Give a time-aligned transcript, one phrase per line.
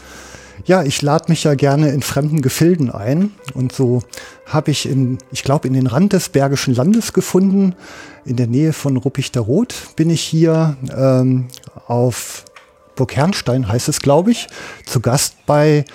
[0.66, 3.34] ja, ich lade mich ja gerne in fremden Gefilden ein.
[3.54, 4.02] Und so
[4.48, 7.76] habe ich in, ich glaube, in den Rand des Bergischen Landes gefunden,
[8.26, 11.46] in der Nähe von Ruppichter Rot bin ich hier ähm,
[11.86, 12.44] auf
[12.96, 14.48] Burg Herrnstein heißt es, glaube ich,
[14.88, 15.86] zu Gast bei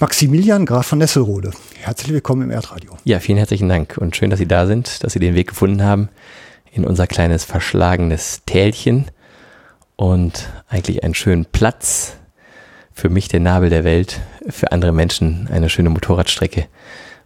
[0.00, 1.50] Maximilian Graf von Nesselrode.
[1.80, 2.96] Herzlich willkommen im Erdradio.
[3.02, 5.82] Ja, vielen herzlichen Dank und schön, dass Sie da sind, dass Sie den Weg gefunden
[5.82, 6.08] haben
[6.70, 9.10] in unser kleines verschlagenes Tälchen
[9.96, 12.14] und eigentlich einen schönen Platz.
[12.92, 16.68] Für mich der Nabel der Welt, für andere Menschen eine schöne Motorradstrecke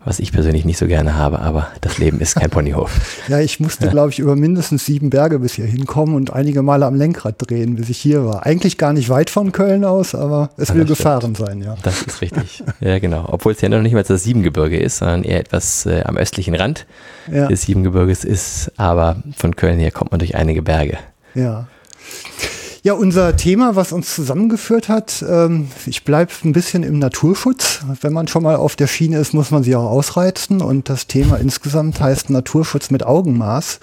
[0.05, 3.20] was ich persönlich nicht so gerne habe, aber das Leben ist kein Ponyhof.
[3.28, 6.86] ja, ich musste, glaube ich, über mindestens sieben Berge bis hier hinkommen und einige Male
[6.86, 8.44] am Lenkrad drehen, bis ich hier war.
[8.44, 11.77] Eigentlich gar nicht weit von Köln aus, aber es ja, will gefahren sein, ja.
[11.83, 12.62] Das ist richtig.
[12.81, 13.27] Ja, genau.
[13.28, 16.55] Obwohl es ja noch nicht mal das Siebengebirge ist, sondern eher etwas äh, am östlichen
[16.55, 16.87] Rand
[17.31, 17.47] ja.
[17.47, 20.98] des Siebengebirges ist, aber von Köln her kommt man durch einige Berge.
[21.34, 21.66] Ja.
[22.84, 27.84] Ja, unser Thema, was uns zusammengeführt hat, ähm, ich bleibe ein bisschen im Naturschutz.
[28.00, 30.60] Wenn man schon mal auf der Schiene ist, muss man sie auch ausreizen.
[30.60, 33.78] Und das Thema insgesamt heißt Naturschutz mit Augenmaß.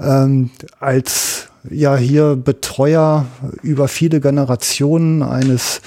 [0.00, 0.50] Ähm,
[0.80, 3.26] als ja hier Betreuer
[3.62, 5.80] über viele Generationen eines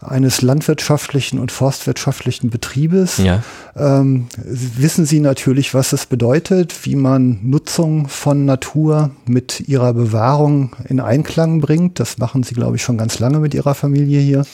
[0.00, 3.42] eines landwirtschaftlichen und forstwirtschaftlichen Betriebes, ja.
[3.76, 10.76] ähm, wissen Sie natürlich, was es bedeutet, wie man Nutzung von Natur mit ihrer Bewahrung
[10.88, 11.98] in Einklang bringt.
[11.98, 14.46] Das machen Sie, glaube ich, schon ganz lange mit Ihrer Familie hier.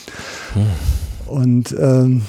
[0.53, 0.65] Hm.
[1.27, 2.23] Und ähm,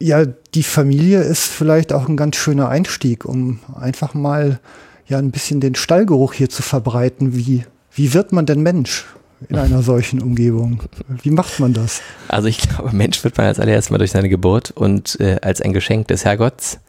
[0.00, 4.60] ja, die Familie ist vielleicht auch ein ganz schöner Einstieg, um einfach mal
[5.06, 7.36] ja ein bisschen den Stallgeruch hier zu verbreiten.
[7.36, 9.06] Wie, wie wird man denn Mensch?
[9.48, 10.82] In einer solchen Umgebung?
[11.22, 12.02] Wie macht man das?
[12.28, 15.60] Also ich glaube, Mensch wird man als allererstes mal durch seine Geburt und äh, als
[15.60, 16.80] ein Geschenk des Herrgotts.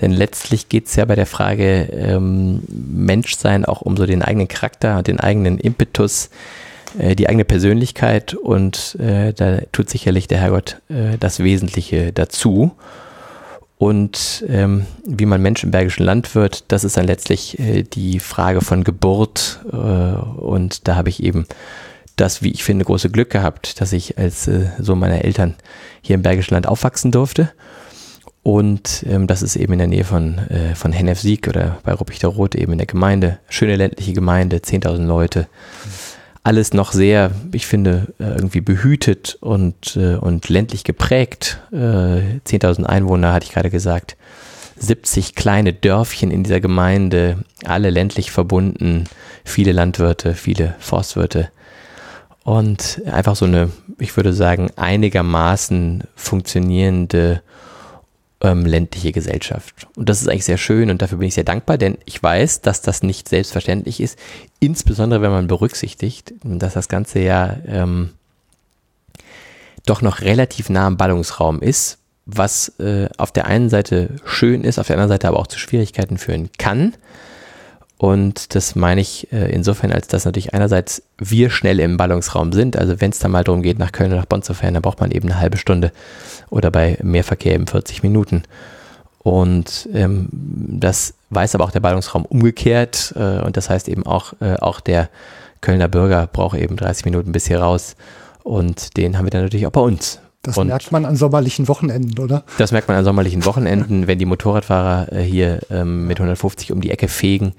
[0.00, 4.48] Denn letztlich geht es ja bei der Frage ähm, Menschsein auch um so den eigenen
[4.48, 6.30] Charakter, den eigenen Impetus,
[6.98, 12.72] äh, die eigene Persönlichkeit und äh, da tut sicherlich der Herrgott äh, das Wesentliche dazu.
[13.82, 18.20] Und ähm, wie man Mensch im Bergischen Land wird, das ist dann letztlich äh, die
[18.20, 19.58] Frage von Geburt.
[19.72, 21.46] Äh, und da habe ich eben
[22.14, 25.56] das, wie ich finde, große Glück gehabt, dass ich als äh, Sohn meiner Eltern
[26.00, 27.50] hier im Bergischen Land aufwachsen durfte.
[28.44, 32.54] Und ähm, das ist eben in der Nähe von, äh, von Hennef-Sieg oder bei Ruppichterroth
[32.54, 33.40] eben in der Gemeinde.
[33.48, 35.48] Schöne ländliche Gemeinde, 10.000 Leute.
[36.44, 41.60] Alles noch sehr, ich finde, äh, irgendwie behütet und, äh, und ländlich geprägt.
[41.72, 44.16] 10.000 äh, Einwohner, hatte ich gerade gesagt.
[44.76, 49.04] 70 kleine Dörfchen in dieser Gemeinde, alle ländlich verbunden,
[49.44, 51.50] viele Landwirte, viele Forstwirte.
[52.42, 57.42] Und einfach so eine, ich würde sagen, einigermaßen funktionierende
[58.42, 59.86] ähm, ländliche Gesellschaft.
[59.96, 62.60] Und das ist eigentlich sehr schön und dafür bin ich sehr dankbar, denn ich weiß,
[62.60, 64.18] dass das nicht selbstverständlich ist,
[64.58, 68.10] insbesondere wenn man berücksichtigt, dass das Ganze ja ähm,
[69.86, 74.78] doch noch relativ nah am Ballungsraum ist, was äh, auf der einen Seite schön ist,
[74.78, 76.94] auf der anderen Seite aber auch zu Schwierigkeiten führen kann.
[78.02, 82.76] Und das meine ich äh, insofern, als dass natürlich einerseits wir schnell im Ballungsraum sind.
[82.76, 84.82] Also wenn es da mal darum geht, nach Köln oder nach Bonn zu fahren, dann
[84.82, 85.92] braucht man eben eine halbe Stunde
[86.50, 88.42] oder bei Mehrverkehr eben 40 Minuten.
[89.20, 93.14] Und ähm, das weiß aber auch der Ballungsraum umgekehrt.
[93.14, 95.08] Äh, und das heißt eben auch, äh, auch der
[95.60, 97.94] Kölner Bürger braucht eben 30 Minuten bis hier raus.
[98.42, 100.18] Und den haben wir dann natürlich auch bei uns.
[100.42, 102.42] Das und merkt man an sommerlichen Wochenenden, oder?
[102.58, 106.80] Das merkt man an sommerlichen Wochenenden, wenn die Motorradfahrer äh, hier ähm, mit 150 um
[106.80, 107.54] die Ecke fegen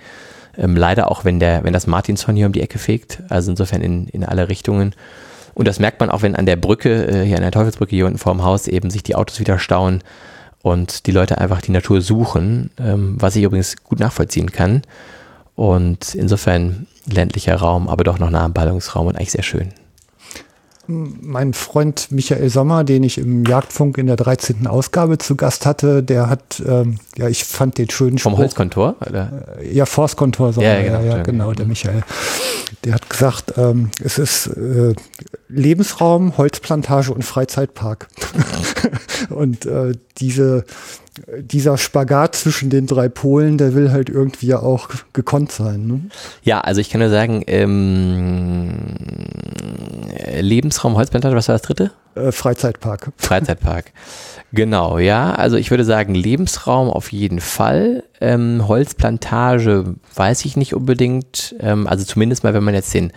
[0.57, 3.81] ähm, leider auch, wenn, der, wenn das Martinshorn hier um die Ecke fegt, also insofern
[3.81, 4.95] in, in alle Richtungen.
[5.53, 8.06] Und das merkt man auch, wenn an der Brücke, äh, hier an der Teufelsbrücke hier
[8.06, 10.01] unten vor dem Haus eben sich die Autos wieder stauen
[10.62, 14.81] und die Leute einfach die Natur suchen, ähm, was ich übrigens gut nachvollziehen kann.
[15.56, 19.69] Und insofern ländlicher Raum, aber doch noch nah am Ballungsraum und eigentlich sehr schön
[20.88, 24.68] mein Freund Michael Sommer, den ich im Jagdfunk in der 13.
[24.68, 28.31] Ausgabe zu Gast hatte, der hat, ähm, ja, ich fand den schönen Spruch.
[28.31, 28.95] Vom Holzkontor?
[29.07, 29.57] Oder?
[29.59, 32.03] Äh, ja, Forstkontor Sommer, ja, genau, ja, ja, genau, der Michael.
[32.83, 34.94] Der hat gesagt, ähm, es ist äh,
[35.47, 38.09] Lebensraum, Holzplantage und Freizeitpark.
[39.30, 40.65] und äh, diese
[41.39, 45.86] dieser Spagat zwischen den drei Polen, der will halt irgendwie ja auch gekonnt sein.
[45.88, 46.01] Ne?
[46.44, 48.95] Ja, also ich kann nur sagen, ähm,
[50.39, 51.92] Lebensraum Holzplantage, was war das dritte?
[52.15, 53.12] Äh, Freizeitpark.
[53.18, 53.92] Freizeitpark.
[54.51, 55.33] Genau, ja.
[55.33, 58.04] Also ich würde sagen, Lebensraum auf jeden Fall.
[58.21, 61.56] Ähm, Holzplantage weiß ich nicht unbedingt.
[61.59, 63.12] Ähm, also zumindest mal, wenn man jetzt den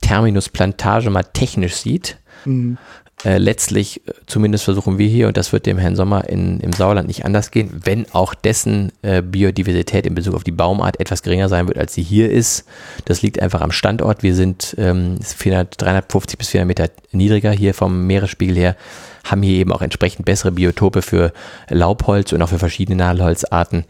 [0.00, 2.18] Terminus Plantage mal technisch sieht.
[2.44, 2.78] Mhm.
[3.24, 6.72] Äh, letztlich, äh, zumindest versuchen wir hier, und das wird dem Herrn Sommer in, im
[6.72, 11.22] Sauerland nicht anders gehen, wenn auch dessen äh, Biodiversität in Bezug auf die Baumart etwas
[11.22, 12.64] geringer sein wird, als sie hier ist.
[13.04, 14.24] Das liegt einfach am Standort.
[14.24, 18.76] Wir sind ähm, 400, 350 bis 400 Meter niedriger hier vom Meeresspiegel her,
[19.24, 21.32] haben hier eben auch entsprechend bessere Biotope für
[21.68, 23.84] Laubholz und auch für verschiedene Nadelholzarten,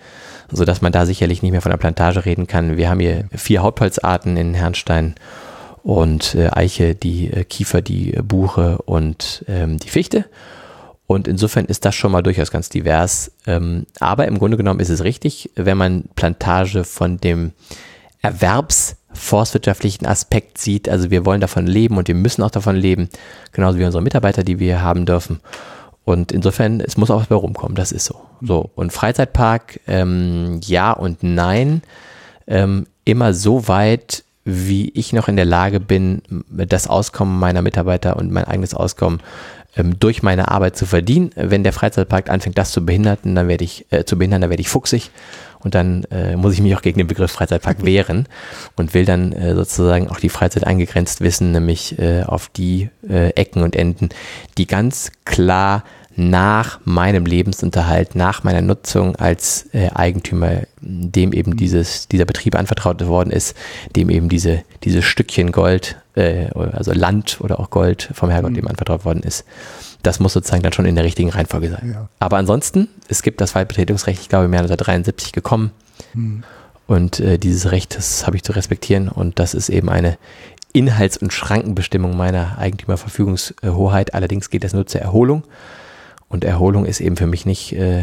[0.51, 2.77] sodass man da sicherlich nicht mehr von einer Plantage reden kann.
[2.77, 5.15] Wir haben hier vier Hauptholzarten in Herrnstein
[5.83, 10.27] und äh, Eiche, die äh, Kiefer, die äh, Buche und ähm, die Fichte.
[11.07, 13.33] Und insofern ist das schon mal durchaus ganz divers.
[13.47, 17.53] Ähm, aber im Grunde genommen ist es richtig, wenn man Plantage von dem
[18.23, 20.89] erwerbsforstwirtschaftlichen Aspekt sieht.
[20.89, 23.09] Also wir wollen davon leben und wir müssen auch davon leben,
[23.51, 25.41] genauso wie unsere Mitarbeiter, die wir haben dürfen.
[26.05, 28.21] Und insofern, es muss auch was bei rumkommen, das ist so.
[28.41, 31.83] So, und Freizeitpark, ähm, ja und nein,
[32.47, 38.17] ähm, immer so weit, wie ich noch in der Lage bin, das Auskommen meiner Mitarbeiter
[38.17, 39.21] und mein eigenes Auskommen
[39.77, 41.31] ähm, durch meine Arbeit zu verdienen.
[41.37, 44.61] Wenn der Freizeitpark anfängt, das zu behindern, dann werde ich äh, zu behindern, dann werde
[44.61, 45.11] ich fuchsig
[45.61, 48.27] und dann äh, muss ich mich auch gegen den Begriff Freizeitpark wehren
[48.77, 53.31] und will dann äh, sozusagen auch die Freizeit eingegrenzt wissen, nämlich äh, auf die äh,
[53.31, 54.11] Ecken und Enden,
[54.59, 55.85] die ganz klar
[56.17, 63.05] nach meinem Lebensunterhalt, nach meiner Nutzung als äh, Eigentümer, dem eben dieses, dieser Betrieb anvertraut
[63.07, 63.57] worden ist,
[63.97, 68.57] dem eben diese, dieses Stückchen Gold, äh, also Land oder auch Gold vom Herrgott mhm.
[68.57, 69.45] dem anvertraut worden ist.
[70.03, 71.93] Das muss sozusagen dann schon in der richtigen Reihenfolge sein.
[71.95, 72.09] Ja.
[72.19, 75.71] Aber ansonsten, es gibt das Waldbetretungsrecht, ich glaube, im Jahr 1973 gekommen.
[76.15, 76.43] Mhm.
[76.87, 79.09] Und äh, dieses Recht, das habe ich zu respektieren.
[79.09, 80.19] Und das ist eben eine
[80.73, 84.15] Inhalts- und Schrankenbestimmung meiner Eigentümerverfügungshoheit.
[84.15, 85.45] Allerdings geht das nur zur Erholung.
[86.33, 88.01] Und Erholung ist eben für mich nicht äh,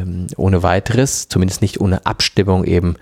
[0.00, 0.06] äh,
[0.38, 2.96] ohne weiteres, zumindest nicht ohne Abstimmung eben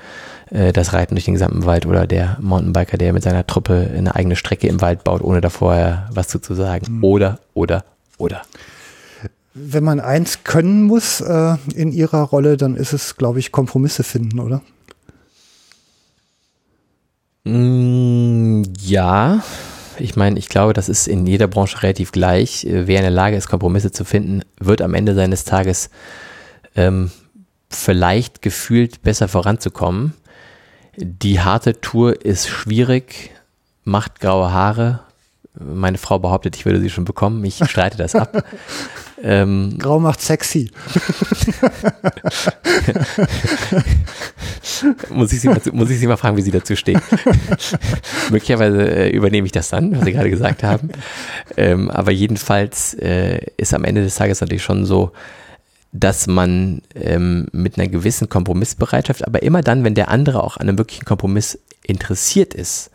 [0.50, 4.16] äh, das Reiten durch den gesamten Wald oder der Mountainbiker, der mit seiner Truppe eine
[4.16, 6.96] eigene Strecke im Wald baut, ohne davor was zu, zu sagen.
[6.96, 7.04] Mhm.
[7.04, 7.84] Oder, oder,
[8.18, 8.42] oder.
[9.54, 14.02] Wenn man eins können muss äh, in ihrer Rolle, dann ist es, glaube ich, Kompromisse
[14.02, 14.60] finden, oder?
[17.44, 19.40] Mm, ja,
[19.98, 22.64] ich meine, ich glaube, das ist in jeder Branche relativ gleich.
[22.64, 25.90] Äh, wer in der Lage ist, Kompromisse zu finden, wird am Ende seines Tages
[26.76, 27.10] ähm,
[27.70, 30.14] vielleicht gefühlt besser voranzukommen.
[30.96, 33.30] Die harte Tour ist schwierig,
[33.84, 35.00] macht graue Haare.
[35.58, 37.44] Meine Frau behauptet, ich würde sie schon bekommen.
[37.44, 38.44] Ich streite das ab.
[39.26, 40.70] Ähm, Grau macht sexy.
[45.08, 47.00] muss, ich sie mal, muss ich Sie mal fragen, wie Sie dazu stehen.
[48.30, 50.90] Möglicherweise äh, übernehme ich das dann, was Sie gerade gesagt haben.
[51.56, 55.12] Ähm, aber jedenfalls äh, ist am Ende des Tages natürlich schon so,
[55.92, 60.68] dass man ähm, mit einer gewissen Kompromissbereitschaft, aber immer dann, wenn der andere auch an
[60.68, 62.90] einem wirklichen Kompromiss interessiert ist,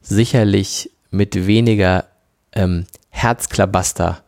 [0.00, 2.06] sicherlich mit weniger
[2.52, 4.24] ähm, Herzklabaster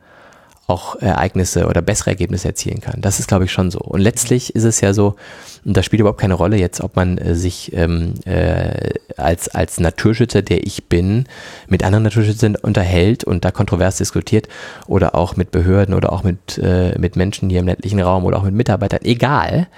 [0.67, 3.01] auch Ereignisse oder bessere Ergebnisse erzielen kann.
[3.01, 3.81] Das ist, glaube ich, schon so.
[3.81, 5.17] Und letztlich ist es ja so,
[5.65, 9.79] und das spielt überhaupt keine Rolle jetzt, ob man äh, sich ähm, äh, als, als
[9.79, 11.25] Naturschützer, der ich bin,
[11.69, 14.49] mit anderen Naturschützern unterhält und da kontrovers diskutiert
[14.87, 18.39] oder auch mit Behörden oder auch mit, äh, mit Menschen hier im ländlichen Raum oder
[18.39, 19.69] auch mit Mitarbeitern, egal,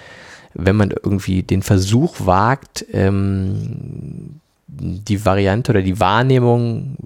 [0.55, 6.97] wenn man irgendwie den Versuch wagt, ähm, die Variante oder die Wahrnehmung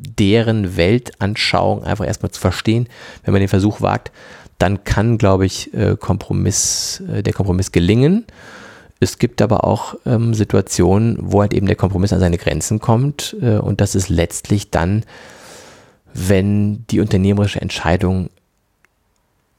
[0.00, 2.88] deren Weltanschauung einfach erstmal zu verstehen,
[3.24, 4.10] wenn man den Versuch wagt,
[4.58, 8.24] dann kann, glaube ich, äh, Kompromiss, äh, der Kompromiss gelingen.
[8.98, 13.36] Es gibt aber auch ähm, Situationen, wo halt eben der Kompromiss an seine Grenzen kommt
[13.40, 15.04] äh, und das ist letztlich dann,
[16.12, 18.28] wenn die unternehmerische Entscheidung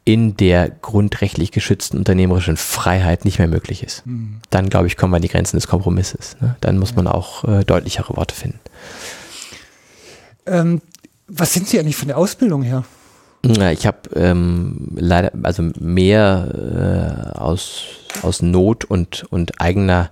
[0.03, 4.05] in der grundrechtlich geschützten unternehmerischen Freiheit nicht mehr möglich ist.
[4.05, 4.41] Mhm.
[4.50, 6.38] Dann, glaube ich, kommen wir an die Grenzen des Kompromisses.
[6.41, 6.55] Ne?
[6.62, 8.60] Dann muss man auch äh, deutlichere Worte finden.
[10.51, 10.81] Ähm,
[11.27, 12.84] was sind Sie eigentlich von der Ausbildung her?
[13.43, 17.86] Ich habe ähm, leider, also mehr äh, aus,
[18.22, 20.12] aus Not und, und eigener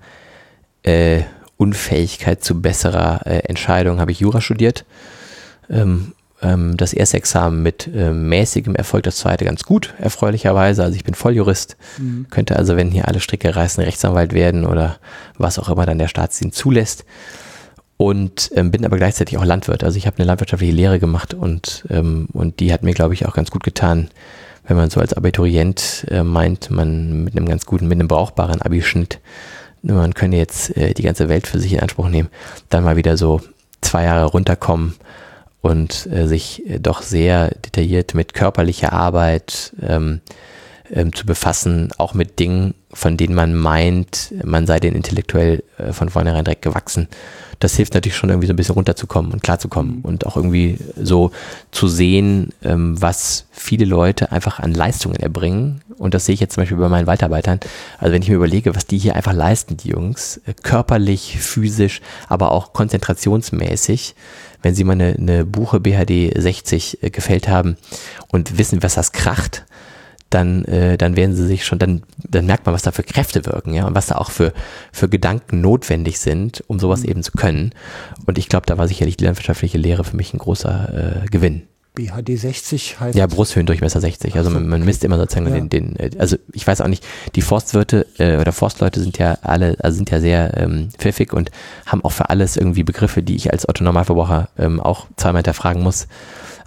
[0.81, 1.22] äh,
[1.58, 4.86] Unfähigkeit zu besserer äh, Entscheidung habe ich Jura studiert.
[5.69, 10.84] Ähm, ähm, das erste Examen mit äh, mäßigem Erfolg, das zweite ganz gut, erfreulicherweise.
[10.84, 12.27] Also ich bin Volljurist, mhm.
[12.29, 14.98] könnte also, wenn hier alle Stricke reißen, Rechtsanwalt werden oder
[15.38, 17.05] was auch immer dann der Staatsdienst zulässt
[18.01, 19.84] und ähm, bin aber gleichzeitig auch Landwirt.
[19.84, 23.25] Also ich habe eine landwirtschaftliche Lehre gemacht und, ähm, und die hat mir, glaube ich,
[23.25, 24.10] auch ganz gut getan,
[24.65, 28.62] wenn man so als Abiturient äh, meint, man mit einem ganz guten, mit einem brauchbaren
[28.62, 29.20] Abischnitt,
[29.82, 32.29] man könne jetzt äh, die ganze Welt für sich in Anspruch nehmen,
[32.70, 33.41] dann mal wieder so
[33.82, 34.96] zwei Jahre runterkommen
[35.60, 40.22] und äh, sich äh, doch sehr detailliert mit körperlicher Arbeit, ähm,
[40.91, 45.93] ähm, zu befassen, auch mit Dingen, von denen man meint, man sei den intellektuell äh,
[45.93, 47.08] von vornherein direkt gewachsen.
[47.60, 50.01] Das hilft natürlich schon irgendwie so ein bisschen runterzukommen und klarzukommen mhm.
[50.01, 51.31] und auch irgendwie so
[51.72, 55.81] zu sehen, ähm, was viele Leute einfach an Leistungen erbringen.
[55.98, 57.60] Und das sehe ich jetzt zum Beispiel bei meinen Waldarbeitern.
[57.98, 62.01] Also wenn ich mir überlege, was die hier einfach leisten, die Jungs, äh, körperlich, physisch,
[62.29, 64.15] aber auch konzentrationsmäßig,
[64.62, 67.77] wenn sie mal eine, eine Buche BHD 60 äh, gefällt haben
[68.29, 69.65] und wissen, was das kracht,
[70.29, 73.45] dann, äh, dann werden sie sich schon, dann, dann merkt man, was da für Kräfte
[73.45, 74.53] wirken, ja, und was da auch für,
[74.91, 77.09] für Gedanken notwendig sind, um sowas mhm.
[77.09, 77.71] eben zu können.
[78.25, 81.63] Und ich glaube, da war sicherlich die landwirtschaftliche Lehre für mich ein großer äh, Gewinn.
[81.95, 83.17] BHD 60 heißt.
[83.17, 84.36] Ja, Brusthöhendurchmesser 60.
[84.36, 85.55] Also man, man misst immer sozusagen ja.
[85.55, 87.05] den, den, äh, also ich weiß auch nicht,
[87.36, 91.51] die Forstwirte äh, oder Forstleute sind ja alle, also sind ja sehr ähm, pfiffig und
[91.86, 95.83] haben auch für alles irgendwie Begriffe, die ich als Otto Normalverbraucher ähm, auch zweimal hinterfragen
[95.83, 96.07] muss.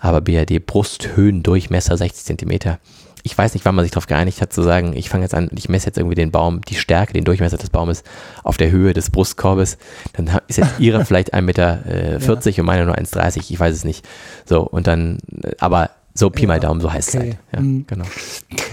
[0.03, 2.79] Aber BHD Brusthöhendurchmesser 60 Zentimeter
[3.23, 5.49] ich weiß nicht, wann man sich darauf geeinigt hat, zu sagen, ich fange jetzt an,
[5.57, 8.03] ich messe jetzt irgendwie den Baum, die Stärke, den Durchmesser des Baumes
[8.43, 9.79] auf der Höhe des Brustkorbes.
[10.15, 12.63] Dann ist jetzt ihre vielleicht 1,40 Meter äh, 40 ja.
[12.63, 14.07] und meine nur 1,30, ich weiß es nicht.
[14.45, 17.19] So, und dann, äh, aber so Pi mal Daumen, so heißt okay.
[17.19, 17.39] es halt.
[17.53, 17.85] Ja, mhm.
[17.87, 18.05] genau.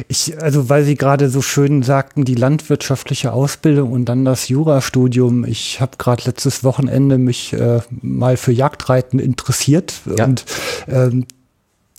[0.08, 5.46] Ich, also weil Sie gerade so schön sagten, die landwirtschaftliche Ausbildung und dann das Jurastudium.
[5.46, 10.26] Ich habe gerade letztes Wochenende mich äh, mal für Jagdreiten interessiert ja.
[10.26, 10.46] und
[10.88, 11.26] ähm,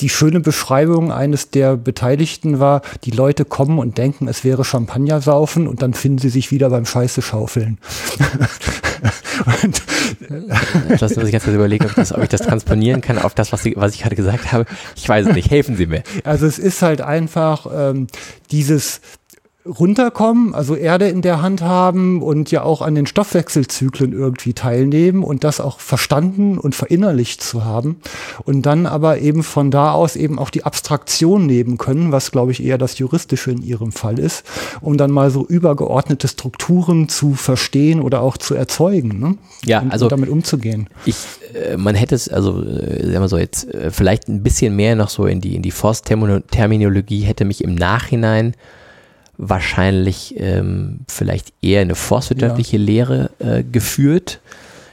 [0.01, 5.21] die schöne Beschreibung eines der Beteiligten war, die Leute kommen und denken, es wäre Champagner
[5.21, 7.79] saufen und dann finden sie sich wieder beim Scheiße schaufeln.
[9.63, 9.83] und,
[11.01, 13.63] das muss ich jetzt überlegen, ob, das, ob, ich das transponieren kann auf das, was,
[13.63, 14.67] Sie, was ich gerade gesagt habe.
[14.97, 15.51] Ich weiß es nicht.
[15.51, 16.03] Helfen Sie mir.
[16.25, 18.07] Also es ist halt einfach ähm,
[18.51, 19.01] dieses
[19.71, 25.23] runterkommen, also Erde in der Hand haben und ja auch an den Stoffwechselzyklen irgendwie teilnehmen
[25.23, 28.01] und das auch verstanden und verinnerlicht zu haben
[28.45, 32.53] und dann aber eben von da aus eben auch die Abstraktion nehmen können, was glaube
[32.53, 34.45] ich eher das Juristische in ihrem Fall ist,
[34.81, 39.21] um dann mal so übergeordnete Strukturen zu verstehen oder auch zu erzeugen.
[39.21, 39.37] Ne?
[39.65, 40.89] Ja, und, also und damit umzugehen.
[41.07, 41.17] Ich,
[41.55, 44.97] äh, man hätte es also, äh, sagen wir so jetzt äh, vielleicht ein bisschen mehr
[44.97, 48.55] noch so in die in die Forstterminologie hätte mich im Nachhinein
[49.41, 52.83] wahrscheinlich ähm, vielleicht eher eine forstwirtschaftliche ja.
[52.83, 54.41] Lehre äh, geführt.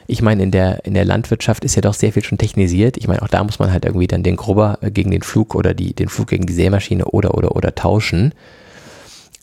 [0.07, 2.95] Ich meine, in der, in der Landwirtschaft ist ja doch sehr viel schon technisiert.
[2.95, 5.53] Ich meine, auch da muss man halt irgendwie dann den Grubber äh, gegen den Flug
[5.53, 8.33] oder die, den Flug gegen die Sämaschine oder, oder, oder tauschen.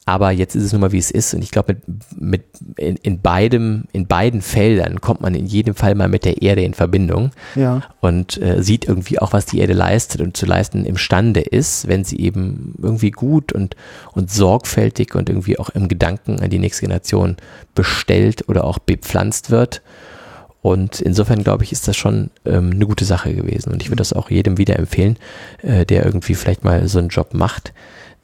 [0.07, 1.33] Aber jetzt ist es nun mal, wie es ist.
[1.33, 2.45] Und ich glaube, mit, mit
[2.77, 6.63] in, in, beidem, in beiden Feldern kommt man in jedem Fall mal mit der Erde
[6.63, 7.81] in Verbindung ja.
[8.01, 12.05] und äh, sieht irgendwie auch, was die Erde leistet und zu leisten imstande ist, wenn
[12.05, 13.77] sie eben irgendwie gut und,
[14.13, 17.37] und sorgfältig und irgendwie auch im Gedanken an die nächste Generation
[17.75, 19.81] bestellt oder auch bepflanzt wird.
[20.61, 23.73] Und insofern glaube ich, ist das schon ähm, eine gute Sache gewesen.
[23.73, 25.17] Und ich würde das auch jedem wieder empfehlen,
[25.63, 27.73] äh, der irgendwie vielleicht mal so einen Job macht.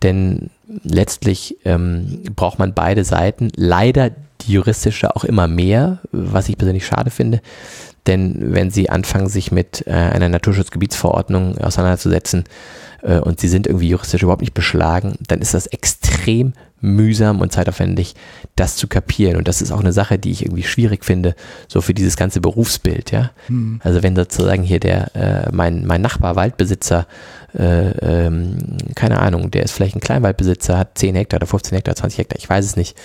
[0.03, 0.51] Denn
[0.83, 3.51] letztlich ähm, braucht man beide Seiten.
[3.57, 4.11] Leider
[4.43, 7.41] die juristische auch immer mehr, was ich persönlich schade finde.
[8.07, 12.45] Denn wenn Sie anfangen, sich mit äh, einer Naturschutzgebietsverordnung auseinanderzusetzen
[13.03, 17.53] äh, und Sie sind irgendwie juristisch überhaupt nicht beschlagen, dann ist das extrem mühsam und
[17.53, 18.15] zeitaufwendig,
[18.57, 19.37] das zu kapieren.
[19.37, 21.35] Und das ist auch eine Sache, die ich irgendwie schwierig finde,
[21.69, 23.31] so für dieses ganze Berufsbild, ja.
[23.47, 23.81] Hm.
[23.85, 27.07] Also wenn sozusagen hier der, äh, mein, mein Nachbar Waldbesitzer,
[27.59, 31.97] äh, ähm, keine Ahnung, der ist vielleicht ein Kleinwaldbesitzer, hat 10 Hektar oder 15 Hektar,
[31.97, 32.97] 20 Hektar, ich weiß es nicht.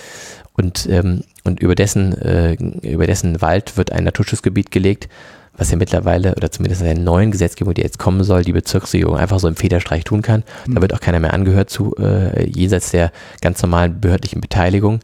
[0.56, 5.10] Und, ähm, und über dessen, äh, über dessen Wald wird ein Naturschutzgebiet gelegt,
[5.58, 9.18] was ja mittlerweile, oder zumindest in der neuen Gesetzgebung, die jetzt kommen soll, die Bezirksregierung
[9.18, 10.44] einfach so im Federstreich tun kann.
[10.68, 10.76] Mhm.
[10.76, 15.00] Da wird auch keiner mehr angehört zu, äh, jenseits der ganz normalen behördlichen Beteiligung.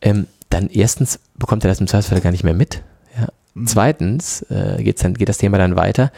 [0.00, 2.82] Ähm, dann erstens bekommt er das im Zweifelsfall gar nicht mehr mit.
[3.18, 3.28] Ja.
[3.54, 3.66] Mhm.
[3.66, 6.12] Zweitens äh, geht's dann, geht das Thema dann weiter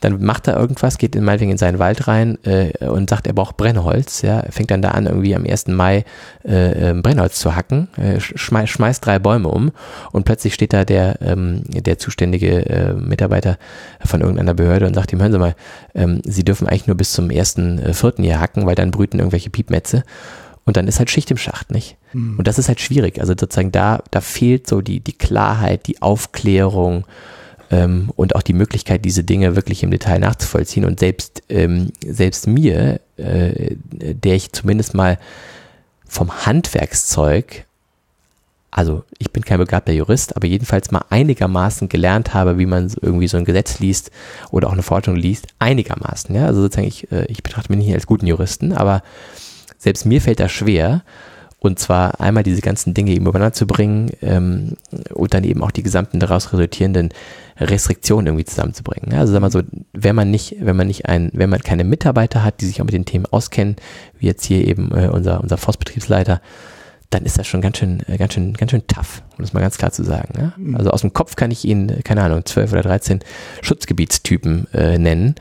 [0.00, 3.32] dann macht er irgendwas, geht in, meinetwegen in seinen Wald rein äh, und sagt, er
[3.32, 5.68] braucht Brennholz, ja, fängt dann da an, irgendwie am 1.
[5.68, 6.04] Mai
[6.44, 9.72] äh, äh, Brennholz zu hacken, äh, schmeißt, schmeißt drei Bäume um
[10.12, 13.58] und plötzlich steht da der, ähm, der zuständige äh, Mitarbeiter
[14.04, 15.54] von irgendeiner Behörde und sagt ihm, hören Sie mal,
[15.94, 18.18] ähm, Sie dürfen eigentlich nur bis zum 1.4.
[18.18, 20.04] Äh, hier hacken, weil dann brüten irgendwelche Piepmetze.
[20.64, 21.96] Und dann ist halt Schicht im Schacht, nicht?
[22.12, 22.38] Mhm.
[22.38, 23.18] Und das ist halt schwierig.
[23.20, 27.04] Also sozusagen da, da fehlt so die, die Klarheit, die Aufklärung,
[27.70, 30.84] ähm, und auch die Möglichkeit, diese Dinge wirklich im Detail nachzuvollziehen.
[30.84, 35.18] Und selbst, ähm, selbst mir, äh, der ich zumindest mal
[36.06, 37.64] vom Handwerkszeug,
[38.72, 43.28] also ich bin kein begabter Jurist, aber jedenfalls mal einigermaßen gelernt habe, wie man irgendwie
[43.28, 44.10] so ein Gesetz liest
[44.50, 46.34] oder auch eine Forschung liest, einigermaßen.
[46.34, 46.46] Ja?
[46.46, 49.02] Also sozusagen, ich, äh, ich betrachte mich nicht als guten Juristen, aber
[49.78, 51.02] selbst mir fällt das schwer.
[51.60, 54.76] Und zwar einmal diese ganzen Dinge eben übereinander zu bringen ähm,
[55.12, 57.10] und dann eben auch die gesamten daraus resultierenden
[57.58, 59.12] Restriktionen irgendwie zusammenzubringen.
[59.12, 59.60] Also sag mal so,
[59.92, 62.86] wenn man nicht, wenn man nicht ein, wenn man keine Mitarbeiter hat, die sich auch
[62.86, 63.76] mit den Themen auskennen,
[64.18, 66.40] wie jetzt hier eben äh, unser, unser Forstbetriebsleiter,
[67.10, 69.60] dann ist das schon ganz schön, äh, ganz schön, ganz schön tough, um das mal
[69.60, 70.32] ganz klar zu sagen.
[70.38, 70.52] Ja?
[70.56, 70.76] Mhm.
[70.76, 73.20] Also aus dem Kopf kann ich Ihnen, äh, keine Ahnung, zwölf oder dreizehn
[73.62, 75.34] Schutzgebietstypen äh, nennen.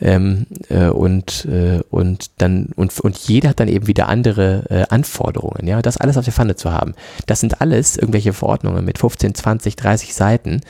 [0.00, 4.84] Ähm, äh, und, äh, und dann, und, und jeder hat dann eben wieder andere äh,
[4.92, 5.80] Anforderungen, ja.
[5.80, 6.94] Das alles auf der Pfanne zu haben.
[7.26, 10.60] Das sind alles irgendwelche Verordnungen mit 15, 20, 30 Seiten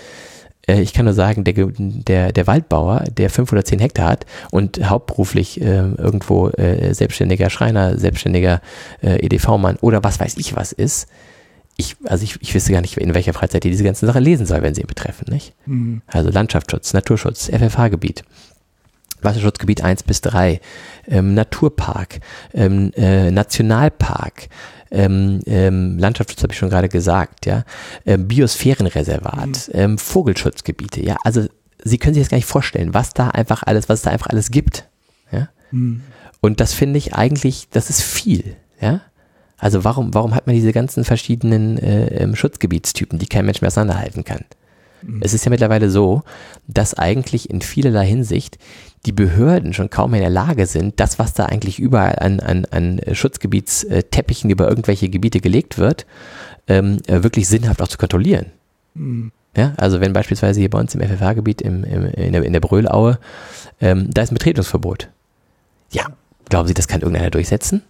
[0.66, 4.88] ich kann nur sagen, der, der, der Waldbauer, der fünf oder zehn Hektar hat und
[4.88, 5.64] hauptberuflich äh,
[5.96, 8.60] irgendwo äh, selbstständiger Schreiner, selbstständiger
[9.02, 11.08] äh, EDV-Mann oder was weiß ich was ist,
[11.76, 14.46] ich, also ich, ich wüsste gar nicht, in welcher Freizeit die diese ganzen Sachen lesen
[14.46, 15.54] soll, wenn sie ihn betreffen, nicht?
[15.66, 16.02] Mhm.
[16.06, 18.24] Also Landschaftsschutz, Naturschutz, FFH-Gebiet.
[19.22, 20.60] Wasserschutzgebiet 1 bis 3,
[21.06, 22.20] ähm, Naturpark,
[22.54, 24.48] ähm, äh, Nationalpark,
[24.92, 27.64] ähm, ähm, Landschaftsschutz habe ich schon gerade gesagt, ja,
[28.06, 29.74] ähm, Biosphärenreservat, mhm.
[29.74, 31.46] ähm, Vogelschutzgebiete, ja, also
[31.84, 34.28] Sie können sich das gar nicht vorstellen, was da einfach alles, was es da einfach
[34.28, 34.88] alles gibt,
[35.32, 35.48] ja.
[35.72, 36.02] Mhm.
[36.40, 39.00] Und das finde ich eigentlich, das ist viel, ja.
[39.58, 43.68] Also warum, warum hat man diese ganzen verschiedenen äh, ähm, Schutzgebietstypen, die kein Mensch mehr
[43.68, 44.44] auseinanderhalten kann?
[45.02, 45.20] Mhm.
[45.22, 46.22] Es ist ja mittlerweile so,
[46.66, 48.58] dass eigentlich in vielerlei Hinsicht
[49.06, 52.40] die Behörden schon kaum mehr in der Lage sind, das, was da eigentlich überall an,
[52.40, 56.06] an, an Schutzgebietsteppichen über irgendwelche Gebiete gelegt wird,
[56.68, 58.46] ähm, äh, wirklich sinnhaft auch zu kontrollieren.
[58.94, 59.32] Mhm.
[59.56, 62.60] Ja, also wenn beispielsweise hier bei uns im FFH-Gebiet im, im, in, der, in der
[62.60, 63.18] Brölaue,
[63.80, 65.08] ähm, da ist ein Betretungsverbot.
[65.90, 66.06] Ja,
[66.48, 67.82] glauben Sie, das kann irgendeiner durchsetzen?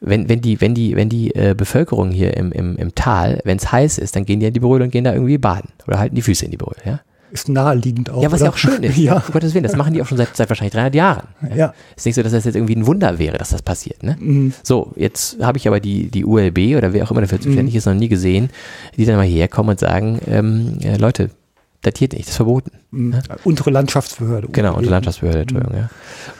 [0.00, 3.56] Wenn, wenn die, wenn die, wenn die äh, Bevölkerung hier im, im, im Tal, wenn
[3.56, 5.98] es heiß ist, dann gehen die in die Brühl und gehen da irgendwie baden oder
[5.98, 7.00] halten die Füße in die Brühl, ja?
[7.32, 8.22] Ist naheliegend auch.
[8.22, 8.50] Ja, was oder?
[8.50, 8.96] ja auch schön ist.
[8.98, 9.16] ja.
[9.26, 11.28] Um Gottes Willen, das machen die auch schon seit, seit wahrscheinlich 300 Jahren.
[11.50, 11.56] Ja.
[11.56, 11.74] ja.
[11.96, 14.02] Ist nicht so, dass das jetzt irgendwie ein Wunder wäre, dass das passiert.
[14.02, 14.16] Ne?
[14.18, 14.52] Mhm.
[14.62, 17.42] So, jetzt habe ich aber die, die ULB oder wer auch immer dafür mhm.
[17.42, 17.78] zuständig mhm.
[17.78, 18.50] ist, noch nie gesehen,
[18.96, 21.30] die dann mal hierher kommen und sagen, ähm, äh, Leute,
[21.82, 22.70] datiert nicht, das ist verboten.
[22.90, 23.12] Mhm.
[23.12, 23.20] Ja?
[23.44, 24.48] Unsere Landschaftsbehörde.
[24.52, 25.90] Genau, unsere Landschaftsbehörde, Entschuldigung, ja.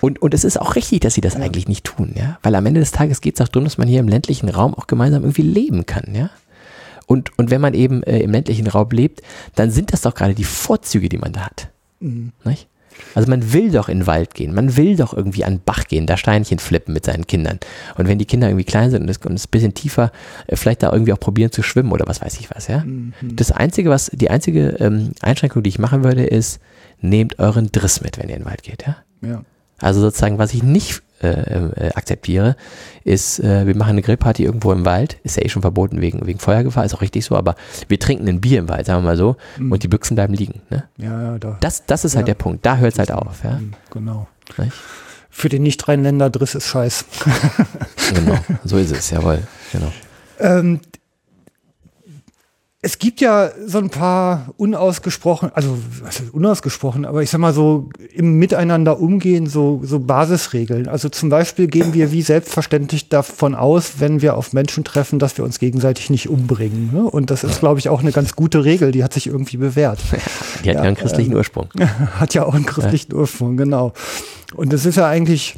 [0.00, 1.40] Und, und es ist auch richtig, dass sie das ja.
[1.40, 2.38] eigentlich nicht tun, ja.
[2.42, 4.74] Weil am Ende des Tages geht es auch darum, dass man hier im ländlichen Raum
[4.74, 6.30] auch gemeinsam irgendwie leben kann, ja.
[7.12, 9.20] Und, und wenn man eben äh, im ländlichen Raum lebt,
[9.54, 11.68] dann sind das doch gerade die Vorzüge, die man da hat.
[12.00, 12.32] Mhm.
[12.42, 12.68] Nicht?
[13.14, 15.84] Also man will doch in den Wald gehen, man will doch irgendwie an den Bach
[15.88, 17.58] gehen, da Steinchen flippen mit seinen Kindern.
[17.98, 20.10] Und wenn die Kinder irgendwie klein sind und es, und es ein bisschen tiefer,
[20.46, 22.78] äh, vielleicht da irgendwie auch probieren zu schwimmen oder was weiß ich was, ja.
[22.78, 23.12] Mhm.
[23.20, 26.60] Das einzige, was, die einzige ähm, Einschränkung, die ich machen würde, ist,
[27.02, 28.96] nehmt euren Driss mit, wenn ihr in den Wald geht, ja.
[29.20, 29.44] Ja.
[29.78, 32.56] Also sozusagen, was ich nicht äh, äh, akzeptiere,
[33.04, 36.26] ist, äh, wir machen eine Grillparty irgendwo im Wald, ist ja eh schon verboten wegen,
[36.26, 37.54] wegen Feuergefahr, ist auch richtig so, aber
[37.88, 39.72] wir trinken ein Bier im Wald, sagen wir mal so, mhm.
[39.72, 40.60] und die Büchsen bleiben liegen.
[40.70, 40.84] Ne?
[40.98, 41.56] Ja, ja, da.
[41.60, 42.34] Das, das ist halt ja.
[42.34, 43.44] der Punkt, da hört es halt auf.
[43.44, 43.52] Ja?
[43.52, 44.28] Mhm, genau.
[44.58, 44.72] Nicht?
[45.30, 47.06] Für den Nicht-Rheinländer Driss ist scheiß.
[48.14, 49.38] genau, so ist es, jawohl.
[49.72, 49.90] Genau.
[50.38, 50.80] Ähm,
[52.84, 57.54] es gibt ja so ein paar unausgesprochen, also was ist unausgesprochen, aber ich sag mal
[57.54, 60.88] so im Miteinander umgehen, so, so Basisregeln.
[60.88, 65.38] Also zum Beispiel gehen wir wie selbstverständlich davon aus, wenn wir auf Menschen treffen, dass
[65.38, 66.90] wir uns gegenseitig nicht umbringen.
[66.92, 67.04] Ne?
[67.04, 70.00] Und das ist, glaube ich, auch eine ganz gute Regel, die hat sich irgendwie bewährt.
[70.10, 71.68] die hat ja, ja einen christlichen äh, Ursprung.
[72.18, 73.18] Hat ja auch einen christlichen ja.
[73.18, 73.92] Ursprung, genau.
[74.56, 75.54] Und es ist ja eigentlich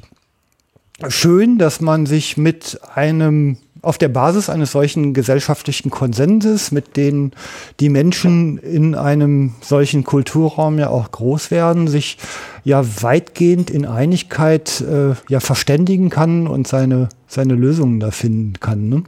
[1.08, 7.32] schön, dass man sich mit einem auf der Basis eines solchen gesellschaftlichen Konsenses, mit denen
[7.80, 12.18] die Menschen in einem solchen Kulturraum ja auch groß werden, sich
[12.64, 18.88] ja weitgehend in Einigkeit äh, ja verständigen kann und seine, seine Lösungen da finden kann.
[18.88, 19.04] Ne?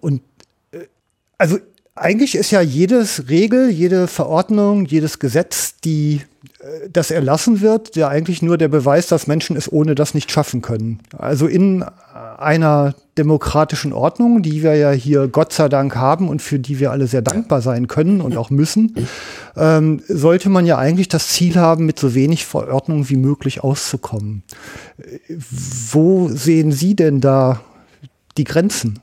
[0.00, 0.22] Und
[0.72, 0.80] äh,
[1.38, 1.58] also
[1.94, 6.22] eigentlich ist ja jedes Regel, jede Verordnung, jedes Gesetz, die
[6.90, 10.62] das erlassen wird, ja eigentlich nur der Beweis, dass Menschen es ohne das nicht schaffen
[10.62, 11.00] können.
[11.16, 11.84] Also in
[12.38, 16.92] einer demokratischen Ordnung, die wir ja hier Gott sei Dank haben und für die wir
[16.92, 18.94] alle sehr dankbar sein können und auch müssen,
[19.56, 24.44] ähm, sollte man ja eigentlich das Ziel haben, mit so wenig Verordnungen wie möglich auszukommen.
[25.90, 27.60] Wo sehen Sie denn da
[28.38, 29.00] die Grenzen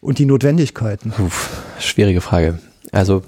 [0.00, 1.12] und die Notwendigkeiten?
[1.18, 1.50] Uff,
[1.80, 2.58] schwierige Frage.
[2.92, 3.22] Also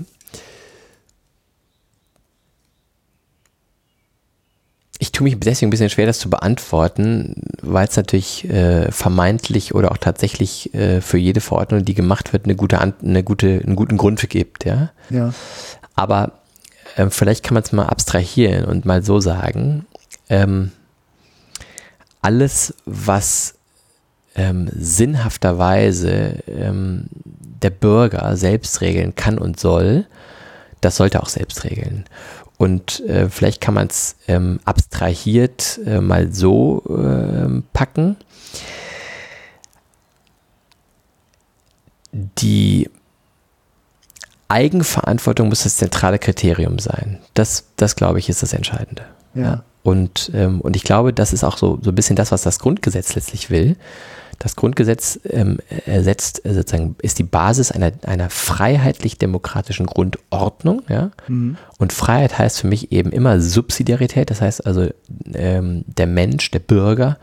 [5.03, 9.75] Ich tue mich deswegen ein bisschen schwer, das zu beantworten, weil es natürlich äh, vermeintlich
[9.75, 13.77] oder auch tatsächlich äh, für jede Verordnung, die gemacht wird, eine gute, eine gute, einen
[13.77, 14.91] guten Grund gibt, ja.
[15.09, 15.33] Ja.
[15.95, 16.33] Aber
[16.97, 19.87] äh, vielleicht kann man es mal abstrahieren und mal so sagen,
[20.29, 20.71] ähm,
[22.21, 23.55] alles, was
[24.35, 30.05] ähm, sinnhafterweise ähm, der Bürger selbst regeln kann und soll,
[30.81, 32.05] das sollte auch selbst regeln.
[32.61, 38.17] Und äh, vielleicht kann man es ähm, abstrahiert äh, mal so äh, packen.
[42.13, 42.91] die
[44.49, 47.19] Eigenverantwortung muss das zentrale Kriterium sein.
[47.35, 49.05] Das, das glaube ich, ist das Entscheidende.
[49.35, 49.43] Ja.
[49.43, 49.65] ja.
[49.83, 52.59] Und, ähm, und ich glaube, das ist auch so, so ein bisschen das, was das
[52.59, 53.77] Grundgesetz letztlich will.
[54.41, 60.83] Das Grundgesetz ähm, ersetzt äh, sozusagen, ist die Basis einer, einer freiheitlich-demokratischen Grundordnung.
[60.89, 61.11] Ja?
[61.29, 61.59] Mhm.
[61.79, 64.31] Und Freiheit heißt für mich eben immer Subsidiarität.
[64.31, 64.89] Das heißt also,
[65.35, 67.19] ähm, der Mensch, der Bürger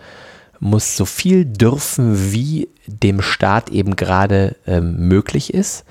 [0.60, 5.86] muss so viel dürfen, wie dem Staat eben gerade ähm, möglich ist.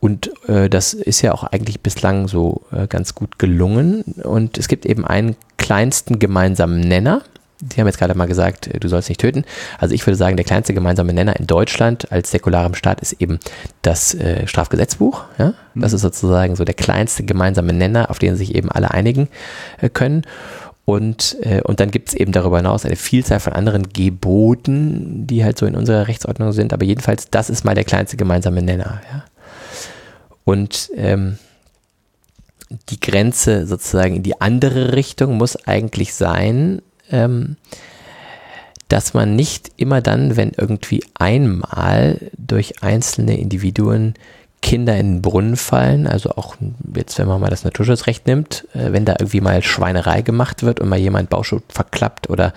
[0.00, 4.02] Und äh, das ist ja auch eigentlich bislang so äh, ganz gut gelungen.
[4.24, 7.22] Und es gibt eben einen kleinsten gemeinsamen Nenner.
[7.60, 9.44] Sie haben jetzt gerade mal gesagt, äh, du sollst nicht töten.
[9.78, 13.40] Also ich würde sagen, der kleinste gemeinsame Nenner in Deutschland als säkularem Staat ist eben
[13.82, 15.24] das äh, Strafgesetzbuch.
[15.38, 15.54] Ja?
[15.74, 15.96] Das mhm.
[15.96, 19.28] ist sozusagen so der kleinste gemeinsame Nenner, auf den sich eben alle einigen
[19.80, 20.22] äh, können.
[20.84, 25.44] Und, äh, und dann gibt es eben darüber hinaus eine Vielzahl von anderen Geboten, die
[25.44, 26.72] halt so in unserer Rechtsordnung sind.
[26.72, 29.02] Aber jedenfalls, das ist mal der kleinste gemeinsame Nenner.
[29.12, 29.24] Ja?
[30.44, 31.38] Und ähm,
[32.88, 37.56] die Grenze sozusagen in die andere Richtung muss eigentlich sein, ähm,
[38.88, 44.14] dass man nicht immer dann, wenn irgendwie einmal durch einzelne Individuen
[44.60, 46.56] Kinder in den Brunnen fallen, also auch
[46.94, 50.80] jetzt, wenn man mal das Naturschutzrecht nimmt, äh, wenn da irgendwie mal Schweinerei gemacht wird
[50.80, 52.52] und mal jemand Bauschutt verklappt oder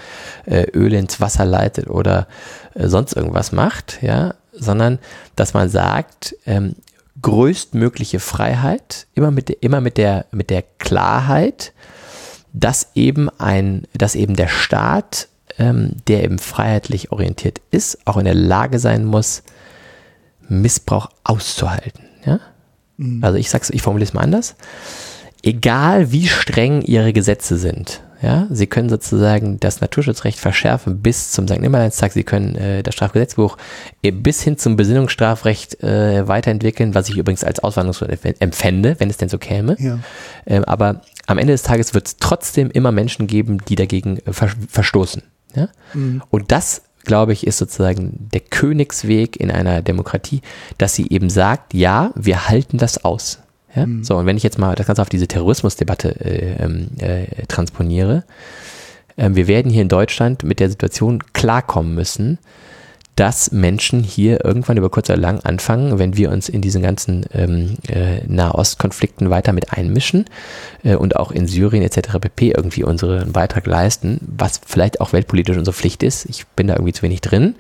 [0.46, 2.28] äh, Öl ins Wasser leitet oder
[2.74, 4.98] äh, sonst irgendwas macht, ja, sondern
[5.36, 6.76] dass man sagt, ähm,
[7.22, 11.74] größtmögliche Freiheit, immer mit, immer mit der, mit der Klarheit,
[12.54, 18.26] dass eben ein, dass eben der Staat, ähm, der eben freiheitlich orientiert ist, auch in
[18.26, 19.44] der Lage sein muss,
[20.48, 22.04] Missbrauch auszuhalten.
[22.26, 22.40] Ja?
[22.98, 23.24] Mhm.
[23.24, 24.56] Also ich sag's, ich formuliere es mal anders.
[25.44, 31.48] Egal wie streng ihre Gesetze sind, ja, sie können sozusagen das Naturschutzrecht verschärfen bis zum
[31.48, 31.60] St.
[31.60, 32.12] Nimmerleinstag.
[32.12, 33.58] Sie können äh, das Strafgesetzbuch
[34.04, 39.18] äh, bis hin zum Besinnungsstrafrecht äh, weiterentwickeln, was ich übrigens als Auswanderungsgrund empfände, wenn es
[39.18, 39.76] denn so käme.
[39.80, 39.98] Ja.
[40.46, 44.34] Ähm, aber am Ende des Tages wird es trotzdem immer Menschen geben, die dagegen äh,
[44.34, 45.24] ver verstoßen.
[45.56, 45.70] Ja?
[45.94, 46.22] Mhm.
[46.30, 50.42] Und das glaube ich, ist sozusagen der Königsweg in einer Demokratie,
[50.78, 53.40] dass sie eben sagt, ja, wir halten das aus.
[53.76, 53.86] Ja?
[53.86, 54.04] Mhm.
[54.04, 58.24] So, und wenn ich jetzt mal das Ganze auf diese Terrorismusdebatte äh, ähm, äh, transponiere,
[59.16, 62.38] äh, wir werden hier in Deutschland mit der Situation klarkommen müssen,
[63.16, 67.26] dass Menschen hier irgendwann über kurz oder lang anfangen, wenn wir uns in diesen ganzen
[67.34, 70.26] ähm, äh, Nahostkonflikten weiter mit einmischen
[70.84, 72.20] äh, und auch in Syrien etc.
[72.20, 72.52] pp.
[72.52, 76.94] irgendwie unseren Beitrag leisten, was vielleicht auch weltpolitisch unsere Pflicht ist, ich bin da irgendwie
[76.94, 77.56] zu wenig drin,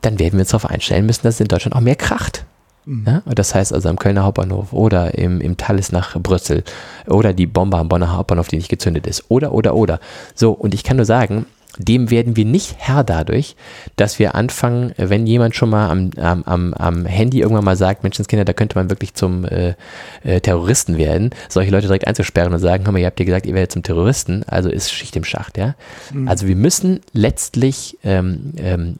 [0.00, 2.44] dann werden wir uns darauf einstellen müssen, dass es in Deutschland auch mehr kracht.
[2.86, 3.04] Mhm.
[3.06, 6.64] Ja, das heißt also am Kölner Hauptbahnhof oder im, im Thalys nach Brüssel
[7.06, 10.00] oder die Bombe am Bonner Hauptbahnhof, die nicht gezündet ist oder, oder, oder.
[10.34, 11.46] So, und ich kann nur sagen,
[11.78, 13.56] dem werden wir nicht Herr dadurch,
[13.96, 16.10] dass wir anfangen, wenn jemand schon mal am,
[16.44, 19.74] am, am Handy irgendwann mal sagt, Menschenskinder, da könnte man wirklich zum äh,
[20.22, 23.46] äh, Terroristen werden, solche Leute direkt einzusperren und sagen, hör mal, ihr habt ja gesagt,
[23.46, 25.74] ihr werdet zum Terroristen, also ist Schicht im Schacht, ja.
[26.12, 26.28] Mhm.
[26.28, 28.96] Also wir müssen letztlich ähm, ähm,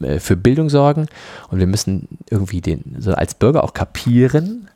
[0.00, 1.06] äh, für Bildung sorgen
[1.50, 4.68] und wir müssen irgendwie den, so als Bürger auch kapieren,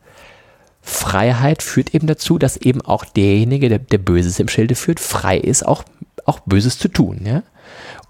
[0.84, 5.38] Freiheit führt eben dazu, dass eben auch derjenige, der, der Böses im Schilde führt, frei
[5.38, 5.84] ist, auch
[6.24, 7.20] auch Böses zu tun.
[7.24, 7.42] Ja?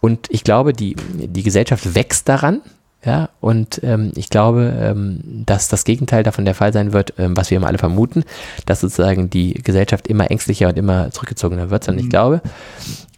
[0.01, 2.61] Und ich glaube, die, die Gesellschaft wächst daran.
[3.05, 7.37] Ja, und ähm, ich glaube, ähm, dass das Gegenteil davon der Fall sein wird, ähm,
[7.37, 8.23] was wir immer alle vermuten,
[8.65, 12.07] dass sozusagen die Gesellschaft immer ängstlicher und immer zurückgezogener wird, sondern mhm.
[12.07, 12.43] ich glaube,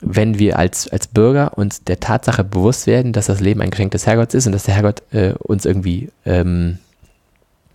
[0.00, 3.90] wenn wir als, als Bürger uns der Tatsache bewusst werden, dass das Leben ein Geschenk
[3.90, 6.78] des Herrgotts ist und dass der Herrgott äh, uns irgendwie ähm,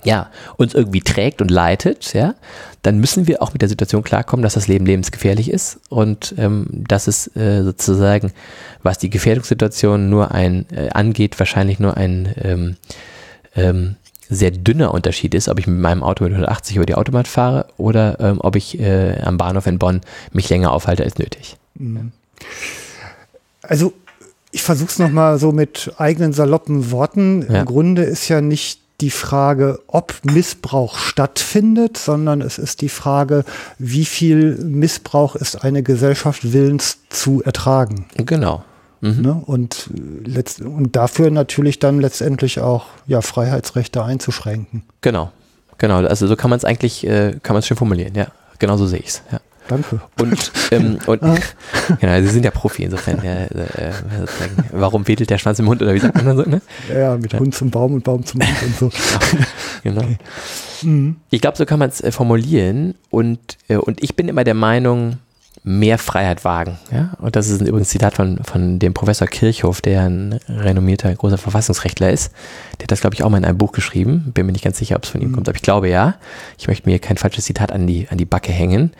[0.04, 2.36] ja, uns irgendwie trägt und leitet, ja,
[2.82, 6.68] dann müssen wir auch mit der Situation klarkommen, dass das Leben lebensgefährlich ist und ähm,
[6.72, 8.32] dass es äh, sozusagen,
[8.84, 12.76] was die Gefährdungssituation nur ein äh, angeht, wahrscheinlich nur ein ähm,
[13.56, 13.96] ähm,
[14.30, 17.66] sehr dünner Unterschied ist, ob ich mit meinem Auto mit 180 über die Autobahn fahre
[17.78, 21.58] oder ähm, ob ich äh, am Bahnhof in Bonn mich länger aufhalte als nötig.
[21.76, 22.12] Mhm.
[23.62, 23.94] Also
[24.52, 27.46] ich versuche es nochmal so mit eigenen saloppen Worten.
[27.50, 27.60] Ja.
[27.60, 33.46] Im Grunde ist ja nicht die Frage, ob Missbrauch stattfindet, sondern es ist die Frage,
[33.78, 38.08] wie viel Missbrauch ist eine Gesellschaft willens zu ertragen.
[38.18, 38.64] Genau.
[39.02, 39.22] Mhm.
[39.22, 39.42] Ne?
[39.46, 39.90] Und,
[40.64, 44.84] und dafür natürlich dann letztendlich auch ja, Freiheitsrechte einzuschränken.
[45.02, 45.32] Genau,
[45.78, 45.98] genau.
[45.98, 48.28] Also so kann man es eigentlich, äh, kann man es schön formulieren, ja.
[48.60, 49.22] Genau so sehe ich es.
[49.32, 49.40] Ja.
[49.70, 50.02] Danke.
[50.20, 51.38] Und, ähm, und ah.
[52.02, 53.94] genau, Sie sind ja Profi, insofern, ja, äh,
[54.72, 56.42] warum wedelt der Schwanz im Hund oder wie sagt man so?
[56.44, 56.60] Ne?
[56.90, 57.40] Ja, ja mit ja.
[57.40, 58.90] Hund zum Baum und Baum zum Hund und so.
[59.84, 60.02] genau.
[60.02, 60.18] Okay.
[60.82, 61.18] Mhm.
[61.30, 64.56] Ich glaube, so kann man es äh, formulieren und, äh, und ich bin immer der
[64.56, 65.18] Meinung,
[65.64, 66.78] mehr Freiheit wagen.
[66.92, 67.14] Ja?
[67.20, 71.38] Und das ist übrigens ein Zitat von, von dem Professor Kirchhoff, der ein renommierter großer
[71.38, 72.32] Verfassungsrechtler ist.
[72.80, 74.32] Der hat das, glaube ich, auch mal in einem Buch geschrieben.
[74.34, 75.36] Bin mir nicht ganz sicher, ob es von ihm mhm.
[75.36, 76.16] kommt, aber ich glaube ja.
[76.58, 78.92] Ich möchte mir kein falsches Zitat an die, an die Backe hängen.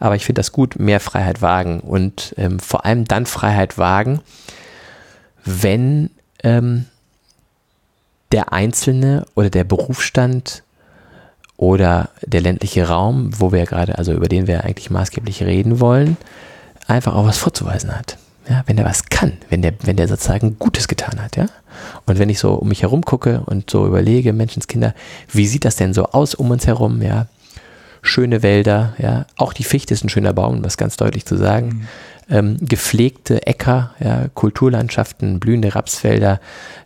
[0.00, 4.20] Aber ich finde das gut, mehr Freiheit wagen und ähm, vor allem dann Freiheit wagen,
[5.44, 6.10] wenn
[6.42, 6.86] ähm,
[8.32, 10.63] der Einzelne oder der Berufsstand
[11.56, 16.16] oder der ländliche Raum, wo wir gerade, also über den wir eigentlich maßgeblich reden wollen,
[16.86, 18.18] einfach auch was vorzuweisen hat.
[18.48, 21.46] Ja, wenn der was kann, wenn der, wenn der sozusagen Gutes getan hat, ja.
[22.06, 24.94] Und wenn ich so um mich herum gucke und so überlege, Menschenskinder,
[25.32, 27.26] wie sieht das denn so aus um uns herum, ja?
[28.02, 29.24] Schöne Wälder, ja.
[29.36, 31.66] Auch die Fichte ist ein schöner Baum, um das ganz deutlich zu sagen.
[31.68, 31.88] Mhm
[32.30, 36.40] ähm, gepflegte Äcker, ja, Kulturlandschaften, blühende Rapsfelder,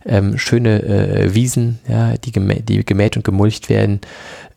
[0.05, 4.01] ähm, schöne äh, Wiesen, ja, die, gemä die gemäht und gemulcht werden.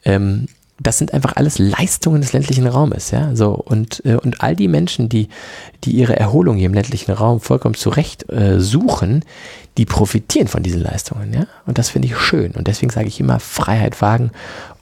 [0.04, 0.48] Ähm,
[0.80, 3.34] das sind einfach alles Leistungen des ländlichen Raumes, ja.
[3.36, 5.28] So, und, äh, und all die Menschen, die,
[5.84, 9.24] die ihre Erholung hier im ländlichen Raum vollkommen zurecht äh, suchen,
[9.78, 11.46] die profitieren von diesen Leistungen, ja.
[11.66, 12.52] Und das finde ich schön.
[12.52, 14.32] Und deswegen sage ich immer Freiheit wagen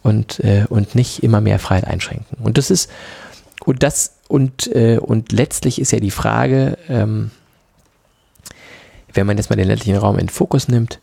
[0.02, 2.38] und, äh, und nicht immer mehr Freiheit einschränken.
[2.42, 2.90] Und das ist,
[3.64, 7.30] und das und, äh, und letztlich ist ja die Frage, ähm,
[9.12, 11.00] wenn man jetzt mal den ländlichen Raum in Fokus nimmt,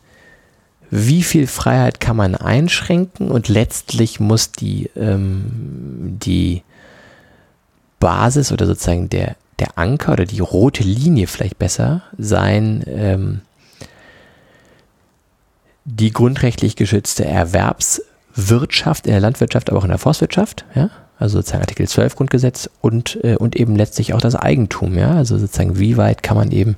[0.90, 3.30] wie viel Freiheit kann man einschränken?
[3.30, 6.62] Und letztlich muss die, ähm, die
[8.00, 13.42] Basis oder sozusagen der, der Anker oder die rote Linie vielleicht besser sein, ähm,
[15.84, 21.62] die grundrechtlich geschützte Erwerbswirtschaft in der Landwirtschaft, aber auch in der Forstwirtschaft, ja, also sozusagen
[21.62, 25.96] Artikel 12 Grundgesetz und, äh, und eben letztlich auch das Eigentum, ja, also sozusagen wie
[25.96, 26.76] weit kann man eben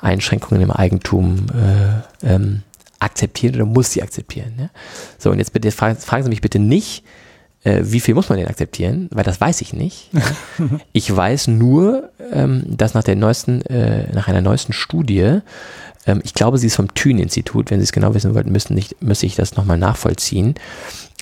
[0.00, 2.62] Einschränkungen im Eigentum äh, ähm,
[3.00, 4.70] akzeptieren oder muss sie akzeptieren, ja?
[5.18, 7.04] So, und jetzt bitte fragen, fragen Sie mich bitte nicht,
[7.64, 10.10] äh, wie viel muss man denn akzeptieren, weil das weiß ich nicht.
[10.92, 15.40] ich weiß nur, ähm, dass nach der neuesten, äh, nach einer neuesten Studie
[16.06, 17.70] ähm, ich glaube, sie ist vom Thün-Institut.
[17.70, 20.54] Wenn Sie es genau wissen wollten, müssen nicht, müsste ich das nochmal nachvollziehen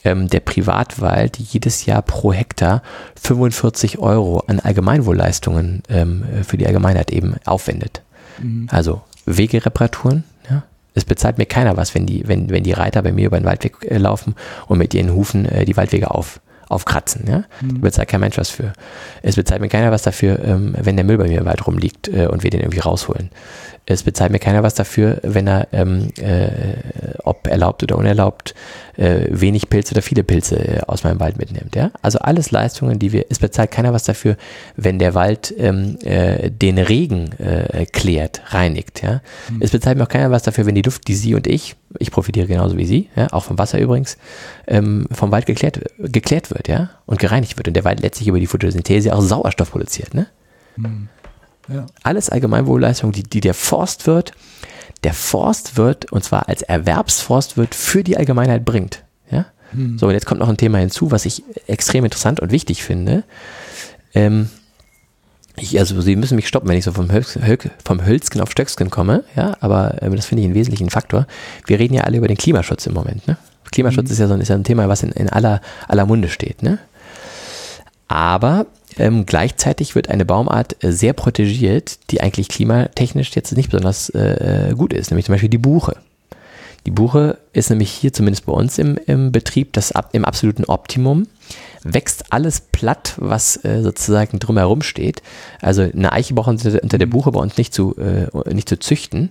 [0.04, 2.82] ähm, der Privatwald jedes Jahr pro Hektar
[3.20, 8.02] 45 Euro an Allgemeinwohlleistungen ähm, für die Allgemeinheit eben aufwendet.
[8.38, 8.68] Mhm.
[8.70, 10.62] Also Wegereparaturen, ja.
[10.94, 13.46] Es bezahlt mir keiner was, wenn die, wenn, wenn die Reiter bei mir über den
[13.46, 14.34] Waldweg äh, laufen
[14.66, 17.26] und mit ihren Hufen äh, die Waldwege auf, aufkratzen.
[17.28, 17.44] Ja?
[17.60, 17.74] Mhm.
[17.74, 18.72] Da bezahlt kein Mensch was für.
[19.22, 22.08] Es bezahlt mir keiner was dafür, ähm, wenn der Müll bei mir im Wald rumliegt
[22.08, 23.30] äh, und wir den irgendwie rausholen.
[23.92, 28.54] Es bezahlt mir keiner was dafür, wenn er, ähm, äh, ob erlaubt oder unerlaubt,
[28.96, 31.74] äh, wenig Pilze oder viele Pilze äh, aus meinem Wald mitnimmt.
[31.74, 31.90] Ja?
[32.02, 34.36] Also alles Leistungen, die wir, es bezahlt keiner was dafür,
[34.76, 39.02] wenn der Wald ähm, äh, den Regen äh, klärt, reinigt.
[39.02, 39.22] Ja?
[39.50, 39.60] Mhm.
[39.60, 42.10] Es bezahlt mir auch keiner was dafür, wenn die Luft, die Sie und ich, ich
[42.10, 44.18] profitiere genauso wie Sie, ja, auch vom Wasser übrigens,
[44.68, 48.38] ähm, vom Wald geklärt, geklärt wird, ja, und gereinigt wird und der Wald letztlich über
[48.38, 50.26] die Photosynthese auch Sauerstoff produziert, ne?
[50.76, 51.08] Mhm.
[51.72, 51.86] Ja.
[52.02, 54.32] Alles Allgemeinwohlleistung, die, die der Forst wird,
[55.04, 59.04] der Forst wird, und zwar als Erwerbsforst wird, für die Allgemeinheit bringt.
[59.30, 59.46] Ja?
[59.72, 59.98] Hm.
[59.98, 63.24] So, und jetzt kommt noch ein Thema hinzu, was ich extrem interessant und wichtig finde.
[64.14, 64.50] Ähm,
[65.56, 67.38] ich, also Sie müssen mich stoppen, wenn ich so vom, Hölz,
[67.84, 71.26] vom Hölzken auf Stöcksken komme, ja, aber äh, das finde ich einen wesentlichen Faktor.
[71.66, 73.36] Wir reden ja alle über den Klimaschutz im Moment, ne?
[73.70, 74.12] Klimaschutz mhm.
[74.12, 76.78] ist, ja so, ist ja ein Thema, was in, in aller, aller Munde steht, ne?
[78.10, 78.66] Aber
[78.98, 84.74] ähm, gleichzeitig wird eine Baumart äh, sehr protegiert, die eigentlich klimatechnisch jetzt nicht besonders äh,
[84.76, 85.96] gut ist, nämlich zum Beispiel die Buche.
[86.86, 91.28] Die Buche ist nämlich hier zumindest bei uns im, im Betrieb das im absoluten Optimum.
[91.84, 95.22] Wächst alles platt, was äh, sozusagen drumherum steht.
[95.62, 99.30] Also eine Eiche brauchen unter der Buche bei uns nicht zu, äh, nicht zu züchten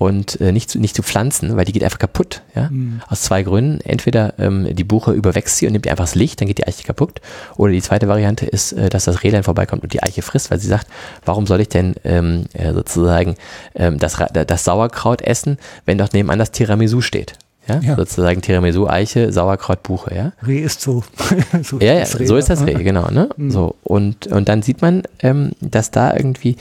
[0.00, 2.40] und äh, nicht, zu, nicht zu pflanzen, weil die geht einfach kaputt.
[2.54, 2.70] Ja?
[2.70, 3.02] Mhm.
[3.08, 3.82] Aus zwei Gründen.
[3.82, 6.84] Entweder ähm, die Buche überwächst sie und nimmt einfach das Licht, dann geht die Eiche
[6.84, 7.20] kaputt.
[7.58, 10.58] Oder die zweite Variante ist, äh, dass das Rehlein vorbeikommt und die Eiche frisst, weil
[10.58, 10.86] sie sagt,
[11.26, 13.34] warum soll ich denn ähm, äh, sozusagen
[13.74, 17.34] ähm, das, das Sauerkraut essen, wenn doch nebenan das Tiramisu steht?
[17.74, 17.80] Ja?
[17.80, 17.96] ja.
[17.96, 20.32] Sozusagen Tiramisu, Eiche, Sauerkraut, Buche, ja.
[20.46, 21.02] Reh ist so.
[21.62, 23.28] so ja, ja, so ist das Reh, genau, ne?
[23.36, 23.50] Mhm.
[23.50, 23.76] So.
[23.82, 26.56] Und, und dann sieht man, ähm, dass da irgendwie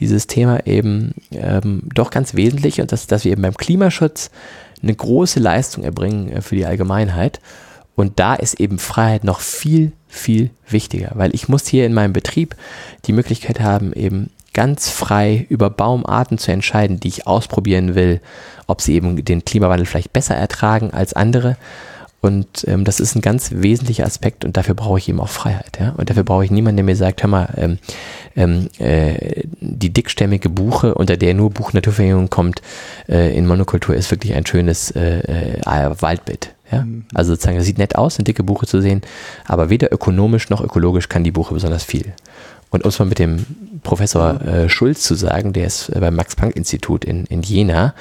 [0.00, 4.30] dieses Thema eben ähm, doch ganz wesentlich und dass, dass wir eben beim Klimaschutz
[4.82, 7.40] eine große Leistung erbringen äh, für die Allgemeinheit.
[7.94, 12.12] Und da ist eben Freiheit noch viel, viel wichtiger, weil ich muss hier in meinem
[12.12, 12.56] Betrieb
[13.04, 18.20] die Möglichkeit haben, eben ganz frei über Baumarten zu entscheiden, die ich ausprobieren will,
[18.66, 21.56] ob sie eben den Klimawandel vielleicht besser ertragen als andere
[22.22, 25.78] und ähm, das ist ein ganz wesentlicher Aspekt und dafür brauche ich eben auch Freiheit.
[25.80, 25.92] Ja?
[25.96, 27.78] Und dafür brauche ich niemanden, der mir sagt, hör mal, ähm,
[28.36, 32.62] ähm, äh, die dickstämmige Buche, unter der nur Buchnaturverjüngung kommt,
[33.08, 36.54] äh, in Monokultur ist wirklich ein schönes äh, äh, Waldbild.
[36.70, 36.82] Ja?
[36.82, 37.06] Mhm.
[37.12, 39.02] Also sozusagen, das sieht nett aus, eine dicke Buche zu sehen,
[39.44, 42.12] aber weder ökonomisch noch ökologisch kann die Buche besonders viel.
[42.72, 43.46] Und um es mal mit dem
[43.82, 47.94] Professor äh, Schulz zu sagen, der ist äh, beim Max-Planck-Institut in, in Jena,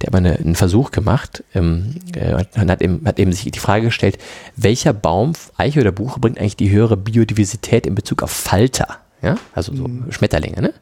[0.00, 3.50] der hat mal eine, einen Versuch gemacht ähm, äh, und hat eben, hat eben sich
[3.50, 4.18] die Frage gestellt,
[4.56, 8.98] welcher Baum, Eiche oder Buche, bringt eigentlich die höhere Biodiversität in Bezug auf Falter?
[9.20, 10.12] Ja, also so mhm.
[10.12, 10.74] Schmetterlinge, ne?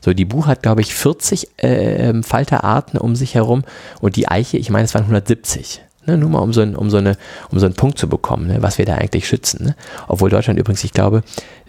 [0.00, 3.64] So, die Buche hat, glaube ich, 40 äh, Falterarten um sich herum
[4.00, 5.82] und die Eiche, ich meine, es waren 170.
[6.04, 7.16] Ne, nur mal um so, ein, um, so eine,
[7.52, 9.66] um so einen Punkt zu bekommen, ne, was wir da eigentlich schützen.
[9.66, 9.76] Ne?
[10.08, 11.22] Obwohl Deutschland übrigens, ich glaube,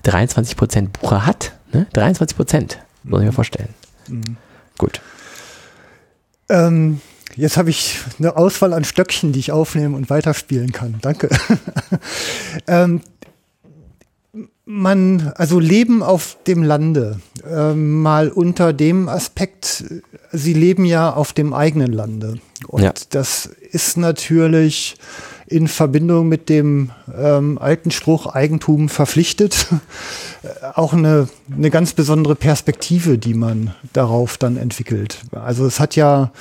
[0.04, 1.54] 23 Prozent Buche hat.
[1.72, 1.88] Ne?
[1.94, 3.70] 23 Prozent, muss ich mir vorstellen.
[4.08, 4.38] Mhm.
[4.78, 5.02] Gut.
[6.50, 7.02] Ähm,
[7.36, 10.96] jetzt habe ich eine Auswahl an Stöckchen, die ich aufnehmen und weiterspielen kann.
[11.02, 11.30] Danke.
[12.68, 13.02] ähm,
[14.66, 19.84] man, also Leben auf dem Lande, äh, mal unter dem Aspekt,
[20.32, 22.40] Sie leben ja auf dem eigenen Lande.
[22.68, 22.94] Und ja.
[23.10, 24.96] das ist natürlich
[25.54, 29.68] in Verbindung mit dem ähm, alten Spruch Eigentum verpflichtet
[30.74, 35.20] auch eine, eine ganz besondere Perspektive, die man darauf dann entwickelt.
[35.32, 36.32] Also es hat ja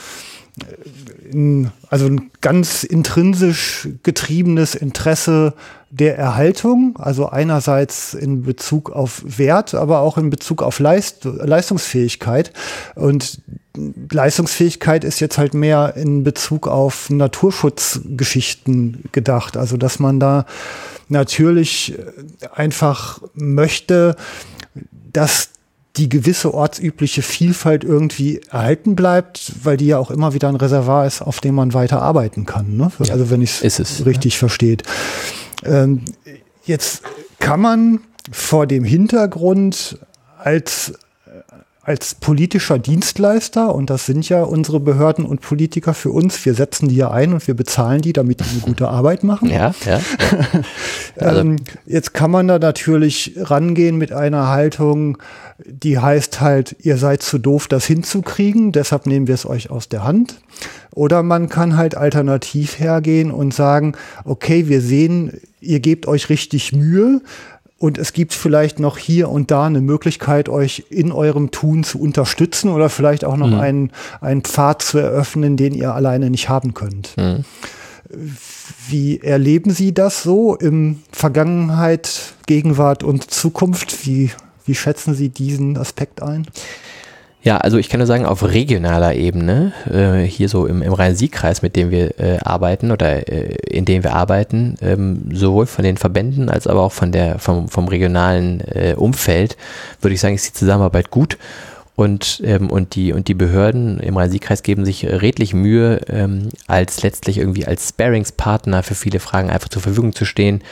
[1.33, 5.55] in, also ein ganz intrinsisch getriebenes Interesse
[5.91, 12.53] der Erhaltung, also einerseits in Bezug auf Wert, aber auch in Bezug auf Leist Leistungsfähigkeit.
[12.95, 13.43] Und
[14.11, 19.57] Leistungsfähigkeit ist jetzt halt mehr in Bezug auf Naturschutzgeschichten gedacht.
[19.57, 20.47] Also dass man da
[21.09, 21.99] natürlich
[22.55, 24.17] einfach möchte,
[25.13, 25.52] dass
[25.97, 31.07] die gewisse ortsübliche Vielfalt irgendwie erhalten bleibt, weil die ja auch immer wieder ein Reservoir
[31.07, 32.77] ist, auf dem man weiter arbeiten kann.
[32.77, 32.91] Ne?
[33.03, 34.39] Ja, also wenn ich es richtig ja.
[34.39, 34.85] versteht.
[35.65, 36.03] Ähm,
[36.65, 37.03] jetzt
[37.39, 38.01] kann man
[38.31, 39.99] vor dem Hintergrund
[40.39, 40.95] als
[41.85, 46.89] als politischer Dienstleister, und das sind ja unsere Behörden und Politiker für uns, wir setzen
[46.89, 49.51] die ja ein und wir bezahlen die, damit die eine gute Arbeit machen.
[49.51, 50.01] Ja, ja.
[51.19, 51.41] Also.
[51.41, 55.19] ähm, jetzt kann man da natürlich rangehen mit einer Haltung,
[55.67, 59.89] die heißt halt, ihr seid zu doof, das hinzukriegen, deshalb nehmen wir es euch aus
[59.89, 60.41] der Hand.
[60.95, 66.73] Oder man kann halt alternativ hergehen und sagen, okay, wir sehen, ihr gebt euch richtig
[66.73, 67.23] Mühe,
[67.83, 72.01] und es gibt vielleicht noch hier und da eine Möglichkeit, euch in eurem Tun zu
[72.01, 73.59] unterstützen oder vielleicht auch noch mhm.
[73.59, 73.91] einen,
[74.21, 77.17] einen Pfad zu eröffnen, den ihr alleine nicht haben könnt.
[77.17, 77.45] Mhm.
[78.89, 84.07] Wie erleben Sie das so im Vergangenheit, Gegenwart und Zukunft?
[84.07, 84.31] Wie,
[84.65, 86.47] wie schätzen Sie diesen Aspekt ein?
[87.45, 91.61] Ja, also ich kann nur sagen, auf regionaler Ebene, äh, hier so im, im Rhein-Sieg-Kreis,
[91.61, 95.97] mit dem wir äh, arbeiten oder äh, in dem wir arbeiten, ähm, sowohl von den
[95.97, 99.57] Verbänden als aber auch von der, vom, vom regionalen äh, Umfeld,
[100.01, 101.37] würde ich sagen, ist die Zusammenarbeit gut.
[102.03, 107.03] Und, ähm, und, die, und die Behörden im Rhein-Sieg-Kreis geben sich redlich Mühe, ähm, als
[107.03, 110.63] letztlich irgendwie als Sparingspartner für viele Fragen einfach zur Verfügung zu stehen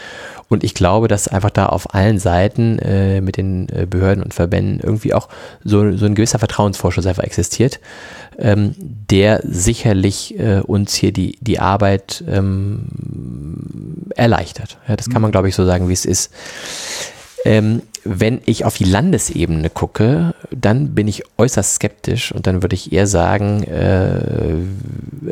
[0.51, 4.35] und ich glaube, dass einfach da auf allen Seiten äh, mit den äh, Behörden und
[4.35, 5.29] Verbänden irgendwie auch
[5.63, 7.79] so, so ein gewisser Vertrauensvorschuss einfach existiert,
[8.37, 12.89] ähm, der sicherlich äh, uns hier die, die Arbeit ähm,
[14.17, 14.79] erleichtert.
[14.89, 16.33] Ja, das kann man, glaube ich, so sagen, wie es ist.
[17.45, 22.75] Ähm, wenn ich auf die Landesebene gucke, dann bin ich äußerst skeptisch und dann würde
[22.75, 24.55] ich eher sagen, äh,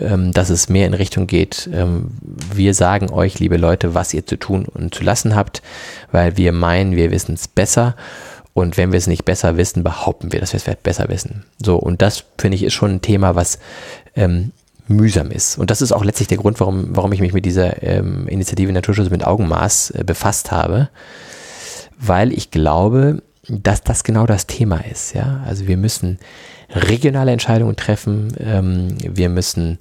[0.01, 2.11] ähm, dass es mehr in Richtung geht, ähm,
[2.55, 5.63] wir sagen euch, liebe Leute, was ihr zu tun und zu lassen habt,
[6.13, 7.97] weil wir meinen, wir wissen es besser.
[8.55, 11.45] Und wenn wir es nicht besser wissen, behaupten wir, dass wir es besser wissen.
[11.65, 13.61] So, und das finde ich ist schon ein Thema, was
[14.17, 14.51] ähm,
[14.89, 15.59] mühsam ist.
[15.59, 18.73] Und das ist auch letztlich der Grund, warum, warum ich mich mit dieser ähm, Initiative
[18.73, 20.89] Naturschutz mit Augenmaß äh, befasst habe
[21.99, 25.15] weil ich glaube, dass das genau das Thema ist.
[25.15, 25.43] Ja?
[25.47, 26.19] Also wir müssen
[26.71, 29.79] regionale Entscheidungen treffen, ähm, wir müssen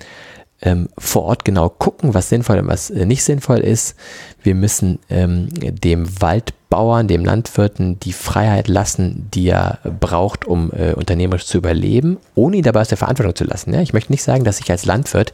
[0.62, 3.96] ähm, vor Ort genau gucken, was sinnvoll und was äh, nicht sinnvoll ist.
[4.42, 10.94] Wir müssen ähm, dem Waldbauern, dem Landwirten die Freiheit lassen, die er braucht, um äh,
[10.94, 13.74] unternehmerisch zu überleben, ohne ihn dabei aus der Verantwortung zu lassen.
[13.74, 13.82] Ja?
[13.82, 15.32] Ich möchte nicht sagen, dass ich als Landwirt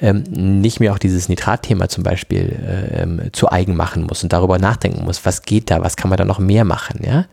[0.00, 0.24] ähm,
[0.60, 4.58] nicht mehr auch dieses Nitratthema zum Beispiel äh, ähm, zu eigen machen muss und darüber
[4.58, 7.26] nachdenken muss, was geht da, was kann man da noch mehr machen, ja.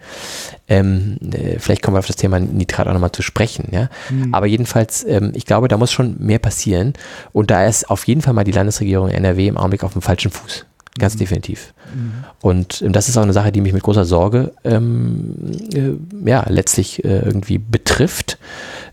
[0.68, 3.90] Ähm, äh, vielleicht kommen wir auf das Thema Nitrat auch nochmal zu sprechen, ja.
[4.10, 4.34] Mhm.
[4.34, 6.94] Aber jedenfalls, ähm, ich glaube, da muss schon mehr passieren
[7.34, 10.32] und da ist auf jeden Fall mal die Landesregierung NRW im Augenblick auf dem falschen
[10.32, 10.66] Fuß.
[10.98, 11.20] Ganz mhm.
[11.20, 11.74] definitiv.
[11.94, 12.12] Mhm.
[12.42, 15.36] Und ähm, das ist auch eine Sache, die mich mit großer Sorge ähm,
[15.74, 18.38] äh, ja, letztlich äh, irgendwie betrifft.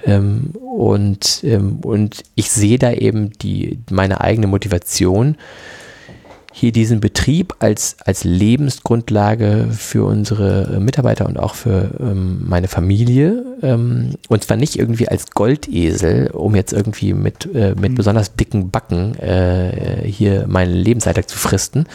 [0.04, 5.36] Ähm, und, ähm, und ich sehe da eben die, meine eigene Motivation,
[6.54, 13.44] hier diesen Betrieb als, als Lebensgrundlage für unsere Mitarbeiter und auch für ähm, meine Familie.
[13.62, 17.94] Ähm, und zwar nicht irgendwie als Goldesel, um jetzt irgendwie mit, äh, mit mhm.
[17.94, 21.86] besonders dicken Backen äh, hier meinen Lebensalltag zu fristen,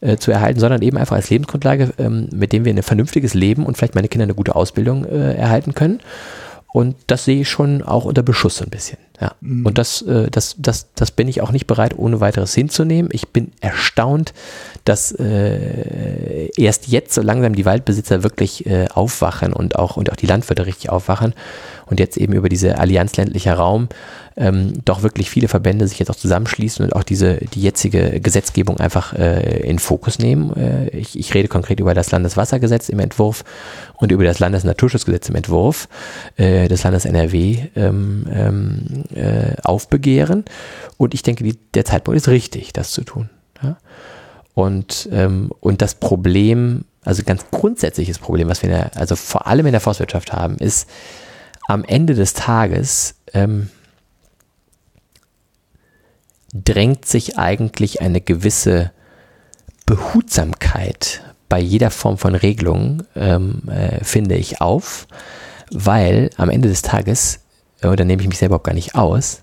[0.00, 3.66] äh, zu erhalten, sondern eben einfach als Lebensgrundlage, ähm, mit dem wir ein vernünftiges Leben
[3.66, 6.00] und vielleicht meine Kinder eine gute Ausbildung äh, erhalten können.
[6.72, 8.98] Und das sehe ich schon auch unter Beschuss ein bisschen.
[9.20, 9.34] Ja.
[9.40, 9.66] Mhm.
[9.66, 13.10] Und das, äh, das, das, das bin ich auch nicht bereit, ohne weiteres hinzunehmen.
[13.12, 14.32] Ich bin erstaunt,
[14.84, 20.16] dass äh, erst jetzt so langsam die Waldbesitzer wirklich äh, aufwachen und auch, und auch
[20.16, 21.34] die Landwirte richtig aufwachen
[21.86, 23.88] und jetzt eben über diese Allianz ländlicher Raum
[24.36, 28.78] ähm, doch wirklich viele Verbände sich jetzt auch zusammenschließen und auch diese die jetzige Gesetzgebung
[28.78, 30.56] einfach äh, in Fokus nehmen.
[30.56, 33.44] Äh, ich, ich rede konkret über das Landeswassergesetz im Entwurf
[33.96, 35.88] und über das Landesnaturschutzgesetz im Entwurf
[36.36, 40.44] äh, des Landes NRW ähm, ähm, äh, aufbegehren.
[40.96, 43.30] Und ich denke, die, der Zeitpunkt ist richtig, das zu tun.
[43.62, 43.76] Ja?
[44.54, 49.66] Und, ähm, und das Problem, also ganz grundsätzliches Problem, was wir der, also vor allem
[49.66, 50.88] in der Forstwirtschaft haben, ist
[51.68, 53.70] am Ende des Tages ähm,
[56.52, 58.90] drängt sich eigentlich eine gewisse
[59.86, 65.06] Behutsamkeit bei jeder Form von Regelung, ähm, äh, finde ich, auf,
[65.72, 67.39] weil am Ende des Tages,
[67.82, 69.42] äh, da nehme ich mich selber auch gar nicht aus,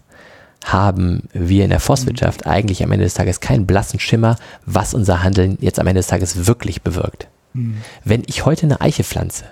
[0.66, 2.52] haben wir in der Forstwirtschaft mhm.
[2.52, 6.08] eigentlich am Ende des Tages keinen blassen Schimmer, was unser Handeln jetzt am Ende des
[6.08, 7.28] Tages wirklich bewirkt.
[7.54, 7.78] Mhm.
[8.04, 9.46] Wenn ich heute eine Eiche pflanze,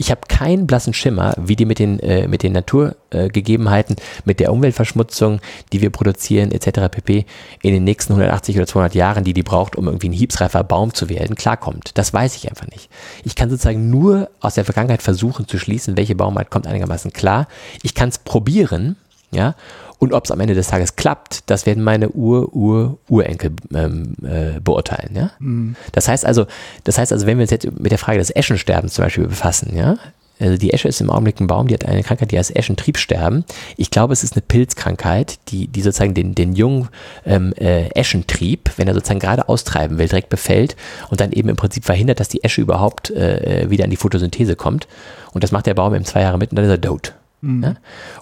[0.00, 4.50] ich habe keinen blassen Schimmer, wie die mit den, äh, mit den Naturgegebenheiten, mit der
[4.50, 5.42] Umweltverschmutzung,
[5.74, 6.88] die wir produzieren, etc.
[6.90, 7.26] pp.
[7.60, 10.94] in den nächsten 180 oder 200 Jahren, die die braucht, um irgendwie ein hiebsreifer Baum
[10.94, 11.98] zu werden, klarkommt.
[11.98, 12.88] Das weiß ich einfach nicht.
[13.24, 17.46] Ich kann sozusagen nur aus der Vergangenheit versuchen zu schließen, welche Baumart kommt einigermaßen klar.
[17.82, 18.96] Ich kann es probieren,
[19.32, 19.54] ja,
[20.00, 25.14] und ob es am Ende des Tages klappt, das werden meine Ur-Ur-Urenkel ähm, äh, beurteilen.
[25.14, 25.30] Ja?
[25.38, 25.76] Mhm.
[25.92, 26.46] Das heißt also,
[26.84, 29.76] das heißt also, wenn wir uns jetzt mit der Frage des Eschensterbens zum Beispiel befassen,
[29.76, 29.96] ja,
[30.40, 33.44] also die Esche ist im Augenblick ein Baum, die hat eine Krankheit, die heißt Eschentriebsterben.
[33.76, 36.88] Ich glaube, es ist eine Pilzkrankheit, die, die sozusagen den, den jungen
[37.26, 40.76] ähm, äh, Eschentrieb, wenn er sozusagen gerade austreiben will, direkt befällt
[41.10, 44.56] und dann eben im Prinzip verhindert, dass die Esche überhaupt äh, wieder in die Photosynthese
[44.56, 44.88] kommt.
[45.32, 47.12] Und das macht der Baum eben zwei Jahre mit und dann ist er tot.
[47.40, 47.62] Mhm.
[47.62, 47.74] Ja?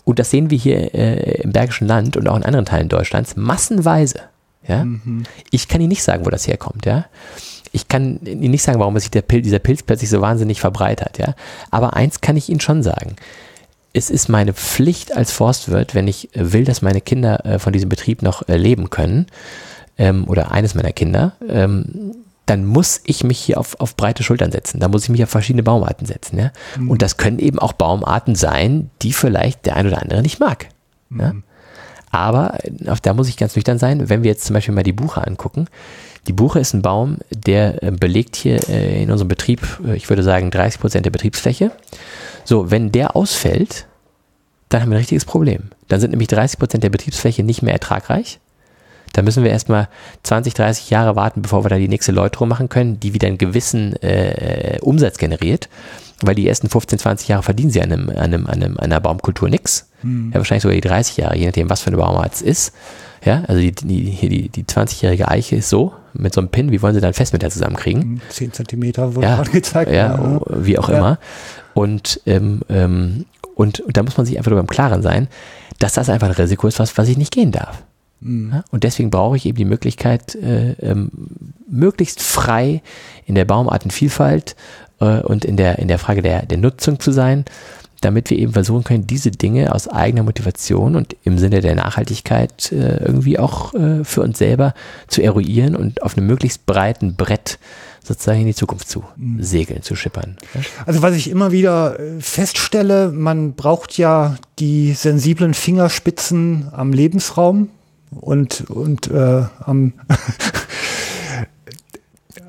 [0.05, 3.37] Und das sehen wir hier äh, im Bergischen Land und auch in anderen Teilen Deutschlands
[3.37, 4.21] massenweise.
[4.67, 4.85] Ja?
[4.85, 5.25] Mhm.
[5.51, 6.87] Ich kann Ihnen nicht sagen, wo das herkommt.
[6.87, 7.07] Ja?
[7.73, 11.19] Ich kann Ihnen nicht sagen, warum sich Pil dieser Pilz plötzlich so wahnsinnig verbreitert.
[11.19, 11.35] Ja?
[11.71, 13.17] Aber eins kann ich Ihnen schon sagen.
[13.93, 17.89] Es ist meine Pflicht als Forstwirt, wenn ich will, dass meine Kinder äh, von diesem
[17.89, 19.27] Betrieb noch äh, leben können,
[19.99, 22.15] ähm, oder eines meiner Kinder, ähm,
[22.49, 24.81] dann muss ich mich hier auf, auf breite Schultern setzen.
[24.81, 26.39] Da muss ich mich auf verschiedene Baumarten setzen.
[26.39, 26.51] Ja?
[26.79, 26.91] Mhm.
[26.91, 30.69] Und das können eben auch Baumarten sein, die vielleicht der ein oder andere nicht mag.
[31.11, 31.21] Mhm.
[31.21, 31.33] Ja?
[32.11, 34.93] Aber auf, da muss ich ganz nüchtern sein, wenn wir jetzt zum Beispiel mal die
[34.93, 35.67] Buche angucken.
[36.27, 40.09] Die Buche ist ein Baum, der äh, belegt hier äh, in unserem Betrieb, äh, ich
[40.09, 41.71] würde sagen, 30 Prozent der Betriebsfläche.
[42.45, 43.87] So, wenn der ausfällt,
[44.71, 45.71] dann haben wir ein richtiges Problem.
[45.89, 48.41] Dann sind nämlich 30 Prozent der Betriebsfläche nicht mehr ertragreich.
[49.13, 49.89] Da müssen wir erstmal
[50.23, 53.39] 20, 30 Jahre warten, bevor wir da die nächste Läuterung machen können, die wieder einen
[53.39, 55.69] gewissen äh, Umsatz generiert.
[56.21, 59.01] Weil die ersten 15, 20 Jahre verdienen sie an, einem, an, einem, an einem, einer
[59.01, 59.89] Baumkultur nichts.
[60.01, 60.31] Hm.
[60.33, 62.75] Ja, wahrscheinlich sogar die 30 Jahre, je nachdem, was für eine Baumart es ist.
[63.25, 66.83] Ja, also die, die, die, die 20-jährige Eiche ist so, mit so einem Pin, wie
[66.83, 68.21] wollen sie dann fest mit der zusammenkriegen?
[68.29, 69.91] 10 hm, Zentimeter wurde ja, angezeigt.
[69.91, 70.99] Ja, ja, wie auch ja.
[70.99, 71.19] immer.
[71.75, 75.29] Und, ähm, ähm, und, und da muss man sich einfach darüber im Klaren sein,
[75.79, 77.83] dass das einfach ein Risiko ist, was, was ich nicht gehen darf.
[78.21, 78.63] Mhm.
[78.71, 81.11] Und deswegen brauche ich eben die Möglichkeit, äh, ähm,
[81.69, 82.83] möglichst frei
[83.27, 84.57] in der Baumartenvielfalt
[85.01, 87.45] äh, und in der, in der Frage der, der Nutzung zu sein,
[88.01, 92.71] damit wir eben versuchen können, diese Dinge aus eigener Motivation und im Sinne der Nachhaltigkeit
[92.73, 94.75] äh, irgendwie auch äh, für uns selber
[95.09, 97.59] zu eruieren und auf einem möglichst breiten Brett
[98.05, 99.43] sozusagen in die Zukunft zu mhm.
[99.43, 100.37] segeln, zu schippern.
[100.87, 107.69] Also was ich immer wieder äh, feststelle, man braucht ja die sensiblen Fingerspitzen am Lebensraum
[108.11, 109.93] und, und äh, am,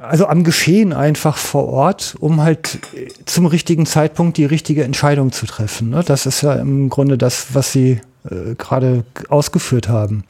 [0.02, 2.80] also am Geschehen einfach vor Ort, um halt
[3.26, 5.90] zum richtigen Zeitpunkt die richtige Entscheidung zu treffen.
[5.90, 6.04] Ne?
[6.06, 10.24] Das ist ja im Grunde das, was Sie äh, gerade ausgeführt haben.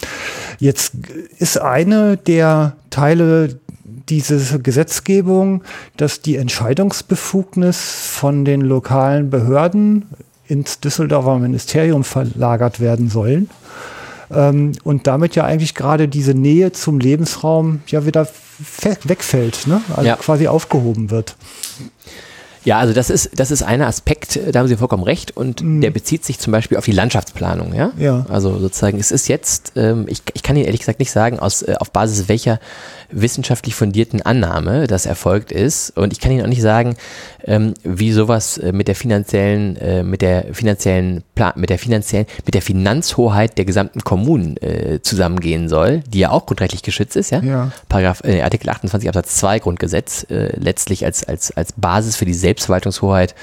[0.60, 0.94] Jetzt
[1.38, 3.60] ist eine der Teile
[4.10, 5.64] dieser Gesetzgebung,
[5.98, 10.10] dass die Entscheidungsbefugnis von den lokalen Behörden
[10.48, 13.50] ins Düsseldorfer Ministerium verlagert werden sollen
[14.32, 18.28] ähm, und damit ja eigentlich gerade diese Nähe zum Lebensraum ja wieder
[19.04, 19.82] wegfällt, ne?
[19.96, 20.16] also ja.
[20.16, 21.36] quasi aufgehoben wird.
[22.66, 25.82] Ja, also das ist, das ist ein Aspekt, da haben Sie vollkommen recht und mhm.
[25.82, 27.74] der bezieht sich zum Beispiel auf die Landschaftsplanung.
[27.74, 27.92] Ja?
[27.98, 28.26] ja.
[28.30, 31.62] Also sozusagen, es ist jetzt, ähm, ich, ich kann Ihnen ehrlich gesagt nicht sagen, aus,
[31.62, 32.60] äh, auf Basis welcher
[33.12, 35.96] wissenschaftlich fundierten Annahme, das erfolgt ist.
[35.98, 36.96] Und ich kann Ihnen auch nicht sagen,
[37.46, 42.28] ähm, wie sowas äh, mit der finanziellen, äh, mit der finanziellen, Plan, mit der finanziellen,
[42.46, 47.32] mit der Finanzhoheit der gesamten Kommunen äh, zusammengehen soll, die ja auch grundrechtlich geschützt ist,
[47.32, 47.42] ja.
[47.42, 47.72] ja.
[47.88, 52.34] Paragraph, äh, Artikel 28 Absatz 2 Grundgesetz, äh, letztlich als, als, als Basis für die
[52.34, 53.36] Selbstverwaltungshoheit,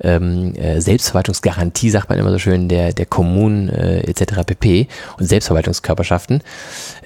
[0.00, 4.44] ähm, äh, Selbstverwaltungsgarantie, sagt man immer so schön, der, der Kommunen etc.
[4.46, 4.88] pp.
[5.18, 6.42] und Selbstverwaltungskörperschaften.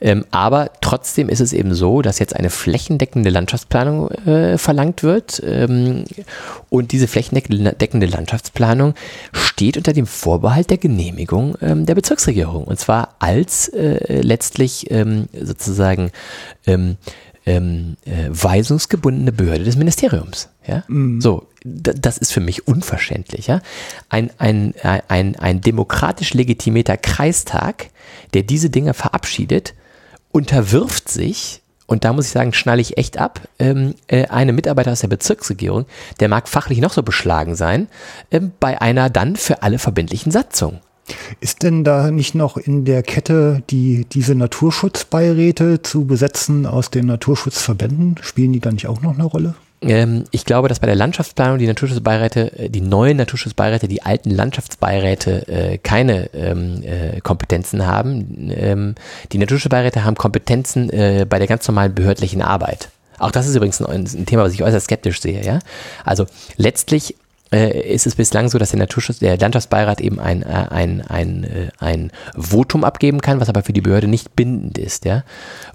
[0.00, 5.42] Ähm, aber trotzdem ist es eben so, dass jetzt eine flächendeckende Landschaftsplanung äh, verlangt wird.
[5.44, 6.04] Ähm,
[6.70, 8.94] und diese flächendeckende Landschaftsplanung
[9.32, 12.64] steht unter dem Vorbehalt der Genehmigung ähm, der Bezirksregierung.
[12.64, 16.10] Und zwar als äh, letztlich ähm, sozusagen
[16.66, 16.96] ähm,
[17.46, 20.48] ähm, äh, weisungsgebundene Behörde des Ministeriums.
[20.66, 20.82] Ja?
[20.88, 21.20] Mhm.
[21.20, 23.46] So, das ist für mich unverständlich.
[23.46, 23.60] Ja?
[24.08, 27.88] Ein, ein, ein, ein demokratisch legitimierter Kreistag,
[28.34, 29.74] der diese Dinge verabschiedet,
[30.32, 33.40] unterwirft sich und da muss ich sagen, schnalle ich echt ab.
[33.58, 35.86] Ähm, äh, eine Mitarbeiter aus der Bezirksregierung,
[36.20, 37.88] der mag fachlich noch so beschlagen sein,
[38.30, 40.80] ähm, bei einer dann für alle verbindlichen Satzung.
[41.38, 47.06] Ist denn da nicht noch in der Kette die, diese Naturschutzbeiräte zu besetzen aus den
[47.06, 48.16] Naturschutzverbänden?
[48.22, 49.54] Spielen die da nicht auch noch eine Rolle?
[49.82, 54.30] Ähm, ich glaube, dass bei der Landschaftsplanung die Naturschutzbeiräte, äh, die neuen Naturschutzbeiräte, die alten
[54.30, 58.50] Landschaftsbeiräte äh, keine ähm, äh, Kompetenzen haben.
[58.54, 58.94] Ähm,
[59.32, 62.88] die Naturschutzbeiräte haben Kompetenzen äh, bei der ganz normalen behördlichen Arbeit.
[63.18, 65.44] Auch das ist übrigens ein, ein Thema, was ich äußerst skeptisch sehe.
[65.44, 65.58] Ja?
[66.04, 67.16] Also letztlich
[67.50, 71.68] ist es bislang so, dass der Naturschutz, der Landschaftsbeirat eben ein, äh, ein, ein, äh,
[71.78, 75.22] ein Votum abgeben kann, was aber für die Behörde nicht bindend ist, ja.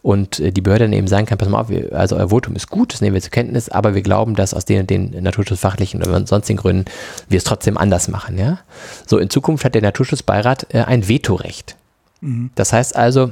[0.01, 2.93] Und die Behörde dann eben sagen kann, pass mal auf, also euer Votum ist gut,
[2.93, 6.27] das nehmen wir zur Kenntnis, aber wir glauben, dass aus den und den naturschutzfachlichen oder
[6.27, 6.85] sonstigen Gründen
[7.29, 8.59] wir es trotzdem anders machen, ja.
[9.07, 11.77] So, in Zukunft hat der Naturschutzbeirat ein Vetorecht.
[12.19, 12.51] Mhm.
[12.55, 13.31] Das heißt also,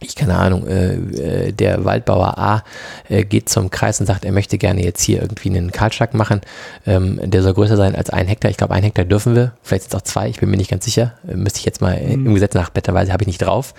[0.00, 2.62] ich keine Ahnung, äh, äh, der Waldbauer A
[3.08, 6.40] äh, geht zum Kreis und sagt, er möchte gerne jetzt hier irgendwie einen Kahlschlag machen.
[6.86, 8.50] Ähm, der soll größer sein als ein Hektar.
[8.50, 9.52] Ich glaube, ein Hektar dürfen wir.
[9.62, 10.28] Vielleicht sind es auch zwei.
[10.28, 11.14] Ich bin mir nicht ganz sicher.
[11.28, 12.26] Äh, müsste ich jetzt mal mhm.
[12.26, 13.74] im Gesetz nachblättern, habe ich nicht drauf.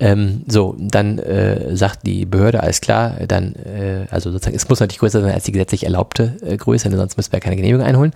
[0.00, 4.80] Ähm, so, dann äh, sagt die Behörde, alles klar, dann, äh, also sozusagen, es muss
[4.80, 7.86] natürlich größer sein als die gesetzlich erlaubte äh, Größe, denn sonst müssen wir keine Genehmigung
[7.86, 8.12] einholen.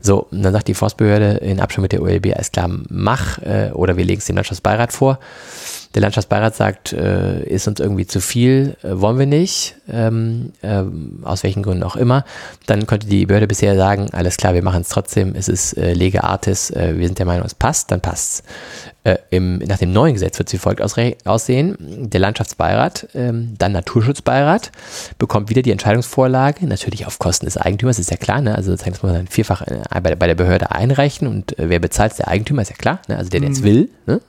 [0.00, 3.70] So, und dann sagt die Forstbehörde in Abstimmung mit der OLB, alles klar, mach, äh,
[3.72, 5.18] oder wir legen es dem Landschaftsbeirat vor
[5.94, 10.82] der Landschaftsbeirat sagt, äh, ist uns irgendwie zu viel, äh, wollen wir nicht, ähm, äh,
[11.22, 12.24] aus welchen Gründen auch immer,
[12.66, 15.94] dann könnte die Behörde bisher sagen, alles klar, wir machen es trotzdem, es ist äh,
[15.94, 18.42] lege artis, äh, wir sind der Meinung, es passt, dann passt's.
[19.04, 23.70] Äh, im, nach dem neuen Gesetz wird es wie folgt aussehen, der Landschaftsbeirat, ähm, dann
[23.70, 24.72] Naturschutzbeirat,
[25.18, 28.56] bekommt wieder die Entscheidungsvorlage, natürlich auf Kosten des Eigentümers, ist ja klar, ne?
[28.56, 31.78] also das muss man dann vierfach äh, bei, bei, der Behörde einreichen und äh, wer
[31.78, 33.16] bezahlt, der Eigentümer, ist ja klar, ne?
[33.16, 33.64] also der, der es mhm.
[33.64, 34.20] will, ne?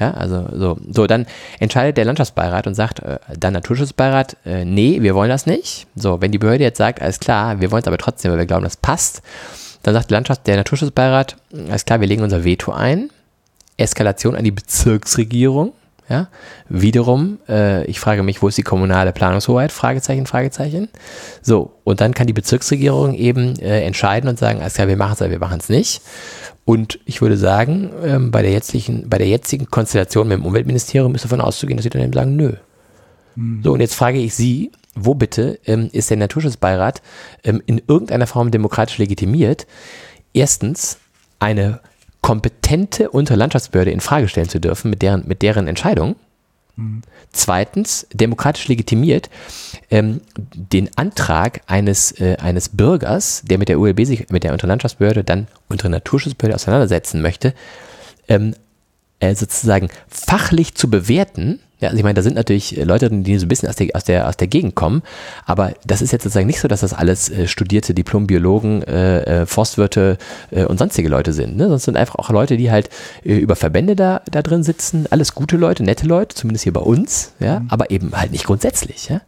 [0.00, 1.26] Ja, also so, so dann
[1.58, 5.86] entscheidet der Landschaftsbeirat und sagt, äh, dann Naturschutzbeirat, äh, nee, wir wollen das nicht.
[5.96, 8.46] So, wenn die Behörde jetzt sagt, alles klar, wir wollen es aber trotzdem, weil wir
[8.46, 9.22] glauben, das passt,
[9.82, 11.36] dann sagt der, Landschafts-, der Naturschutzbeirat,
[11.68, 13.10] alles klar, wir legen unser Veto ein.
[13.78, 15.72] Eskalation an die Bezirksregierung.
[16.10, 16.28] Ja,
[16.70, 19.70] wiederum, äh, ich frage mich, wo ist die kommunale Planungshoheit?
[19.70, 20.88] Fragezeichen, Fragezeichen.
[21.42, 25.16] So, und dann kann die Bezirksregierung eben äh, entscheiden und sagen, alles klar, wir machen
[25.20, 26.00] es wir machen es nicht.
[26.64, 31.14] Und ich würde sagen, ähm, bei, der jetzigen, bei der jetzigen Konstellation mit dem Umweltministerium
[31.14, 32.54] ist davon auszugehen, dass sie dann eben sagen, nö.
[33.36, 33.60] Mhm.
[33.62, 37.02] So, und jetzt frage ich Sie, wo bitte ähm, ist der Naturschutzbeirat
[37.44, 39.66] ähm, in irgendeiner Form demokratisch legitimiert?
[40.32, 40.98] Erstens,
[41.38, 41.80] eine
[42.28, 46.14] kompetente Unterlandschaftsbehörde in Frage stellen zu dürfen mit deren, mit deren Entscheidung.
[47.32, 49.30] Zweitens, demokratisch legitimiert,
[49.90, 55.24] ähm, den Antrag eines, äh, eines Bürgers, der mit der ULB sich, mit der Unterlandschaftsbehörde,
[55.24, 57.54] dann unter Naturschutzbehörde auseinandersetzen möchte,
[58.28, 58.54] ähm,
[59.20, 63.46] äh, sozusagen fachlich zu bewerten ja, also ich meine, da sind natürlich Leute, die so
[63.46, 65.02] ein bisschen aus der, aus der, aus der Gegend kommen,
[65.46, 69.46] aber das ist jetzt sozusagen nicht so, dass das alles äh, studierte Diplombiologen, äh, äh,
[69.46, 70.18] Forstwirte
[70.50, 71.56] äh, und sonstige Leute sind.
[71.56, 71.68] Ne?
[71.68, 72.90] Sonst sind einfach auch Leute, die halt
[73.24, 76.80] äh, über Verbände da, da drin sitzen, alles gute Leute, nette Leute, zumindest hier bei
[76.80, 77.66] uns, ja, mhm.
[77.70, 79.20] aber eben halt nicht grundsätzlich, ja.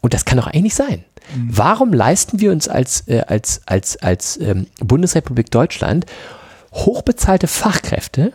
[0.00, 1.04] Und das kann doch eigentlich nicht sein.
[1.36, 1.48] Mhm.
[1.50, 6.06] Warum leisten wir uns als, äh, als, als, als ähm, Bundesrepublik Deutschland
[6.72, 8.32] hochbezahlte Fachkräfte,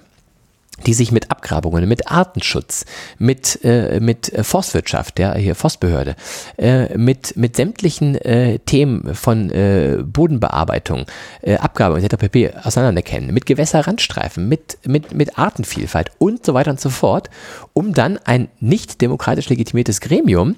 [0.85, 2.85] die sich mit Abgrabungen, mit Artenschutz,
[3.17, 6.15] mit, äh, mit Forstwirtschaft, ja, hier Forstbehörde,
[6.57, 11.05] äh, mit, mit sämtlichen äh, Themen von äh, Bodenbearbeitung,
[11.41, 12.17] äh, Abgrabung etc.
[12.17, 12.51] pp.
[12.63, 17.29] auseinanderkennen, mit Gewässerrandstreifen, mit, mit, mit Artenvielfalt und so weiter und so fort,
[17.73, 20.55] um dann ein nicht demokratisch legitimiertes Gremium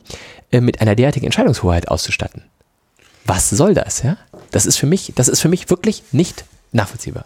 [0.51, 2.43] äh, mit einer derartigen Entscheidungshoheit auszustatten.
[3.25, 4.17] Was soll das, ja?
[4.51, 7.25] Das ist für mich, das ist für mich wirklich nicht nachvollziehbar.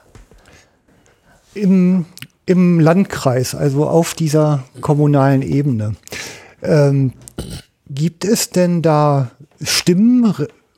[1.53, 2.05] Im
[2.45, 5.95] im Landkreis, also auf dieser kommunalen Ebene.
[6.61, 7.13] Ähm,
[7.89, 9.31] Gibt es denn da
[9.61, 10.33] Stimmen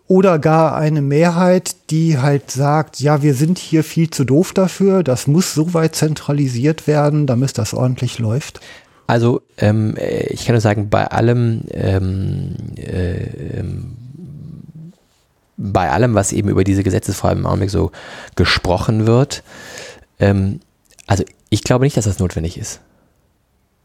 [0.07, 5.03] oder gar eine Mehrheit, die halt sagt, ja, wir sind hier viel zu doof dafür,
[5.03, 8.59] das muss so weit zentralisiert werden, damit das ordentlich läuft?
[9.07, 9.95] Also ähm,
[10.30, 13.63] ich kann nur sagen, bei allem, ähm, äh,
[15.57, 17.91] bei allem, was eben über diese Gesetzesform im Augenblick so
[18.36, 19.43] gesprochen wird,
[20.20, 20.59] ähm,
[21.07, 21.24] also
[21.56, 22.82] ich glaube nicht, dass das notwendig ist.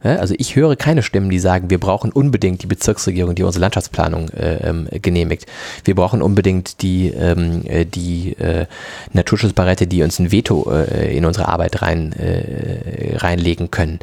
[0.02, 4.30] Also ich höre keine Stimmen, die sagen, wir brauchen unbedingt die Bezirksregierung, die unsere Landschaftsplanung
[4.30, 5.44] äh, ähm, genehmigt.
[5.84, 8.64] Wir brauchen unbedingt die, ähm, äh, die äh,
[9.12, 13.98] Naturschutzbarette, die uns ein Veto äh, in unsere Arbeit rein, äh, reinlegen können.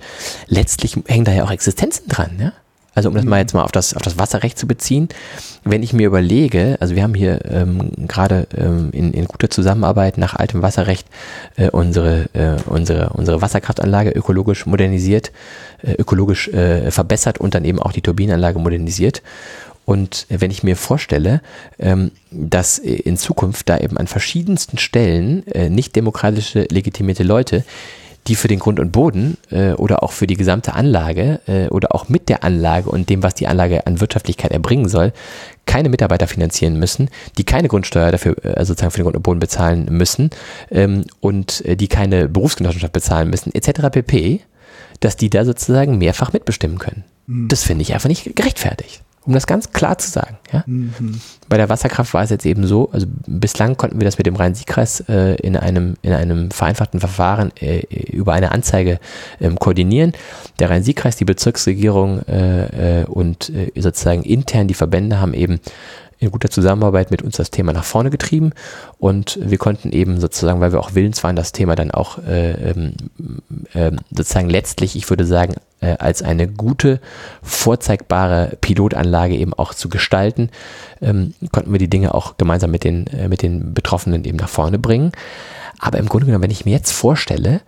[0.45, 2.38] Letztlich hängen da ja auch Existenzen dran.
[2.39, 2.53] Ja?
[2.97, 5.07] Also um das mal jetzt mal auf das, auf das Wasserrecht zu beziehen,
[5.63, 10.17] wenn ich mir überlege, also wir haben hier ähm, gerade ähm, in, in guter Zusammenarbeit
[10.17, 11.05] nach altem Wasserrecht
[11.57, 15.31] äh, unsere, äh, unsere, unsere Wasserkraftanlage ökologisch modernisiert,
[15.83, 19.21] äh, ökologisch äh, verbessert und dann eben auch die Turbinenanlage modernisiert.
[19.85, 21.41] Und wenn ich mir vorstelle,
[21.77, 27.63] ähm, dass in Zukunft da eben an verschiedensten Stellen äh, nicht demokratische legitimierte Leute
[28.28, 31.95] die für den Grund und Boden äh, oder auch für die gesamte Anlage äh, oder
[31.95, 35.13] auch mit der Anlage und dem, was die Anlage an Wirtschaftlichkeit erbringen soll,
[35.65, 39.39] keine Mitarbeiter finanzieren müssen, die keine Grundsteuer dafür äh, sozusagen für den Grund und Boden
[39.39, 40.30] bezahlen müssen
[40.71, 43.89] ähm, und äh, die keine Berufsgenossenschaft bezahlen müssen, etc.
[43.91, 44.41] pp.,
[44.99, 47.03] dass die da sozusagen mehrfach mitbestimmen können.
[47.28, 47.47] Mhm.
[47.47, 50.38] Das finde ich einfach nicht gerechtfertigt um das ganz klar zu sagen.
[50.53, 50.63] Ja?
[50.65, 51.19] Mhm.
[51.49, 54.38] Bei der Wasserkraft war es jetzt eben so, also bislang konnten wir das mit dem
[54.38, 58.99] Rhein-Sieg-Kreis äh, in, einem, in einem vereinfachten Verfahren äh, über eine Anzeige
[59.41, 60.13] ähm, koordinieren.
[60.59, 65.59] Der Rhein-Sieg-Kreis, die Bezirksregierung äh, äh und äh, sozusagen intern die Verbände haben eben
[66.20, 68.51] in guter Zusammenarbeit mit uns das Thema nach vorne getrieben
[68.97, 72.72] und wir konnten eben sozusagen, weil wir auch willens waren, das Thema dann auch äh,
[73.74, 76.99] äh, sozusagen letztlich, ich würde sagen, äh, als eine gute,
[77.43, 80.49] vorzeigbare Pilotanlage eben auch zu gestalten,
[81.01, 84.49] ähm, konnten wir die Dinge auch gemeinsam mit den, äh, mit den Betroffenen eben nach
[84.49, 85.11] vorne bringen.
[85.80, 87.61] Aber im Grunde genommen, wenn ich mir jetzt vorstelle,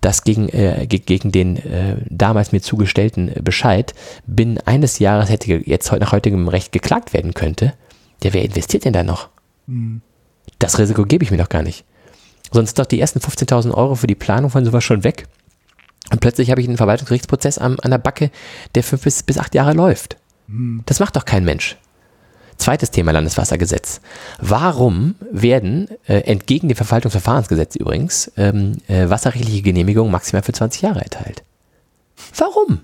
[0.00, 3.94] dass gegen, äh, gegen den äh, damals mir zugestellten Bescheid
[4.26, 7.72] binnen eines Jahres hätte jetzt nach heutigem Recht geklagt werden könnte,
[8.22, 9.28] ja, wer investiert denn da noch?
[9.66, 10.02] Mhm.
[10.58, 11.84] Das Risiko gebe ich mir doch gar nicht.
[12.52, 15.26] Sonst ist doch die ersten 15.000 Euro für die Planung von sowas schon weg.
[16.10, 18.30] Und plötzlich habe ich einen Verwaltungsgerichtsprozess an, an der Backe,
[18.74, 20.16] der fünf bis, bis acht Jahre läuft.
[20.46, 20.82] Mhm.
[20.86, 21.76] Das macht doch kein Mensch.
[22.56, 24.00] Zweites Thema Landeswassergesetz.
[24.38, 31.02] Warum werden, äh, entgegen dem Verwaltungsverfahrensgesetz übrigens, ähm, äh, wasserrechtliche Genehmigungen maximal für 20 Jahre
[31.02, 31.42] erteilt?
[32.36, 32.80] Warum?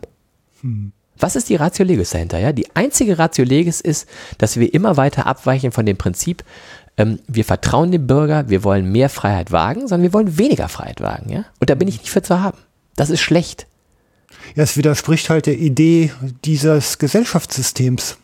[0.60, 0.92] Hm.
[1.22, 2.38] Was ist die Ratio Legis dahinter?
[2.38, 2.52] Ja?
[2.52, 4.08] Die einzige Ratio Legis ist,
[4.38, 6.42] dass wir immer weiter abweichen von dem Prinzip,
[6.96, 11.00] ähm, wir vertrauen dem Bürger, wir wollen mehr Freiheit wagen, sondern wir wollen weniger Freiheit
[11.00, 11.30] wagen.
[11.30, 11.44] Ja?
[11.60, 12.58] Und da bin ich nicht für zu haben.
[12.96, 13.66] Das ist schlecht.
[14.56, 16.10] Ja, es widerspricht halt der Idee
[16.44, 18.18] dieses Gesellschaftssystems.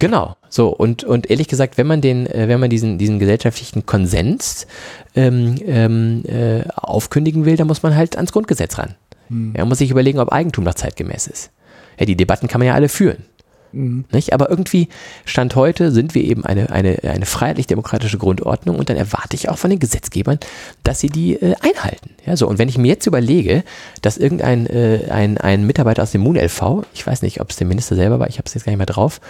[0.00, 3.86] Genau, so und und ehrlich gesagt, wenn man den, äh, wenn man diesen diesen gesellschaftlichen
[3.86, 4.66] Konsens
[5.14, 8.96] ähm, ähm, äh, aufkündigen will, dann muss man halt ans Grundgesetz ran.
[9.28, 9.52] Hm.
[9.52, 11.52] Man muss sich überlegen, ob Eigentum noch zeitgemäß ist.
[11.98, 13.24] Ja, die Debatten kann man ja alle führen.
[13.72, 14.04] Mhm.
[14.12, 14.32] Nicht?
[14.32, 14.88] Aber irgendwie
[15.24, 19.58] Stand heute sind wir eben eine, eine, eine freiheitlich-demokratische Grundordnung und dann erwarte ich auch
[19.58, 20.38] von den Gesetzgebern,
[20.84, 22.10] dass sie die äh, einhalten.
[22.26, 22.46] Ja, so.
[22.48, 23.64] Und wenn ich mir jetzt überlege,
[24.02, 27.56] dass irgendein äh, ein, ein Mitarbeiter aus dem Moon LV, ich weiß nicht, ob es
[27.56, 29.20] der Minister selber war, ich habe es jetzt gar nicht mehr drauf,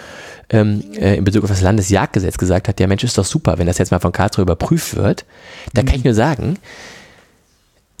[0.49, 3.67] ähm, äh, in Bezug auf das Landesjagdgesetz gesagt hat, ja Mensch, ist doch super, wenn
[3.67, 5.25] das jetzt mal von Karlsruhe überprüft wird,
[5.73, 5.85] da mhm.
[5.85, 6.57] kann ich nur sagen,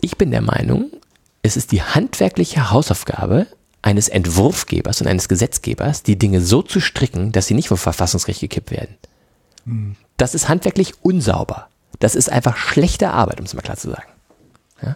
[0.01, 0.91] ich bin der Meinung,
[1.41, 3.47] es ist die handwerkliche Hausaufgabe
[3.83, 8.39] eines Entwurfgebers und eines Gesetzgebers, die Dinge so zu stricken, dass sie nicht vom Verfassungsrecht
[8.39, 8.95] gekippt werden.
[9.65, 9.95] Hm.
[10.17, 11.67] Das ist handwerklich unsauber.
[11.99, 14.07] Das ist einfach schlechte Arbeit, um es mal klar zu sagen.
[14.81, 14.95] Ja,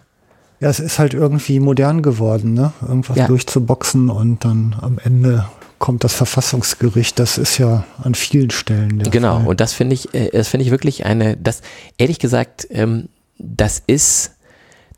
[0.62, 2.74] ja es ist halt irgendwie modern geworden, ne?
[2.82, 3.28] Irgendwas ja.
[3.28, 5.46] durchzuboxen und dann am Ende
[5.80, 7.20] kommt das Verfassungsgericht.
[7.20, 9.00] Das ist ja an vielen Stellen.
[9.00, 9.40] genau.
[9.40, 9.48] Fall.
[9.48, 11.62] Und das finde ich, äh, das finde ich wirklich eine, das,
[11.98, 14.37] ehrlich gesagt, ähm, das ist,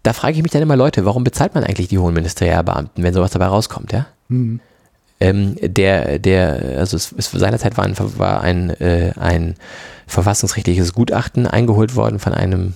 [0.03, 3.13] da frage ich mich dann immer, Leute, warum bezahlt man eigentlich die hohen Ministerialbeamten, wenn
[3.13, 4.07] sowas dabei rauskommt, ja?
[4.29, 4.59] Mhm.
[5.21, 9.55] Ähm, der, der, also es, es seinerzeit war ein, war ein, äh, ein
[10.07, 12.73] verfassungsrechtliches Gutachten eingeholt worden von einem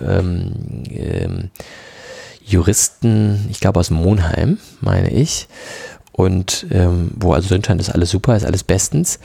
[0.00, 0.52] ähm,
[0.90, 1.50] ähm,
[2.44, 5.46] Juristen, ich glaube aus Monheim, meine ich.
[6.12, 9.20] Und ähm, wo also drin stand, ist alles super, ist alles bestens.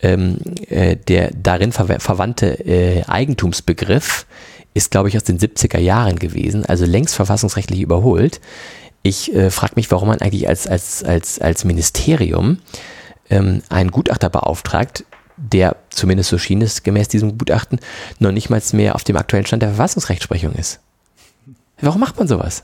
[0.00, 0.36] Ähm,
[0.68, 4.26] äh, der darin ver verwandte äh, Eigentumsbegriff
[4.78, 8.40] ist, glaube ich, aus den 70er Jahren gewesen, also längst verfassungsrechtlich überholt.
[9.02, 12.58] Ich äh, frage mich, warum man eigentlich als, als, als, als Ministerium
[13.28, 15.04] ähm, einen Gutachter beauftragt,
[15.36, 17.80] der zumindest so schien es gemäß diesem Gutachten
[18.18, 20.80] noch nicht mal mehr auf dem aktuellen Stand der Verfassungsrechtsprechung ist.
[21.80, 22.62] Warum macht man sowas?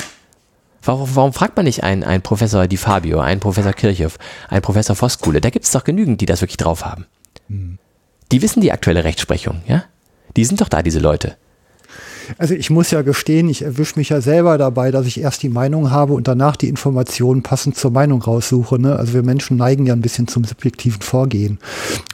[0.82, 4.96] Warum, warum fragt man nicht einen, einen Professor Di Fabio, einen Professor Kirchhoff, einen Professor
[4.96, 5.40] Voskuhle?
[5.40, 7.06] Da gibt es doch genügend, die das wirklich drauf haben.
[7.48, 7.78] Hm.
[8.30, 9.84] Die wissen die aktuelle Rechtsprechung, ja?
[10.36, 11.36] Die sind doch da, diese Leute.
[12.38, 15.48] Also ich muss ja gestehen, ich erwische mich ja selber dabei, dass ich erst die
[15.48, 18.78] Meinung habe und danach die Informationen passend zur Meinung raussuche.
[18.78, 18.96] Ne?
[18.96, 21.58] Also wir Menschen neigen ja ein bisschen zum subjektiven Vorgehen.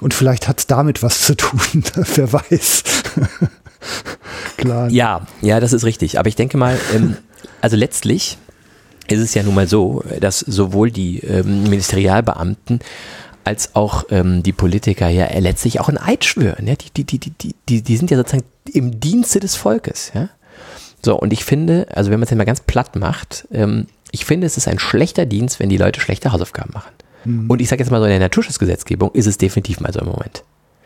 [0.00, 1.60] Und vielleicht hat es damit was zu tun,
[2.14, 2.82] wer weiß.
[4.56, 4.90] Klar.
[4.90, 6.18] Ja, ja, das ist richtig.
[6.18, 7.16] Aber ich denke mal, ähm,
[7.60, 8.38] also letztlich
[9.08, 12.80] ist es ja nun mal so, dass sowohl die ähm, Ministerialbeamten
[13.50, 16.68] als auch ähm, die Politiker ja letztlich auch ein Eid schwören.
[16.68, 16.76] Ja?
[16.76, 20.12] Die, die, die, die, die, die sind ja sozusagen im Dienste des Volkes.
[20.14, 20.28] Ja?
[21.04, 24.46] So, und ich finde, also wenn man es mal ganz platt macht, ähm, ich finde,
[24.46, 26.92] es ist ein schlechter Dienst, wenn die Leute schlechte Hausaufgaben machen.
[27.24, 27.50] Mhm.
[27.50, 30.06] Und ich sage jetzt mal so, in der Naturschutzgesetzgebung ist es definitiv mal so im
[30.06, 30.44] Moment.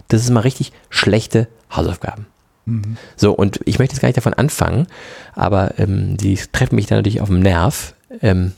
[0.08, 2.26] Das ist mal richtig schlechte Hausaufgaben.
[2.64, 2.96] Mhm.
[3.14, 4.86] So, und ich möchte jetzt gar nicht davon anfangen,
[5.34, 8.52] aber ähm, die treffen mich dann natürlich auf den Nerv, ähm,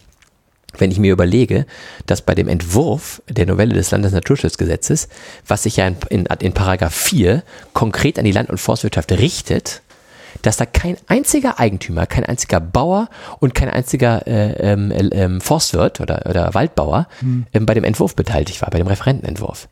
[0.78, 1.66] wenn ich mir überlege,
[2.06, 5.08] dass bei dem Entwurf der Novelle des Landesnaturschutzgesetzes,
[5.46, 7.42] was sich ja in, in, in Paragraph 4
[7.72, 9.82] konkret an die Land- und Forstwirtschaft richtet,
[10.42, 13.08] dass da kein einziger Eigentümer, kein einziger Bauer
[13.40, 17.46] und kein einziger äh, ähm, äh, Forstwirt oder, oder Waldbauer hm.
[17.52, 19.68] ähm, bei dem Entwurf beteiligt war, bei dem Referentenentwurf.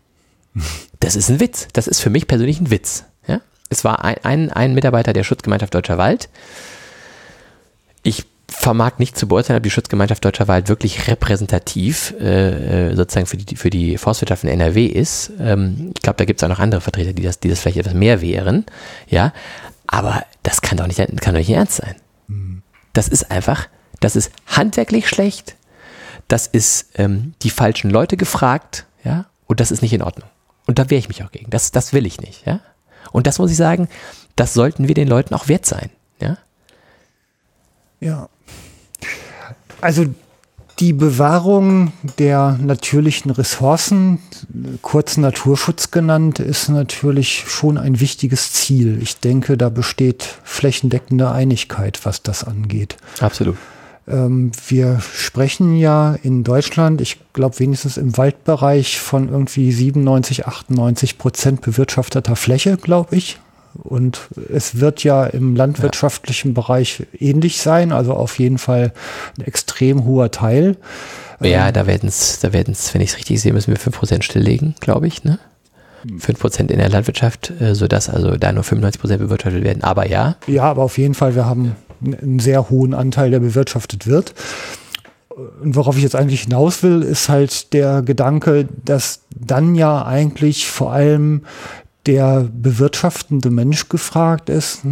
[1.01, 1.69] Das ist ein Witz.
[1.75, 3.05] Das ist für mich persönlich ein Witz.
[3.27, 3.43] Ja?
[3.69, 6.31] Es war ein, ein, ein Mitarbeiter der Schutzgemeinschaft Deutscher Wald.
[8.03, 8.25] Ich
[8.55, 13.37] vermag nicht zu beurteilen, ob die Schutzgemeinschaft Deutscher Wald wirklich repräsentativ äh, äh sozusagen für
[13.37, 15.33] die, für die Forstwirtschaft in NRW ist.
[15.39, 17.79] Ähm, ich glaube, da gibt es auch noch andere Vertreter, die das, die das vielleicht
[17.79, 18.65] etwas mehr wären.
[19.09, 19.33] Ja,
[19.87, 21.97] aber das kann doch nicht, kann doch nicht ernst sein.
[22.29, 22.63] Mhm.
[22.93, 23.69] Das ist einfach,
[24.01, 25.57] das ist handwerklich schlecht.
[26.29, 30.29] Das ist ähm, die falschen Leute gefragt, ja, und das ist nicht in Ordnung.
[30.67, 31.51] Und da wehre ich mich auch gegen.
[31.51, 32.61] Das, das will ich nicht, ja.
[33.13, 33.89] Und das muss ich sagen,
[34.37, 35.91] das sollten wir den Leuten auch wert sein,
[36.21, 36.39] ja.
[38.01, 38.29] Ja,
[39.85, 40.07] also
[40.81, 44.19] die Bewahrung der natürlichen Ressourcen,
[44.83, 49.01] kurz Naturschutz genannt, ist natürlich schon ein wichtiges Ziel.
[49.01, 52.97] Ich denke, da besteht flächendeckende Einigkeit, was das angeht.
[53.21, 53.57] Absolut.
[54.09, 61.19] Ähm, wir sprechen ja in Deutschland, ich glaube wenigstens im Waldbereich, von irgendwie 97, 98
[61.19, 63.39] Prozent bewirtschafteter Fläche, glaube ich.
[63.83, 66.55] Und es wird ja im landwirtschaftlichen ja.
[66.55, 68.93] Bereich ähnlich sein, also auf jeden Fall
[69.39, 70.77] ein extrem hoher Teil.
[71.41, 73.79] Ja, ähm, da werden es, da werden es, wenn ich es richtig sehe, müssen wir
[73.79, 75.39] 5% stilllegen, glaube ich, ne?
[76.07, 79.83] 5% in der Landwirtschaft, äh, sodass also da nur 95% bewirtschaftet werden.
[79.83, 80.37] Aber ja.
[80.47, 84.35] Ja, aber auf jeden Fall, wir haben einen sehr hohen Anteil, der bewirtschaftet wird.
[85.63, 90.69] Und worauf ich jetzt eigentlich hinaus will, ist halt der Gedanke, dass dann ja eigentlich
[90.69, 91.43] vor allem
[92.07, 94.83] der bewirtschaftende Mensch gefragt ist,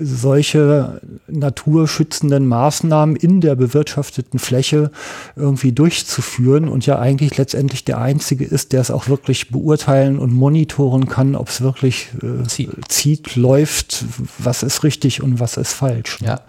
[0.00, 4.90] solche naturschützenden Maßnahmen in der bewirtschafteten Fläche
[5.36, 10.32] irgendwie durchzuführen und ja eigentlich letztendlich der Einzige ist, der es auch wirklich beurteilen und
[10.32, 12.46] monitoren kann, ob es wirklich äh,
[12.88, 14.04] zieht, läuft,
[14.38, 16.18] was ist richtig und was ist falsch.
[16.22, 16.40] Ja.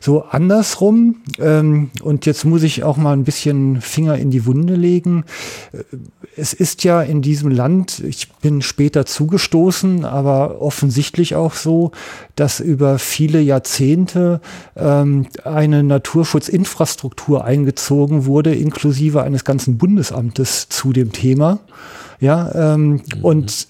[0.00, 4.74] So andersrum, ähm, und jetzt muss ich auch mal ein bisschen Finger in die Wunde
[4.74, 5.24] legen.
[5.72, 5.78] Äh,
[6.36, 11.92] es ist ja in diesem Land, ich bin später zugestoßen, aber offensichtlich auch so,
[12.34, 14.40] dass über viele Jahrzehnte
[14.76, 21.60] ähm, eine Naturschutzinfrastruktur eingezogen wurde, inklusive eines ganzen Bundesamtes zu dem Thema.
[22.20, 23.02] Ja, ähm, mhm.
[23.22, 23.68] und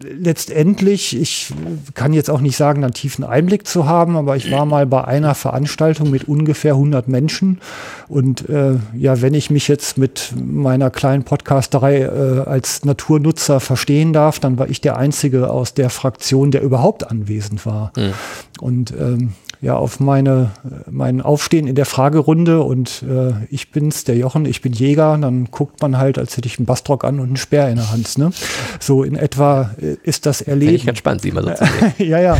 [0.00, 1.52] letztendlich, ich
[1.94, 5.04] kann jetzt auch nicht sagen, einen tiefen Einblick zu haben, aber ich war mal bei
[5.04, 7.60] einer Veranstaltung mit ungefähr 100 Menschen
[8.08, 14.12] und äh, ja, wenn ich mich jetzt mit meiner kleinen Podcasterei äh, als Naturnutzer verstehen
[14.12, 17.92] darf, dann war ich der Einzige aus der Fraktion, der überhaupt anwesend war.
[17.96, 18.12] Mhm.
[18.60, 19.32] Und ähm,
[19.62, 20.50] ja auf meine,
[20.90, 25.46] mein Aufstehen in der Fragerunde und äh, ich bin's, der Jochen, ich bin Jäger, dann
[25.50, 28.18] guckt man halt, als hätte ich einen Bastrock an und einen Speer in der Hand.
[28.18, 28.32] Ne?
[28.80, 30.64] So in etwa äh, ist das erlebt.
[30.64, 31.92] Finde ich ganz spannend, Sie mal so zu sehen.
[32.08, 32.36] ja, ja.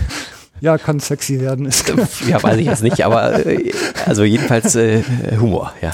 [0.63, 1.69] Ja, kann sexy werden.
[2.29, 3.73] ja, weiß ich jetzt nicht, aber äh,
[4.07, 5.03] also jedenfalls äh,
[5.41, 5.91] Humor, ja.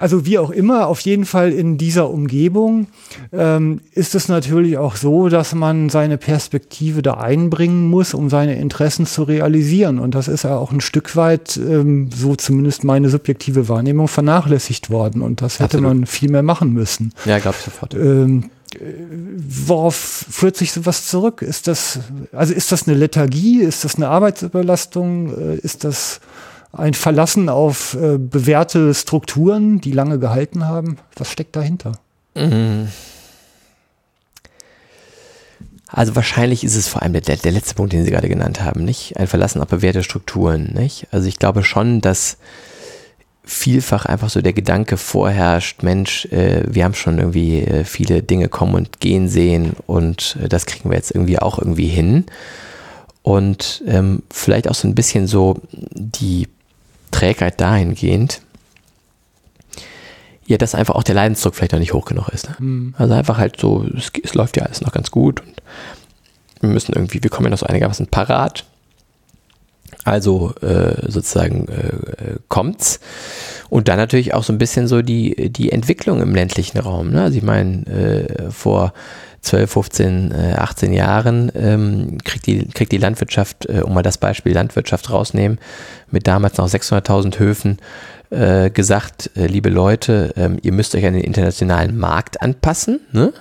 [0.00, 2.88] Also wie auch immer, auf jeden Fall in dieser Umgebung
[3.32, 8.56] ähm, ist es natürlich auch so, dass man seine Perspektive da einbringen muss, um seine
[8.56, 9.98] Interessen zu realisieren.
[9.98, 14.90] Und das ist ja auch ein Stück weit, ähm, so zumindest meine subjektive Wahrnehmung, vernachlässigt
[14.90, 15.22] worden.
[15.22, 15.88] Und das hätte Absolut.
[15.88, 17.14] man viel mehr machen müssen.
[17.24, 17.94] Ja, glaube ich sofort.
[17.94, 18.50] Ähm,
[18.80, 21.42] worauf führt sich sowas zurück?
[21.42, 22.00] Ist das,
[22.32, 23.60] also ist das eine Lethargie?
[23.60, 25.36] Ist das eine Arbeitsüberlastung?
[25.36, 26.20] Äh, ist das
[26.72, 30.98] ein Verlassen auf äh, bewährte Strukturen, die lange gehalten haben?
[31.16, 31.92] Was steckt dahinter?
[35.88, 38.84] Also wahrscheinlich ist es vor allem der, der, letzte Punkt, den Sie gerade genannt haben,
[38.84, 39.18] nicht?
[39.18, 41.06] Ein Verlassen auf bewährte Strukturen, nicht?
[41.10, 42.38] Also ich glaube schon, dass
[43.44, 48.48] vielfach einfach so der Gedanke vorherrscht, Mensch, äh, wir haben schon irgendwie äh, viele Dinge
[48.48, 52.26] kommen und gehen sehen und äh, das kriegen wir jetzt irgendwie auch irgendwie hin.
[53.22, 56.48] Und ähm, vielleicht auch so ein bisschen so die
[57.12, 58.40] Trägheit dahingehend,
[60.46, 62.48] ja, dass einfach auch der Leidensdruck vielleicht noch nicht hoch genug ist.
[62.48, 62.56] Ne?
[62.58, 62.94] Mhm.
[62.98, 65.62] Also einfach halt so, es, es, läuft ja alles noch ganz gut und
[66.60, 68.64] wir müssen irgendwie, wir kommen ja noch so einigermaßen parat.
[70.04, 72.98] Also äh, sozusagen äh, kommt's.
[73.68, 77.10] Und dann natürlich auch so ein bisschen so die, die Entwicklung im ländlichen Raum.
[77.10, 77.22] Ne?
[77.22, 78.92] Also ich meine, äh, vor
[79.42, 84.52] 12, 15, 18 Jahren ähm, kriegt, die, kriegt die Landwirtschaft, äh, um mal das Beispiel
[84.52, 85.58] Landwirtschaft rausnehmen,
[86.10, 87.78] mit damals noch 600.000 Höfen
[88.30, 93.00] äh, gesagt, äh, liebe Leute, ähm, ihr müsst euch an den internationalen Markt anpassen.
[93.12, 93.32] Ne?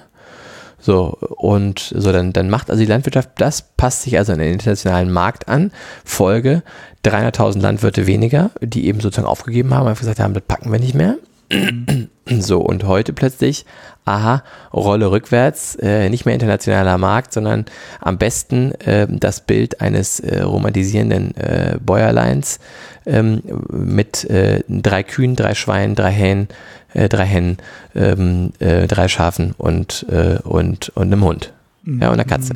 [0.81, 4.53] So, und so, dann, dann macht also die Landwirtschaft das, passt sich also an den
[4.53, 5.71] internationalen Markt an.
[6.03, 6.63] Folge
[7.05, 10.95] 300.000 Landwirte weniger, die eben sozusagen aufgegeben haben, einfach gesagt haben, das packen wir nicht
[10.95, 11.17] mehr.
[12.39, 13.65] So, und heute plötzlich,
[14.05, 17.65] aha, Rolle rückwärts, äh, nicht mehr internationaler Markt, sondern
[17.99, 22.59] am besten äh, das Bild eines äh, romantisierenden äh, Bäuerleins
[23.05, 26.47] ähm, mit äh, drei Kühen, drei Schweinen, drei Hähnen,
[26.93, 27.57] äh, drei Hennen,
[27.95, 31.53] ähm, äh, drei Schafen und, äh, und, und einem Hund.
[31.85, 32.53] Ja, und einer Katze.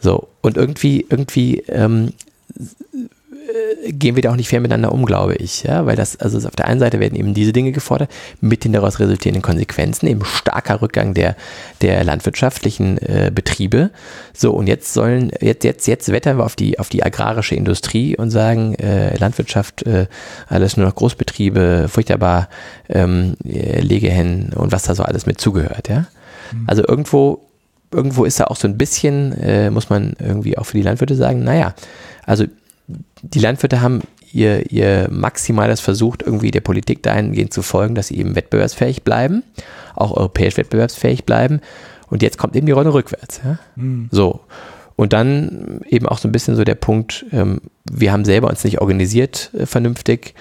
[0.00, 2.12] So, und irgendwie, irgendwie ähm,
[2.58, 2.62] äh,
[3.88, 5.62] gehen wir da auch nicht fair miteinander um, glaube ich.
[5.62, 8.72] Ja, weil das, also auf der einen Seite werden eben diese Dinge gefordert, mit den
[8.72, 11.36] daraus resultierenden Konsequenzen, eben starker Rückgang der,
[11.82, 13.90] der landwirtschaftlichen äh, Betriebe.
[14.34, 18.16] So, und jetzt sollen, jetzt, jetzt, jetzt wettern wir auf die, auf die agrarische Industrie
[18.16, 20.06] und sagen, äh, Landwirtschaft, äh,
[20.48, 22.48] alles nur noch Großbetriebe, furchtbar
[22.88, 26.06] ähm, äh, Legehennen und was da so alles mit zugehört, ja.
[26.52, 26.64] Mhm.
[26.66, 27.46] Also irgendwo,
[27.92, 31.14] irgendwo ist da auch so ein bisschen, äh, muss man irgendwie auch für die Landwirte
[31.14, 31.74] sagen, naja,
[32.24, 32.44] also
[33.34, 34.02] die Landwirte haben
[34.32, 39.42] ihr, ihr Maximales versucht, irgendwie der Politik dahingehend zu folgen, dass sie eben wettbewerbsfähig bleiben,
[39.94, 41.60] auch europäisch wettbewerbsfähig bleiben.
[42.08, 43.40] Und jetzt kommt eben die Rolle rückwärts.
[43.44, 43.58] Ja?
[43.76, 44.08] Mhm.
[44.12, 44.40] So.
[44.94, 47.60] Und dann eben auch so ein bisschen so der Punkt, ähm,
[47.90, 50.34] wir haben selber uns nicht organisiert äh, vernünftig.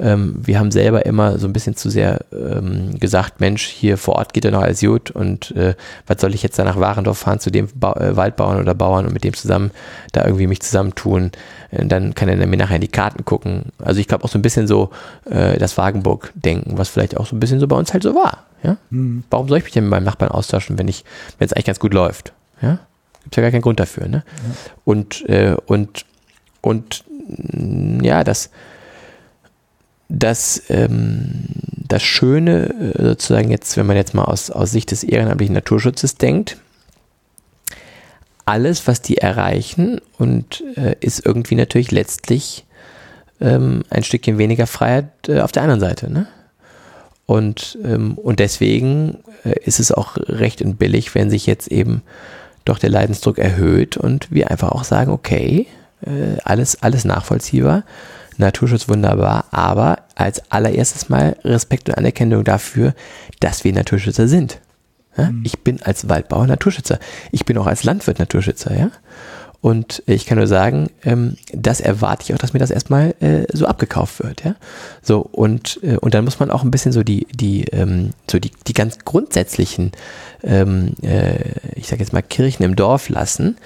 [0.00, 4.14] Ähm, wir haben selber immer so ein bisschen zu sehr ähm, gesagt, Mensch, hier vor
[4.16, 5.74] Ort geht ja noch alles gut und äh,
[6.06, 9.06] was soll ich jetzt da nach Warendorf fahren zu dem ba äh, Waldbauern oder Bauern
[9.06, 9.72] und mit dem zusammen
[10.12, 11.32] da irgendwie mich zusammentun.
[11.70, 13.66] Äh, dann kann er mir nachher in die Karten gucken.
[13.82, 14.90] Also ich glaube auch so ein bisschen so
[15.28, 18.44] äh, das Wagenburg-Denken, was vielleicht auch so ein bisschen so bei uns halt so war.
[18.62, 18.76] Ja?
[18.90, 19.24] Mhm.
[19.30, 21.04] Warum soll ich mich denn mit meinem Nachbarn austauschen, wenn ich,
[21.38, 22.32] wenn es eigentlich ganz gut läuft?
[22.62, 22.78] Ja?
[23.24, 24.08] Gibt ja gar keinen Grund dafür.
[24.08, 24.22] Ne?
[24.26, 24.54] Ja.
[24.84, 26.04] Und, äh, und,
[26.60, 27.04] und
[28.00, 28.50] ja, das
[30.08, 31.44] das, ähm,
[31.76, 36.16] das Schöne äh, sozusagen jetzt, wenn man jetzt mal aus, aus Sicht des ehrenamtlichen Naturschutzes
[36.16, 36.56] denkt,
[38.46, 42.64] alles, was die erreichen und äh, ist irgendwie natürlich letztlich
[43.40, 46.10] ähm, ein Stückchen weniger Freiheit äh, auf der anderen Seite.
[46.10, 46.26] Ne?
[47.26, 52.02] Und, ähm, und deswegen äh, ist es auch recht und billig, wenn sich jetzt eben
[52.64, 55.66] doch der Leidensdruck erhöht und wir einfach auch sagen, okay,
[56.00, 57.84] äh, alles, alles nachvollziehbar
[58.38, 62.94] Naturschutz wunderbar, aber als allererstes mal Respekt und Anerkennung dafür,
[63.40, 64.60] dass wir Naturschützer sind.
[65.16, 65.30] Ja?
[65.30, 65.42] Mhm.
[65.44, 66.98] Ich bin als Waldbauer Naturschützer.
[67.32, 68.90] Ich bin auch als Landwirt Naturschützer, ja.
[69.60, 73.44] Und ich kann nur sagen, ähm, das erwarte ich auch, dass mir das erstmal äh,
[73.52, 74.54] so abgekauft wird, ja.
[75.02, 78.38] So, und, äh, und dann muss man auch ein bisschen so die, die, ähm, so
[78.38, 79.90] die, die ganz grundsätzlichen,
[80.44, 81.38] ähm, äh,
[81.74, 83.56] ich sage jetzt mal, Kirchen im Dorf lassen.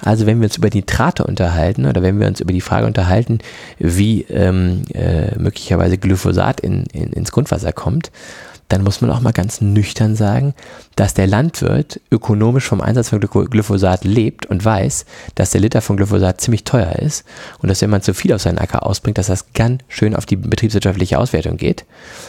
[0.00, 3.40] Also wenn wir uns über Nitrate unterhalten oder wenn wir uns über die Frage unterhalten,
[3.78, 8.12] wie ähm, äh, möglicherweise Glyphosat in, in, ins Grundwasser kommt,
[8.70, 10.54] dann muss man auch mal ganz nüchtern sagen,
[10.96, 15.04] dass der Landwirt ökonomisch vom Einsatz von Glyphosat lebt und weiß,
[15.34, 17.24] dass der Liter von Glyphosat ziemlich teuer ist
[17.58, 20.24] und dass wenn man zu viel auf seinen Acker ausbringt, dass das ganz schön auf
[20.24, 21.84] die betriebswirtschaftliche Auswertung geht.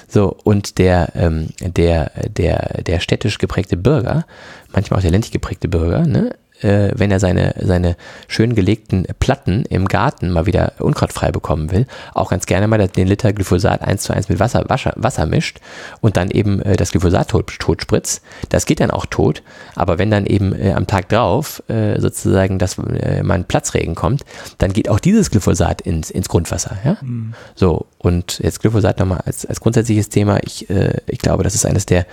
[0.07, 4.25] So, und der, ähm, der, der, der städtisch geprägte Bürger,
[4.73, 7.95] manchmal auch der ländlich geprägte Bürger, ne, äh, wenn er seine, seine
[8.27, 13.07] schön gelegten Platten im Garten mal wieder unkrautfrei bekommen will, auch ganz gerne mal den
[13.07, 15.59] Liter Glyphosat eins zu eins mit Wasser, Wasser, Wasser mischt
[16.01, 18.23] und dann eben äh, das Glyphosat tot, tot spritzt.
[18.49, 19.43] Das geht dann auch tot,
[19.75, 23.95] aber wenn dann eben äh, am Tag drauf äh, sozusagen dass äh, mal ein Platzregen
[23.95, 24.23] kommt,
[24.57, 26.77] dann geht auch dieses Glyphosat ins, ins Grundwasser.
[26.83, 26.97] Ja?
[27.01, 27.33] Mhm.
[27.55, 30.39] So, und jetzt Glyphosat nochmal als, als grundsätzliches Thema.
[30.43, 32.05] Ich, äh, ich glaube, das ist eines der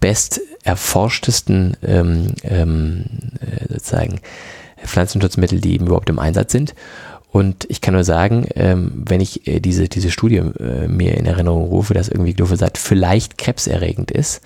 [0.00, 3.04] best erforschtesten ähm, ähm,
[3.40, 4.20] äh, sozusagen
[4.84, 6.74] Pflanzenschutzmittel, die eben überhaupt im Einsatz sind.
[7.36, 11.26] Und ich kann nur sagen, ähm, wenn ich äh, diese, diese Studie äh, mir in
[11.26, 14.40] Erinnerung rufe, dass irgendwie Glyphosat vielleicht krebserregend ist,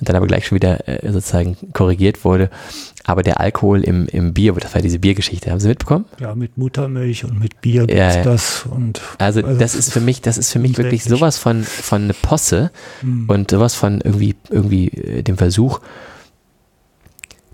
[0.00, 2.48] dann aber gleich schon wieder äh, sozusagen korrigiert wurde,
[3.04, 6.06] aber der Alkohol im, im Bier, das war diese Biergeschichte, haben Sie mitbekommen?
[6.18, 8.22] Ja, mit Muttermilch und mit Bier gibt's Ja, ja.
[8.22, 12.04] das und Also, das ist für mich, das ist für mich wirklich sowas von, von
[12.04, 12.70] eine Posse
[13.02, 13.28] Hm.
[13.28, 15.80] und sowas von irgendwie, irgendwie äh, dem Versuch,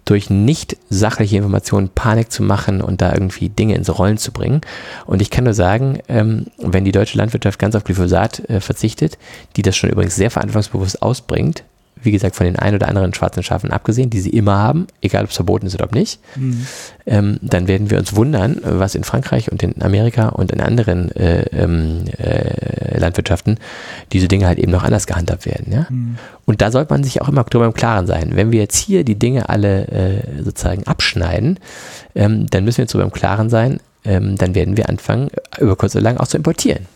[0.07, 4.63] durch nicht sachliche Informationen Panik zu machen und da irgendwie Dinge ins Rollen zu bringen.
[5.05, 9.19] Und ich kann nur sagen, ähm, wenn die deutsche Landwirtschaft ganz auf Glyphosat äh, verzichtet,
[9.57, 11.65] die das schon übrigens sehr verantwortungsbewusst ausbringt,
[12.07, 15.25] wie gesagt, von den ein oder anderen schwarzen Schafen abgesehen, die sie immer haben, egal
[15.25, 16.67] ob es verboten ist oder ob nicht, Hm.
[17.07, 21.15] ähm, dann werden wir uns wundern, was in Frankreich und in Amerika und in anderen
[21.15, 23.59] äh, ähm, äh, Landwirtschaften
[24.13, 25.73] diese Dinge halt eben noch anders gehandhabt werden.
[25.73, 25.89] Ja?
[25.89, 26.17] Hm.
[26.47, 28.31] Und da sollte man sich auch immer darüber im Klaren sein.
[28.35, 31.59] Wenn wir jetzt hier die Dinge alle äh, sozusagen abschneiden,
[32.15, 35.77] ähm, dann müssen wir uns darüber im Klaren sein, ähm, dann werden wir anfangen, über
[35.77, 36.87] kurz oder lang auch zu importieren.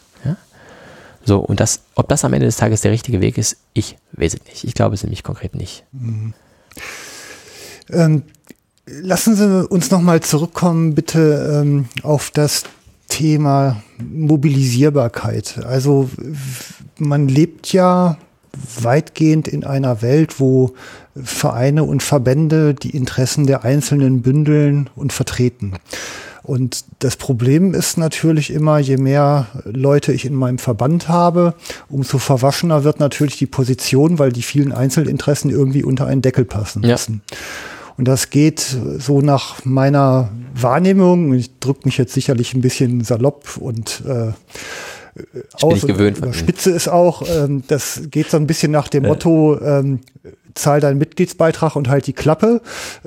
[1.25, 4.35] So, und das, ob das am Ende des Tages der richtige Weg ist, ich weiß
[4.35, 4.65] es nicht.
[4.65, 5.85] Ich glaube es nämlich konkret nicht.
[7.91, 8.23] Ähm,
[8.87, 12.65] lassen Sie uns nochmal zurückkommen, bitte, ähm, auf das
[13.09, 15.61] Thema Mobilisierbarkeit.
[15.65, 16.09] Also
[16.99, 18.17] man lebt ja
[18.81, 20.75] weitgehend in einer Welt, wo
[21.23, 25.75] Vereine und Verbände die Interessen der Einzelnen bündeln und vertreten.
[26.43, 31.55] Und das Problem ist natürlich immer, je mehr Leute ich in meinem Verband habe,
[31.89, 36.83] umso verwaschener wird natürlich die Position, weil die vielen Einzelinteressen irgendwie unter einen Deckel passen
[36.83, 36.93] Ja.
[36.93, 37.23] müssen.
[37.97, 38.61] Und das geht
[38.99, 44.33] so nach meiner Wahrnehmung, ich drücke mich jetzt sicherlich ein bisschen salopp und äh,
[45.15, 49.03] Ich bin nicht gewöhnt spitze es auch, ähm, das geht so ein bisschen nach dem
[49.05, 50.01] Motto, ähm,
[50.55, 52.61] zahl deinen Mitgliedsbeitrag und halt die Klappe.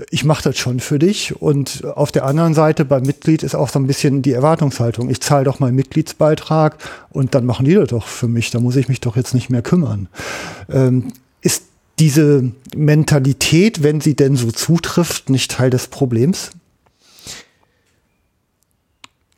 [0.10, 1.41] Ich mache das schon für dich.
[1.41, 5.10] Und auf der anderen Seite beim Mitglied ist auch so ein bisschen die Erwartungshaltung.
[5.10, 6.78] Ich zahle doch meinen Mitgliedsbeitrag
[7.12, 8.52] und dann machen die das doch für mich.
[8.52, 10.08] Da muss ich mich doch jetzt nicht mehr kümmern.
[10.70, 11.64] Ähm, ist
[12.00, 16.52] diese Mentalität, wenn sie denn so zutrifft, nicht Teil des Problems?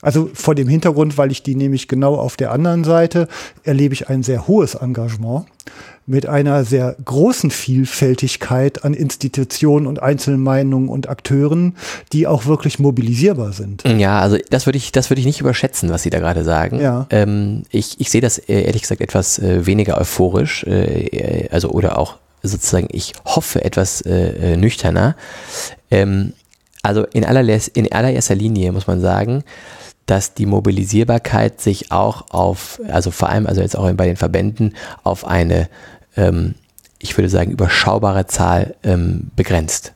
[0.05, 3.27] Also vor dem Hintergrund, weil ich die nämlich genau auf der anderen Seite
[3.63, 5.47] erlebe ich ein sehr hohes Engagement
[6.05, 11.75] mit einer sehr großen Vielfältigkeit an Institutionen und Einzelmeinungen und Akteuren,
[12.13, 13.83] die auch wirklich mobilisierbar sind.
[13.83, 16.79] Ja, also das würde ich, das würde ich nicht überschätzen, was Sie da gerade sagen.
[16.79, 17.07] Ja.
[17.09, 21.69] Ähm, ich, ich sehe das äh, ehrlich gesagt etwas äh, weniger euphorisch, äh, äh, also
[21.69, 25.15] oder auch sozusagen, ich hoffe etwas äh, nüchterner.
[25.89, 26.33] Ähm,
[26.83, 29.43] also in allererster Linie muss man sagen,
[30.05, 34.75] dass die Mobilisierbarkeit sich auch auf, also vor allem, also jetzt auch bei den Verbänden,
[35.03, 35.69] auf eine,
[36.15, 36.55] ähm,
[36.99, 39.93] ich würde sagen, überschaubare Zahl ähm, begrenzt.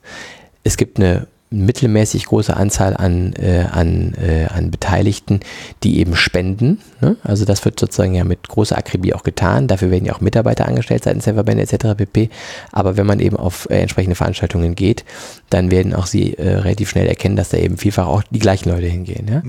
[0.63, 5.39] Es gibt eine mittelmäßig große Anzahl an, äh, an, äh, an Beteiligten,
[5.83, 6.79] die eben spenden.
[7.01, 7.15] Ne?
[7.23, 9.67] Also das wird sozusagen ja mit großer Akribie auch getan.
[9.67, 11.97] Dafür werden ja auch Mitarbeiter angestellt seitens der Verbände etc.
[11.97, 12.29] pp.
[12.71, 15.05] Aber wenn man eben auf äh, entsprechende Veranstaltungen geht,
[15.49, 18.69] dann werden auch sie äh, relativ schnell erkennen, dass da eben vielfach auch die gleichen
[18.69, 19.27] Leute hingehen.
[19.27, 19.41] Ja?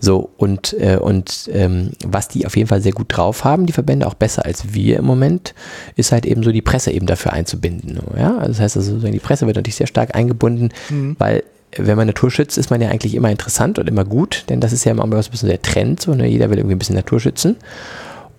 [0.00, 3.72] So und, äh, und ähm, was die auf jeden Fall sehr gut drauf haben, die
[3.72, 5.54] Verbände auch besser als wir im Moment,
[5.96, 7.98] ist halt eben so die Presse eben dafür einzubinden.
[8.16, 8.36] Ja?
[8.36, 10.68] Also das heißt also, sozusagen die Presse wird natürlich sehr stark eingebunden,
[11.18, 11.42] weil
[11.86, 14.72] wenn man Natur schützt, ist man ja eigentlich immer interessant und immer gut, denn das
[14.72, 16.26] ist ja immer so ein bisschen der Trend, so, ne?
[16.26, 17.56] jeder will irgendwie ein bisschen Natur schützen.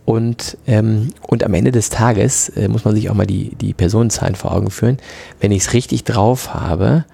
[0.06, 3.74] Und, ähm, und am Ende des Tages äh, muss man sich auch mal die, die
[3.74, 4.98] Personenzahlen vor Augen führen.
[5.40, 7.06] Wenn ich es richtig drauf habe,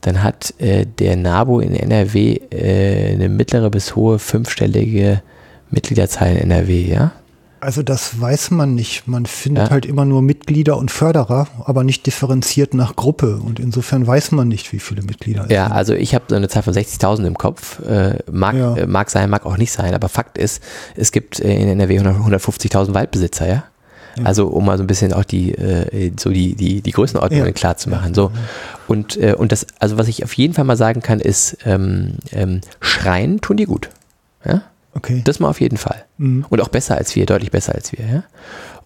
[0.00, 5.22] dann hat äh, der NABU in NRW äh, eine mittlere bis hohe fünfstellige
[5.70, 7.12] Mitgliederzahl in NRW, ja?
[7.62, 9.06] Also das weiß man nicht.
[9.06, 9.70] Man findet Ja.
[9.70, 13.36] halt immer nur Mitglieder und Förderer, aber nicht differenziert nach Gruppe.
[13.36, 15.72] Und insofern weiß man nicht, wie viele Mitglieder es Ja, sind.
[15.76, 17.80] also ich habe so eine Zahl von 60.000 im Kopf.
[17.80, 18.74] Äh, mag, Ja.
[18.76, 20.62] äh, mag sein, mag auch nicht sein, aber Fakt ist,
[20.96, 23.64] es gibt äh, in NRW 100 150.000 Waldbesitzer, ja?
[24.24, 27.52] Also um mal so ein bisschen auch die äh, so die die die Größenordnungen Ja.
[27.52, 28.12] klar zu machen.
[28.12, 28.32] So
[28.88, 32.14] und äh, und das also was ich auf jeden Fall mal sagen kann ist ähm,
[32.32, 33.88] ähm, Schreien tun die gut,
[34.44, 34.62] ja?
[34.94, 35.22] Okay.
[35.24, 36.04] Das mal auf jeden Fall.
[36.18, 36.44] Mhm.
[36.48, 38.24] Und auch besser als wir, deutlich besser als wir, ja.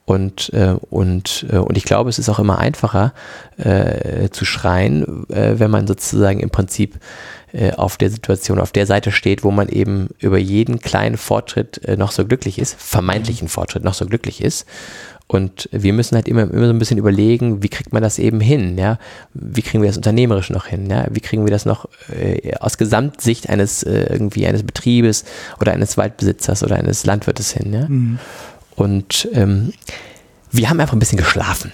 [0.07, 3.15] Und, äh, und, äh, und ich glaube, es ist auch immer einfacher
[3.57, 6.99] äh, zu schreien, äh, wenn man sozusagen im Prinzip
[7.55, 11.83] äh, auf der Situation, auf der Seite steht, wo man eben über jeden kleinen Fortschritt
[11.85, 14.67] äh, noch so glücklich ist, vermeintlichen Fortschritt noch so glücklich ist.
[15.27, 18.41] Und wir müssen halt immer, immer so ein bisschen überlegen, wie kriegt man das eben
[18.41, 18.99] hin, ja?
[19.33, 21.07] Wie kriegen wir das unternehmerisch noch hin, ja?
[21.11, 25.25] Wie kriegen wir das noch äh, aus Gesamtsicht eines äh, irgendwie eines Betriebes
[25.61, 27.89] oder eines Waldbesitzers oder eines Landwirtes hin, ja?
[27.89, 28.19] Mhm.
[28.77, 29.73] Und ähm,
[30.51, 31.73] wir haben einfach ein bisschen geschlafen.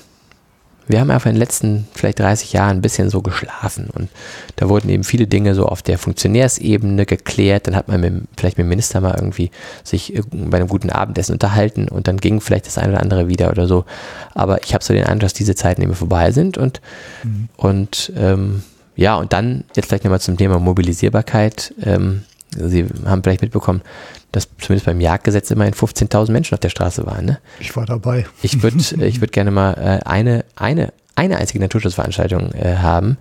[0.90, 4.08] Wir haben einfach in den letzten vielleicht 30 Jahren ein bisschen so geschlafen und
[4.56, 7.66] da wurden eben viele Dinge so auf der Funktionärsebene geklärt.
[7.66, 9.50] Dann hat man mit, vielleicht mit dem Minister mal irgendwie
[9.84, 13.50] sich bei einem guten Abendessen unterhalten und dann ging vielleicht das eine oder andere wieder
[13.50, 13.84] oder so.
[14.34, 16.80] Aber ich habe so den Eindruck, dass diese Zeiten eben vorbei sind und,
[17.22, 17.48] mhm.
[17.56, 18.62] und ähm,
[18.96, 21.74] ja, und dann jetzt vielleicht nochmal zum Thema Mobilisierbarkeit.
[21.82, 22.22] Ähm,
[22.56, 23.82] Sie haben vielleicht mitbekommen,
[24.32, 27.24] dass zumindest beim Jagdgesetz immerhin 15.000 Menschen auf der Straße waren.
[27.24, 27.38] Ne?
[27.60, 28.26] Ich war dabei.
[28.42, 33.18] Ich würde ich würd gerne mal äh, eine, eine, eine einzige Naturschutzveranstaltung äh, haben,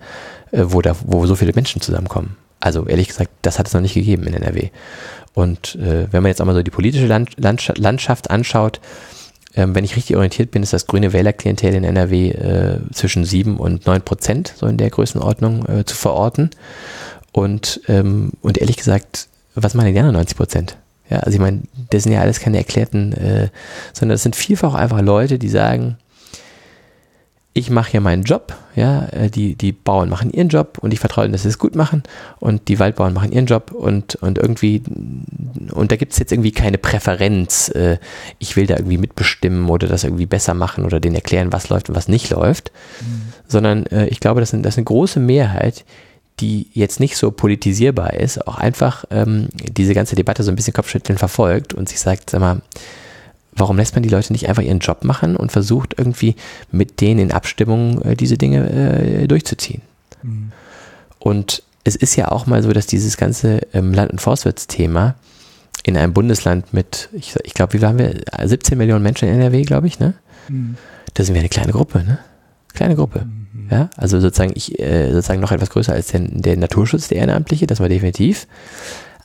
[0.52, 2.36] äh, wo, da, wo so viele Menschen zusammenkommen.
[2.60, 4.70] Also ehrlich gesagt, das hat es noch nicht gegeben in NRW.
[5.32, 8.80] Und äh, wenn man jetzt auch mal so die politische Land, Landschaft, Landschaft anschaut,
[9.56, 13.56] ähm, wenn ich richtig orientiert bin, ist das grüne Wählerklientel in NRW äh, zwischen 7
[13.56, 16.50] und 9 Prozent, so in der Größenordnung äh, zu verorten.
[17.32, 20.76] Und, ähm, und ehrlich gesagt, was machen die anderen 90 Prozent?
[21.08, 23.48] Ja, also ich meine, das sind ja alles keine erklärten, äh,
[23.92, 25.96] sondern das sind vielfach einfach Leute, die sagen,
[27.52, 31.00] ich mache hier meinen Job, ja, äh, die, die Bauern machen ihren Job und ich
[31.00, 32.04] vertraue ihnen, dass sie es gut machen
[32.38, 34.82] und die Waldbauern machen ihren Job und, und irgendwie,
[35.72, 37.98] und da gibt es jetzt irgendwie keine Präferenz, äh,
[38.38, 41.88] ich will da irgendwie mitbestimmen oder das irgendwie besser machen oder denen erklären, was läuft
[41.88, 42.70] und was nicht läuft,
[43.00, 43.32] mhm.
[43.48, 45.84] sondern äh, ich glaube, das, sind, das ist eine große Mehrheit,
[46.40, 50.72] die jetzt nicht so politisierbar ist, auch einfach ähm, diese ganze Debatte so ein bisschen
[50.72, 52.62] Kopfschütteln verfolgt und sich sagt, sag mal,
[53.52, 56.36] warum lässt man die Leute nicht einfach ihren Job machen und versucht irgendwie
[56.70, 59.82] mit denen in Abstimmung äh, diese Dinge äh, durchzuziehen?
[60.22, 60.52] Mhm.
[61.18, 65.14] Und es ist ja auch mal so, dass dieses ganze ähm, Land- und Forstwirtsthema
[65.82, 68.20] in einem Bundesland mit, ich, ich glaube, wie waren wir?
[68.42, 70.14] 17 Millionen Menschen in NRW, glaube ich, ne?
[70.48, 70.76] Mhm.
[71.14, 72.18] Da sind wir eine kleine Gruppe, ne?
[72.74, 73.24] Kleine Gruppe.
[73.24, 73.68] Mhm.
[73.70, 77.66] Ja, also sozusagen ich äh, sozusagen noch etwas größer als der, der Naturschutz, der Ehrenamtliche,
[77.66, 78.46] das war definitiv.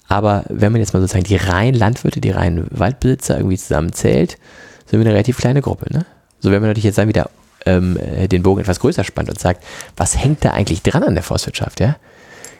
[0.08, 4.38] Aber wenn man jetzt mal sozusagen die reinen Landwirte, die reinen Waldbesitzer irgendwie zusammenzählt,
[4.86, 5.91] sind wir eine relativ kleine Gruppe.
[5.91, 6.06] Ne?
[6.39, 7.30] So wenn man natürlich jetzt dann wieder
[7.66, 9.64] ähm, äh, den Bogen etwas größer spannt und sagt,
[9.98, 11.80] was hängt da eigentlich dran an der Forstwirtschaft?
[11.80, 11.96] Ja?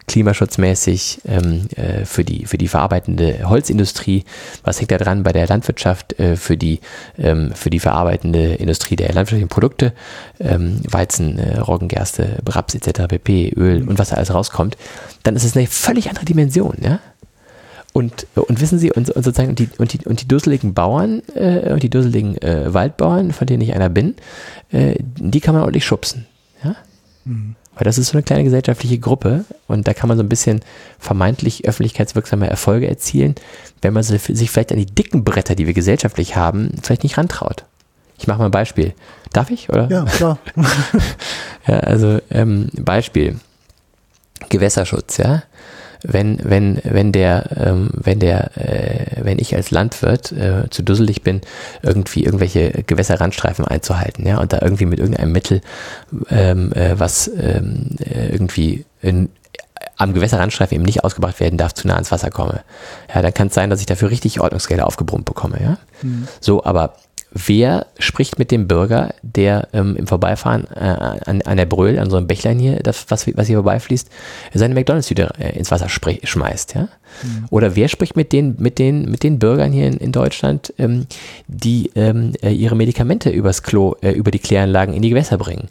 [0.08, 4.24] Klimaschutzmäßig ähm, äh, für, die, für die verarbeitende Holzindustrie?
[4.64, 6.80] Was hängt da dran bei der Landwirtschaft äh, für, die,
[7.18, 9.94] ähm, für die verarbeitende Industrie der landwirtschaftlichen Produkte?
[10.40, 14.78] Ähm, Weizen, äh, Roggengerste, Raps etc., pp, Öl und was da alles rauskommt.
[15.24, 17.00] Dann ist es eine völlig andere Dimension, ja?
[17.96, 21.72] Und, und wissen Sie, und, und sozusagen, die, und, die, und die dusseligen Bauern äh,
[21.72, 24.16] und die dusseligen äh, Waldbauern, von denen ich einer bin,
[24.74, 26.26] äh, die kann man ordentlich schubsen.
[26.62, 26.76] Ja?
[27.24, 27.56] Mhm.
[27.76, 30.62] Weil das ist so eine kleine gesellschaftliche Gruppe und da kann man so ein bisschen
[30.98, 33.36] vermeintlich öffentlichkeitswirksame Erfolge erzielen,
[33.82, 37.66] wenn man sich vielleicht an die dicken Bretter, die wir gesellschaftlich haben, vielleicht nicht rantraut.
[38.18, 38.94] Ich mache mal ein Beispiel.
[39.34, 39.90] Darf ich, oder?
[39.92, 40.40] Ja, klar.
[41.68, 43.40] ja, also ähm, Beispiel.
[44.50, 45.44] Gewässerschutz, ja
[46.08, 51.24] wenn, wenn, wenn der, ähm, wenn der, äh, wenn ich als Landwirt äh, zu dusselig
[51.24, 51.42] bin,
[51.82, 55.62] irgendwie irgendwelche Gewässerrandstreifen einzuhalten, ja, und da irgendwie mit irgendeinem Mittel,
[56.30, 59.30] ähm, äh, was ähm, äh, irgendwie in,
[59.98, 62.62] am Gewässerrandstreifen eben nicht ausgebracht werden darf, zu nah ans Wasser komme.
[63.14, 65.78] Ja, dann kann es sein, dass ich dafür richtig Ordnungsgelder aufgebrummt bekomme, ja.
[66.02, 66.28] Mhm.
[66.40, 66.96] So, aber
[67.36, 72.10] wer spricht mit dem Bürger, der ähm, im Vorbeifahren äh, an, an der Bröl, an
[72.10, 74.10] so einem Bächlein hier, das, was, was hier vorbeifließt,
[74.54, 76.88] seine McDonalds-Tüte äh, ins Wasser schmeißt, ja?
[77.24, 77.46] Mhm.
[77.50, 81.08] Oder wer spricht mit den, mit den, mit den Bürgern hier in, in Deutschland, ähm,
[81.48, 85.70] die ähm, äh, ihre Medikamente übers Klo, äh, über die Kläranlagen in die Gewässer bringen?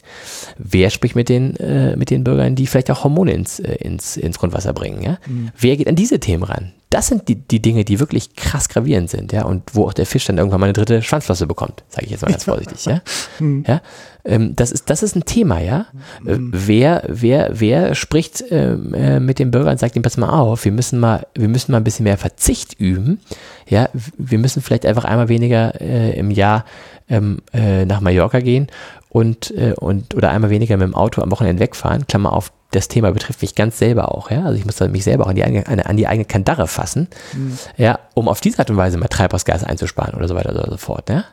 [0.57, 4.17] Wer spricht mit den, äh, mit den Bürgern, die vielleicht auch Hormone ins, äh, ins,
[4.17, 5.17] ins Grundwasser bringen, ja?
[5.27, 5.49] Mhm.
[5.57, 6.71] Wer geht an diese Themen ran?
[6.89, 10.05] Das sind die, die Dinge, die wirklich krass gravierend sind, ja, und wo auch der
[10.05, 13.01] Fisch dann irgendwann mal eine dritte Schwanzflosse bekommt, sage ich jetzt mal ganz vorsichtig, ja.
[13.39, 13.65] Hm.
[13.67, 13.81] ja?
[14.25, 15.85] Ähm, das, ist, das ist ein Thema, ja.
[16.25, 16.51] Äh, hm.
[16.53, 20.65] wer, wer, wer spricht ähm, äh, mit dem Bürger und sagt ihm, pass mal auf,
[20.65, 23.19] wir müssen mal, wir müssen mal ein bisschen mehr Verzicht üben,
[23.67, 26.65] ja, wir müssen vielleicht einfach einmal weniger äh, im Jahr
[27.07, 28.67] ähm, äh, nach Mallorca gehen
[29.09, 32.87] und, äh, und oder einmal weniger mit dem Auto am Wochenende wegfahren, Klammer auf, das
[32.87, 34.43] Thema betrifft mich ganz selber auch, ja.
[34.43, 37.57] Also ich muss mich selber auch an die eigene, an die eigene Kandare fassen, mhm.
[37.77, 40.77] ja, um auf diese Art und Weise mal Treibhausgas einzusparen oder so weiter oder so
[40.77, 41.25] fort, ja.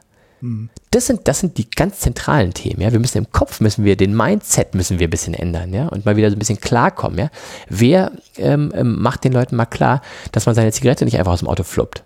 [0.43, 0.69] Mhm.
[0.91, 2.93] Das sind, das sind die ganz zentralen Themen, ja.
[2.93, 6.05] Wir müssen im Kopf, müssen wir, den Mindset müssen wir ein bisschen ändern, ja, und
[6.05, 7.31] mal wieder so ein bisschen klarkommen, ja.
[7.69, 10.03] Wer ähm, ähm macht den Leuten mal klar,
[10.33, 12.05] dass man seine Zigarette nicht einfach aus dem Auto fluppt?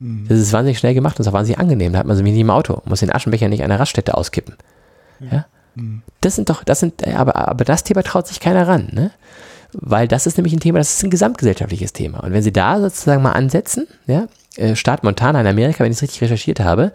[0.00, 0.26] Mhm.
[0.28, 1.92] Das ist wahnsinnig schnell gemacht und das ist wahnsinnig angenehm.
[1.92, 4.56] Da hat man sie nicht im Auto, muss den Aschenbecher nicht an der Raststätte auskippen.
[5.20, 5.46] Ja?
[6.20, 9.10] Das sind doch, das sind, aber, aber das Thema traut sich keiner ran, ne?
[9.72, 12.20] Weil das ist nämlich ein Thema, das ist ein gesamtgesellschaftliches Thema.
[12.20, 14.26] Und wenn Sie da sozusagen mal ansetzen, ja, äh,
[14.74, 16.92] Staat Montana in Amerika, wenn ich es richtig recherchiert habe,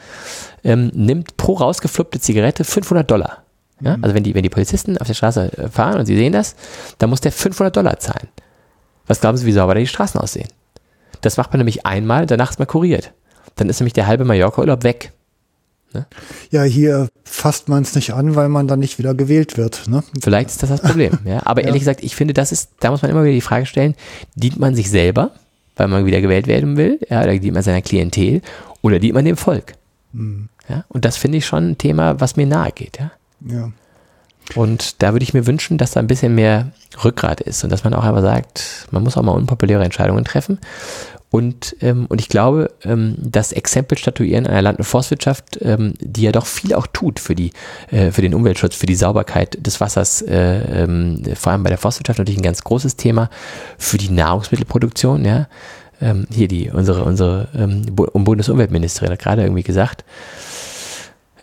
[0.64, 3.44] ähm, nimmt pro rausgefluppte Zigarette 500 Dollar.
[3.82, 3.98] Ja?
[3.98, 4.04] Mhm.
[4.04, 6.56] Also wenn die, wenn die Polizisten auf der Straße äh, fahren und sie sehen das,
[6.98, 8.30] dann muss der 500 Dollar zahlen.
[9.08, 10.48] Was glauben Sie, wie sauber da die Straßen aussehen?
[11.22, 13.12] Das macht man nämlich einmal, danach ist man kuriert.
[13.56, 15.12] Dann ist nämlich der halbe Mallorca-Urlaub weg.
[15.94, 16.06] Ne?
[16.52, 19.88] Ja, hier fasst man es nicht an, weil man dann nicht wieder gewählt wird.
[19.88, 20.04] Ne?
[20.22, 21.18] Vielleicht ist das das Problem.
[21.26, 21.42] ja.
[21.46, 21.68] Aber ja.
[21.68, 23.96] ehrlich gesagt, ich finde, das ist, da muss man immer wieder die Frage stellen,
[24.36, 25.32] dient man sich selber,
[25.80, 28.42] weil man wieder gewählt werden will, ja, oder dient man seiner Klientel,
[28.82, 29.74] oder dient man dem Volk?
[30.14, 30.50] Mhm.
[30.68, 30.86] Ja?
[30.90, 33.00] Und das finde ich schon ein Thema, was mir nahe geht.
[33.00, 33.12] Ja.
[33.48, 33.72] ja.
[34.56, 36.72] Und da würde ich mir wünschen, dass da ein bisschen mehr
[37.04, 40.60] Rückgrat ist und dass man auch einfach sagt, man muss auch mal unpopuläre Entscheidungen treffen.
[41.32, 46.24] Und, ähm, und ich glaube, ähm, das Exempel statuieren einer Land- und Forstwirtschaft, ähm, die
[46.24, 47.52] ja doch viel auch tut für, die,
[47.92, 51.78] äh, für den Umweltschutz, für die Sauberkeit des Wassers, äh, ähm, vor allem bei der
[51.78, 53.30] Forstwirtschaft natürlich ein ganz großes Thema,
[53.78, 55.48] für die Nahrungsmittelproduktion, ja.
[56.02, 60.06] Ähm, hier die, unsere, unsere ähm, Bundesumweltministerin hat gerade irgendwie gesagt,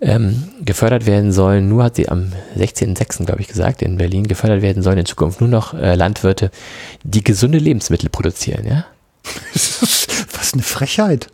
[0.01, 3.27] ähm, gefördert werden sollen, nur hat sie am 16.06.
[3.27, 6.51] glaube ich gesagt, in Berlin, gefördert werden sollen in Zukunft nur noch äh, Landwirte,
[7.03, 8.87] die gesunde Lebensmittel produzieren, ja?
[9.53, 11.28] Was eine Frechheit.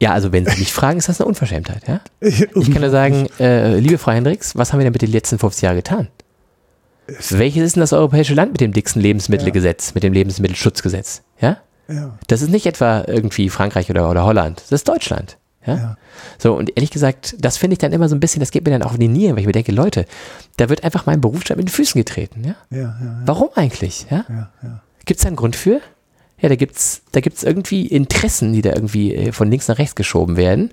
[0.00, 2.00] Ja, also wenn Sie mich fragen, ist das eine Unverschämtheit, ja?
[2.20, 5.38] Ich kann nur sagen, äh, liebe Frau Hendricks, was haben wir denn mit den letzten
[5.38, 6.08] 50 Jahren getan?
[7.30, 9.92] Welches ist denn das europäische Land mit dem dicksten Lebensmittelgesetz, ja.
[9.94, 11.22] mit dem Lebensmittelschutzgesetz?
[11.40, 11.56] Ja?
[11.88, 12.18] ja?
[12.26, 15.38] Das ist nicht etwa irgendwie Frankreich oder, oder Holland, das ist Deutschland.
[15.66, 15.74] Ja?
[15.74, 15.96] ja?
[16.38, 18.70] So, und ehrlich gesagt, das finde ich dann immer so ein bisschen, das geht mir
[18.70, 20.04] dann auch in die Nieren, weil ich mir denke, Leute,
[20.58, 22.44] da wird einfach mein Berufsstand mit den Füßen getreten.
[22.44, 22.54] Ja?
[22.70, 23.22] Ja, ja, ja.
[23.24, 24.06] Warum eigentlich?
[24.10, 24.24] Ja?
[24.28, 24.82] Ja, ja.
[25.06, 25.80] Gibt es da einen Grund für?
[26.40, 29.96] Ja, da gibt's, da gibt's irgendwie Interessen, die da irgendwie äh, von links nach rechts
[29.96, 30.70] geschoben werden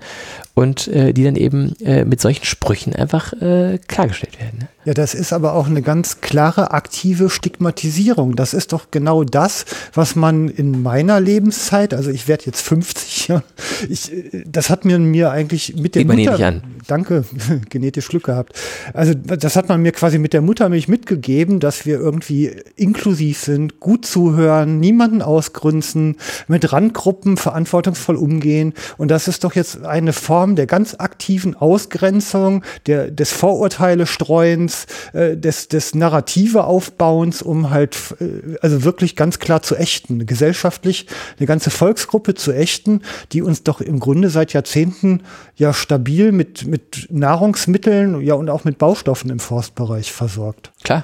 [0.53, 4.59] und äh, die dann eben äh, mit solchen Sprüchen einfach äh, klargestellt werden.
[4.59, 4.67] Ne?
[4.85, 8.35] Ja, das ist aber auch eine ganz klare aktive Stigmatisierung.
[8.35, 13.27] Das ist doch genau das, was man in meiner Lebenszeit, also ich werde jetzt 50,
[13.27, 13.43] ja,
[13.89, 14.11] ich,
[14.45, 16.63] das hat mir, mir eigentlich mit der Sieht Mutter, nicht an.
[16.85, 17.25] danke,
[17.69, 18.53] genetisch Glück gehabt.
[18.93, 23.79] Also das hat man mir quasi mit der Muttermilch mitgegeben, dass wir irgendwie inklusiv sind,
[23.79, 25.23] gut zuhören, niemanden
[25.55, 26.17] ausgrünzen,
[26.47, 28.73] mit Randgruppen verantwortungsvoll umgehen.
[28.97, 34.85] Und das ist doch jetzt eine Form der ganz aktiven Ausgrenzung, der, des Vorurteile streuens,
[35.13, 40.25] des, äh, des, des Narrative Aufbauens, um halt äh, also wirklich ganz klar zu ächten,
[40.25, 41.07] gesellschaftlich
[41.37, 43.01] eine ganze Volksgruppe zu ächten,
[43.31, 45.21] die uns doch im Grunde seit Jahrzehnten
[45.55, 50.71] ja stabil mit, mit Nahrungsmitteln ja und auch mit Baustoffen im Forstbereich versorgt.
[50.83, 51.03] Klar.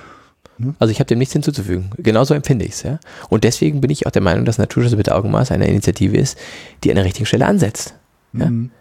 [0.62, 0.76] Ne?
[0.80, 1.92] Also ich habe dem nichts hinzuzufügen.
[1.98, 2.84] Genauso empfinde ich es.
[2.84, 3.00] Ja?
[3.30, 6.38] Und deswegen bin ich auch der Meinung, dass Naturschutz mit Augenmaß eine Initiative ist,
[6.84, 7.96] die an der richtigen Stelle ansetzt.
[8.34, 8.50] Ja?
[8.50, 8.72] Mhm.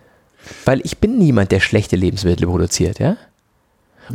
[0.65, 2.99] Weil ich bin niemand, der schlechte Lebensmittel produziert.
[2.99, 3.17] Ja?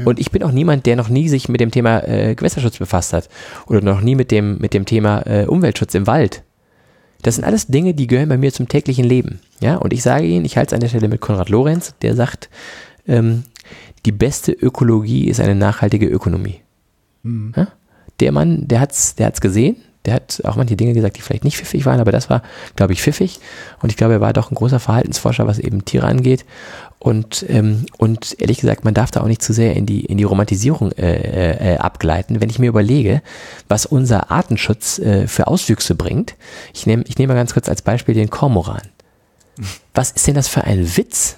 [0.03, 3.13] Und ich bin auch niemand, der noch nie sich mit dem Thema äh, Gewässerschutz befasst
[3.13, 3.29] hat
[3.67, 6.43] oder noch nie mit dem, mit dem Thema äh, Umweltschutz im Wald.
[7.21, 9.39] Das sind alles Dinge, die gehören bei mir zum täglichen Leben.
[9.61, 12.13] Ja, und ich sage Ihnen, ich halte es an der Stelle mit Konrad Lorenz, der
[12.15, 12.49] sagt,
[13.07, 13.43] ähm,
[14.05, 16.61] die beste Ökologie ist eine nachhaltige Ökonomie.
[17.25, 17.53] Mhm.
[17.55, 17.67] Ja?
[18.19, 21.43] Der Mann, der hat's, der hat's gesehen, der hat auch manche Dinge gesagt, die vielleicht
[21.43, 22.43] nicht pfiffig waren, aber das war,
[22.75, 23.39] glaube ich, pfiffig.
[23.81, 26.45] Und ich glaube, er war doch ein großer Verhaltensforscher, was eben Tiere angeht.
[26.99, 30.17] Und, ähm, und ehrlich gesagt, man darf da auch nicht zu sehr in die, in
[30.17, 32.39] die Romantisierung äh, äh, abgleiten.
[32.39, 33.21] Wenn ich mir überlege,
[33.67, 36.35] was unser Artenschutz äh, für Auswüchse bringt,
[36.73, 38.81] ich nehme ich nehm mal ganz kurz als Beispiel den Kormoran.
[39.93, 41.37] Was ist denn das für ein Witz?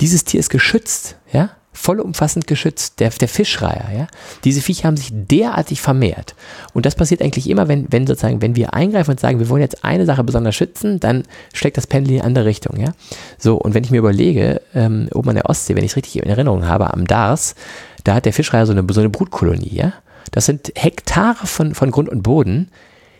[0.00, 1.50] Dieses Tier ist geschützt, ja?
[1.82, 4.06] Vollumfassend geschützt, der, der Fischreiher, ja.
[4.44, 6.36] Diese Viecher haben sich derartig vermehrt.
[6.72, 9.62] Und das passiert eigentlich immer, wenn, wenn sozusagen, wenn wir eingreifen und sagen, wir wollen
[9.62, 12.92] jetzt eine Sache besonders schützen, dann schlägt das Pendel in die andere Richtung, ja.
[13.36, 16.16] So, und wenn ich mir überlege, ähm, oben an der Ostsee, wenn ich es richtig
[16.16, 17.56] in Erinnerung habe, am Dars,
[18.04, 19.92] da hat der Fischreiher so eine, so eine Brutkolonie, ja.
[20.30, 22.70] Das sind Hektare von, von Grund und Boden,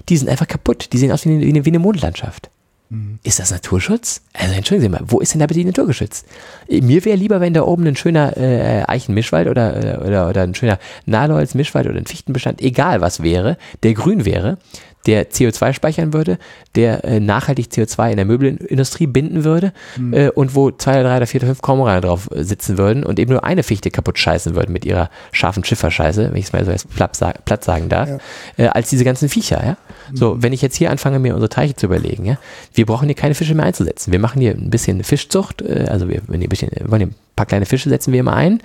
[0.08, 0.92] die sind einfach kaputt.
[0.92, 2.48] Die sehen aus wie eine, wie eine Mondlandschaft.
[2.92, 3.18] Mhm.
[3.22, 4.20] Ist das Naturschutz?
[4.34, 6.26] Also entschuldigen Sie mal, wo ist denn da bitte die Natur geschützt?
[6.68, 10.54] Mir wäre lieber, wenn da oben ein schöner äh, Eichenmischwald oder, äh, oder, oder ein
[10.54, 14.58] schöner Nadelholzmischwald oder ein Fichtenbestand, egal was wäre, der grün wäre,
[15.06, 16.38] der CO2 speichern würde,
[16.74, 20.12] der äh, nachhaltig CO2 in der Möbelindustrie binden würde mhm.
[20.12, 23.18] äh, und wo zwei, drei oder vier oder fünf Kormorane drauf äh, sitzen würden und
[23.18, 26.64] eben nur eine Fichte kaputt scheißen würden mit ihrer scharfen Schifferscheiße, wenn ich es mal
[26.64, 28.18] so als platt, sag, platt sagen darf, ja.
[28.64, 29.64] äh, als diese ganzen Viecher.
[29.64, 29.76] Ja?
[30.10, 30.16] Mhm.
[30.16, 32.38] So, wenn ich jetzt hier anfange, mir unsere Teiche zu überlegen, ja,
[32.74, 34.12] wir brauchen hier keine Fische mehr einzusetzen.
[34.12, 37.14] Wir machen hier ein bisschen Fischzucht, äh, also wir, wenn ein bisschen, wollen hier ein
[37.34, 38.60] paar kleine Fische setzen wir immer ein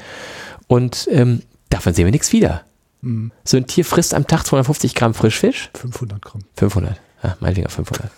[0.68, 2.62] und ähm, davon sehen wir nichts wieder.
[3.02, 3.32] Mhm.
[3.44, 5.70] So ein Tier frisst am Tag 250 Gramm Frischfisch?
[5.76, 6.42] 500 Gramm.
[6.56, 7.00] 500.
[7.24, 8.12] Ja, meinetwegen 500.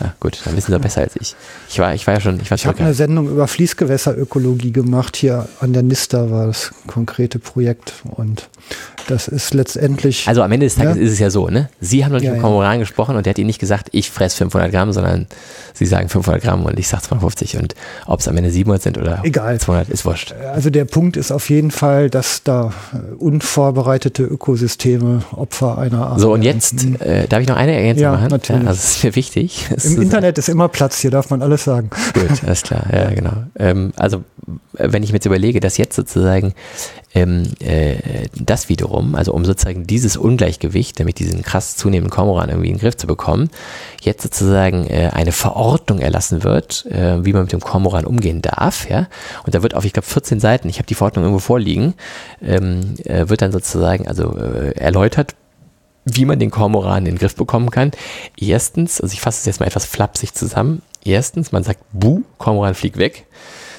[0.00, 1.36] Ja, gut, dann wissen Sie besser als ich.
[1.68, 5.16] Ich war, ich war ja schon, ich war Ich habe eine Sendung über Fließgewässerökologie gemacht.
[5.16, 7.94] Hier an der Nista war das konkrete Projekt.
[8.16, 8.48] Und
[9.06, 10.26] Das ist letztendlich.
[10.26, 11.02] Also am Ende des Tages Ja.
[11.02, 11.68] ist es ja so, ne?
[11.80, 12.42] Sie haben doch nicht Ja, mit ja.
[12.42, 15.26] Kormoran gesprochen und der hat Ihnen nicht gesagt, ich fresse 500 Gramm, sondern
[15.74, 17.74] Sie sagen 500 Gramm und ich sage 250 und
[18.06, 19.60] ob es am Ende 700 sind oder Egal.
[19.60, 20.32] 200 ist wurscht.
[20.54, 22.72] Also der Punkt ist auf jeden Fall, dass da
[23.18, 26.20] unvorbereitete Ökosysteme Opfer einer Art.
[26.20, 28.28] So und jetzt äh, darf ich noch eine Ergänzung Ja, machen?
[28.30, 28.66] natürlich.
[28.66, 29.66] also es ist mir wichtig.
[29.82, 31.90] Im Internet ist immer Platz, hier darf man alles sagen.
[32.12, 33.44] Gut, alles klar, ja, genau.
[33.58, 34.24] Ähm, also,
[34.72, 36.54] wenn ich mir jetzt überlege, dass jetzt sozusagen
[37.14, 42.68] ähm, äh, das wiederum, also um sozusagen dieses Ungleichgewicht, nämlich diesen krass zunehmenden Kormoran irgendwie
[42.68, 43.50] in den Griff zu bekommen,
[44.02, 48.88] jetzt sozusagen äh, eine Verordnung erlassen wird, äh, wie man mit dem Kormoran umgehen darf,
[48.90, 49.06] ja.
[49.44, 51.94] Und da wird auf, ich glaube, 14 Seiten, ich habe die Verordnung irgendwo vorliegen,
[52.42, 55.34] ähm, äh, wird dann sozusagen also äh, erläutert,
[56.04, 57.92] wie man den Kormoran in den Griff bekommen kann.
[58.36, 60.82] Erstens, also ich fasse es jetzt mal etwas flapsig zusammen.
[61.04, 63.26] Erstens, man sagt, buh, Kormoran fliegt weg.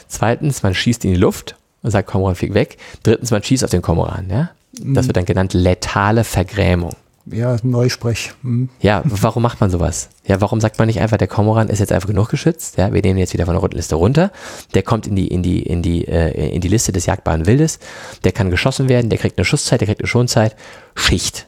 [0.08, 2.78] Zweitens, man schießt in die Luft und sagt, Kormoran fliegt weg.
[3.04, 4.50] Drittens, man schießt auf den Kormoran, ja.
[4.78, 6.92] Das wird dann genannt letale Vergrämung.
[7.28, 8.34] Ja, Neusprech.
[8.44, 8.70] Hm.
[8.82, 10.10] Ja, warum macht man sowas?
[10.26, 12.78] Ja, warum sagt man nicht einfach, der Kormoran ist jetzt einfach genug geschützt?
[12.78, 14.32] Ja, wir nehmen ihn jetzt wieder von der roten Liste runter.
[14.76, 17.80] Der kommt in die, in die, in die, äh, in die Liste des jagdbaren Wildes.
[18.24, 20.56] Der kann geschossen werden, der kriegt eine Schusszeit, der kriegt eine Schonzeit.
[20.94, 21.48] Schicht.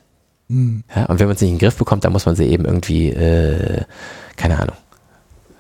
[0.49, 2.63] Ja, und wenn man es nicht in den Griff bekommt, dann muss man sie eben
[2.65, 3.81] irgendwie, äh,
[4.37, 4.75] keine Ahnung,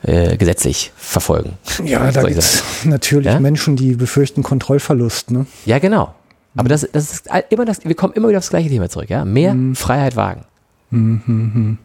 [0.03, 1.57] äh, gesetzlich verfolgen.
[1.83, 3.39] Ja, da gibt es natürlich Ja?
[3.39, 5.31] Menschen, die befürchten Kontrollverlust.
[5.31, 5.45] Ne?
[5.65, 6.13] Ja, genau.
[6.55, 9.25] Aber das, das ist immer das, wir kommen immer wieder aufs gleiche Thema zurück, ja.
[9.25, 10.45] Mehr Freiheit wagen.
[10.89, 11.77] Naja,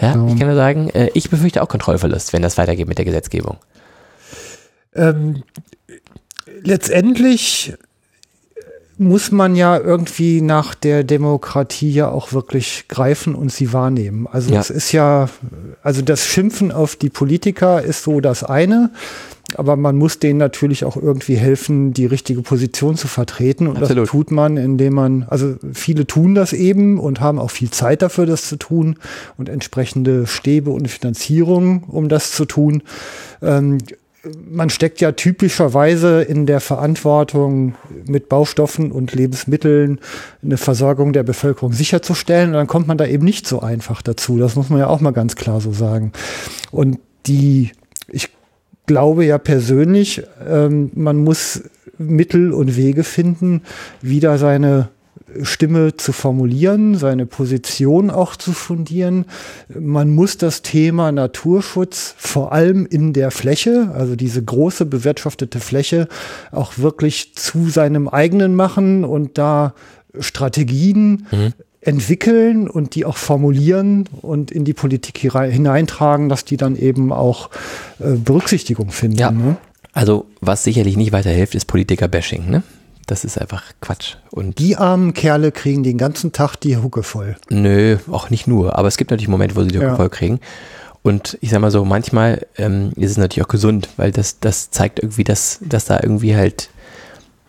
[0.00, 0.28] Ja, darum.
[0.28, 3.58] ich kann nur sagen, äh, ich befürchte auch Kontrollverlust, wenn das weitergeht mit der Gesetzgebung.
[4.94, 5.42] Ähm,
[6.62, 7.74] letztendlich
[8.98, 14.28] muss man ja irgendwie nach der Demokratie ja auch wirklich greifen und sie wahrnehmen.
[14.30, 14.60] Also Ja.
[14.60, 15.28] es ist ja,
[15.82, 18.90] also das Schimpfen auf die Politiker ist so das eine,
[19.56, 23.66] aber man muss denen natürlich auch irgendwie helfen, die richtige Position zu vertreten.
[23.66, 24.04] Und Absolut.
[24.04, 28.00] das tut man, indem man, also viele tun das eben und haben auch viel Zeit
[28.02, 28.96] dafür, das zu tun
[29.36, 32.82] und entsprechende Stäbe und Finanzierung, um das zu tun.
[33.42, 33.78] Ähm,
[34.50, 37.74] man steckt ja typischerweise in der Verantwortung,
[38.06, 40.00] mit Baustoffen und Lebensmitteln
[40.42, 42.50] eine Versorgung der Bevölkerung sicherzustellen.
[42.50, 44.38] Und dann kommt man da eben nicht so einfach dazu.
[44.38, 46.12] Das muss man ja auch mal ganz klar so sagen.
[46.70, 47.72] Und die,
[48.08, 48.30] ich
[48.86, 51.62] glaube ja persönlich, ähm, man muss
[51.98, 53.62] Mittel und Wege finden,
[54.02, 54.88] wieder seine
[55.42, 59.26] Stimme zu formulieren, seine Position auch zu fundieren.
[59.78, 66.08] Man muss das Thema Naturschutz vor allem in der Fläche, also diese große bewirtschaftete Fläche,
[66.52, 69.74] auch wirklich zu seinem eigenen machen und da
[70.18, 71.26] Strategien
[71.80, 77.50] entwickeln und die auch formulieren und in die Politik hineintragen, dass die dann eben auch
[77.98, 79.18] äh, Berücksichtigung finden.
[79.18, 79.30] Ja.
[79.30, 79.56] Ne?
[79.92, 82.62] Also, was sicherlich nicht weiterhilft, ist Politiker-Bashing, ne?
[83.06, 84.14] Das ist einfach Quatsch.
[84.30, 87.36] Und Die armen Kerle kriegen den ganzen Tag die Hucke voll.
[87.50, 88.78] nö, auch nicht nur.
[88.78, 89.94] Aber es gibt natürlich Momente, wo sie die Ja.
[89.96, 90.40] voll kriegen.
[91.02, 94.70] Und ich sag mal so, manchmal ähm, ist es natürlich auch gesund, weil das, das
[94.70, 96.70] zeigt irgendwie, dass, dass da irgendwie halt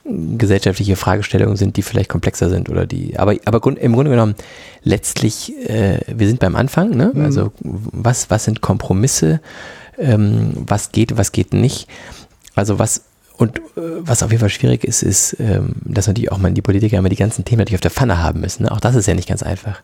[0.03, 4.35] gesellschaftliche Fragestellungen sind, die vielleicht komplexer sind oder die, aber, aber Grund, im Grunde genommen,
[4.83, 7.11] letztlich, äh, wir sind beim Anfang, ne?
[7.15, 9.39] Also was, was sind Kompromisse,
[9.97, 11.87] ähm, was geht, was geht nicht.
[12.53, 13.01] Also was,
[13.37, 16.61] und äh, was auf jeden Fall schwierig ist, ist, ähm, dass natürlich auch mal die
[16.61, 18.63] Politiker immer die ganzen Themen natürlich auf der Pfanne haben müssen.
[18.63, 18.71] Ne?
[18.71, 19.81] Auch das ist ja nicht ganz einfach.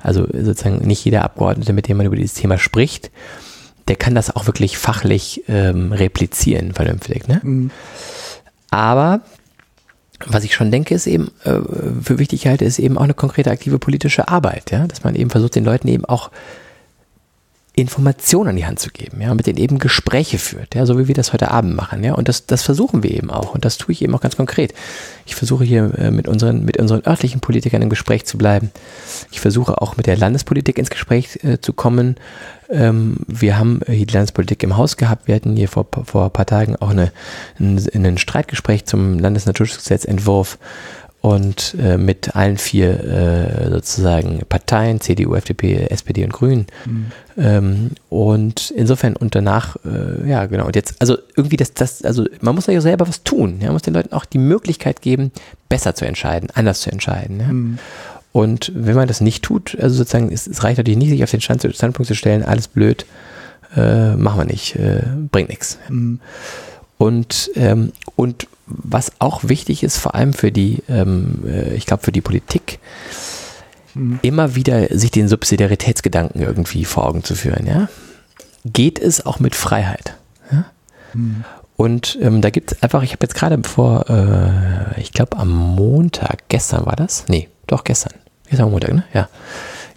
[0.00, 3.10] Also sozusagen nicht jeder Abgeordnete, mit dem man über dieses Thema spricht,
[3.88, 7.26] der kann das auch wirklich fachlich ähm, replizieren, vernünftig.
[7.26, 7.70] Ne?
[8.70, 9.22] Aber
[10.26, 11.58] was ich schon denke, ist eben, äh,
[12.02, 15.30] für wichtig halte, ist eben auch eine konkrete aktive politische Arbeit, ja, dass man eben
[15.30, 16.30] versucht, den Leuten eben auch
[17.74, 21.08] Informationen an die Hand zu geben, ja, mit denen eben Gespräche führt, ja, so wie
[21.08, 23.78] wir das heute Abend machen, ja, und das, das versuchen wir eben auch und das
[23.78, 24.74] tue ich eben auch ganz konkret.
[25.24, 28.70] Ich versuche hier äh, mit unseren, mit unseren örtlichen Politikern im Gespräch zu bleiben.
[29.30, 32.16] Ich versuche auch mit der Landespolitik ins Gespräch äh, zu kommen.
[32.68, 35.26] Ähm, wir haben hier die Landespolitik im Haus gehabt.
[35.26, 37.10] Wir hatten hier vor, vor ein paar Tagen auch eine,
[37.58, 40.58] ein, ein Streitgespräch zum Landesnaturschutzgesetzentwurf
[41.22, 46.66] und äh, mit allen vier äh, sozusagen Parteien, CDU, FDP, SPD und Grünen.
[47.38, 52.26] Ähm, und insofern und danach, äh, ja genau, und jetzt, also irgendwie das, das, also
[52.40, 55.30] man muss ja selber was tun, ja, man muss den Leuten auch die Möglichkeit geben,
[55.68, 57.40] besser zu entscheiden, anders zu entscheiden.
[57.40, 57.78] Ja?
[58.32, 61.30] Und wenn man das nicht tut, also sozusagen, es, es reicht natürlich nicht, sich auf
[61.30, 63.06] den Stand, Standpunkt zu stellen, alles blöd,
[63.76, 65.78] äh, machen wir nicht, äh, bringt nichts.
[66.98, 72.02] Und, ähm, und was auch wichtig ist, vor allem für die, ähm, äh, ich glaube,
[72.02, 72.78] für die Politik,
[74.22, 77.88] immer wieder sich den Subsidiaritätsgedanken irgendwie vor Augen zu führen, ja.
[78.64, 80.14] Geht es auch mit Freiheit?
[80.50, 80.64] Ja?
[81.76, 85.50] Und ähm, da gibt es einfach, ich habe jetzt gerade vor, äh, ich glaube am
[85.50, 87.24] Montag, gestern war das?
[87.28, 88.14] Nee, doch gestern.
[88.48, 89.04] Gestern Montag, ne?
[89.12, 89.28] Ja.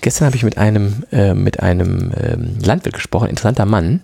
[0.01, 4.01] Gestern habe ich mit einem, äh, mit einem ähm, Landwirt gesprochen, interessanter Mann,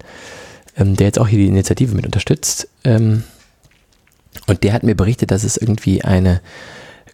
[0.77, 2.67] ähm, der jetzt auch hier die Initiative mit unterstützt.
[2.83, 3.23] Ähm,
[4.47, 6.41] und der hat mir berichtet, dass es irgendwie eine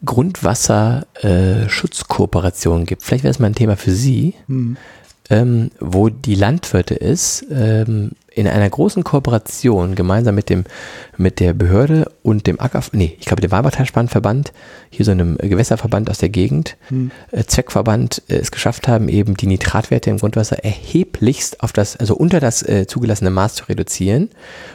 [0.05, 3.03] Grundwasserschutzkooperation äh, gibt.
[3.03, 4.77] Vielleicht wäre es mal ein Thema für Sie, mhm.
[5.29, 10.65] ähm, wo die Landwirte ist, ähm, in einer großen Kooperation gemeinsam mit dem
[11.17, 14.53] mit der Behörde und dem Acker, nee, ich glaube dem Walbachtalspanverband,
[14.91, 17.09] hier so einem Gewässerverband aus der Gegend, hm.
[17.31, 22.15] äh, Zweckverband, äh, es geschafft haben, eben die Nitratwerte im Grundwasser erheblichst auf das, also
[22.15, 24.29] unter das äh, zugelassene Maß zu reduzieren.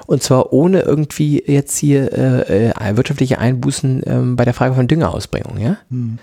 [0.07, 4.89] Und zwar ohne irgendwie jetzt hier äh, äh wirtschaftliche Einbußen ähm, bei der Frage von
[4.89, 5.77] Düngerausbringung, ja.
[5.89, 6.19] Hm.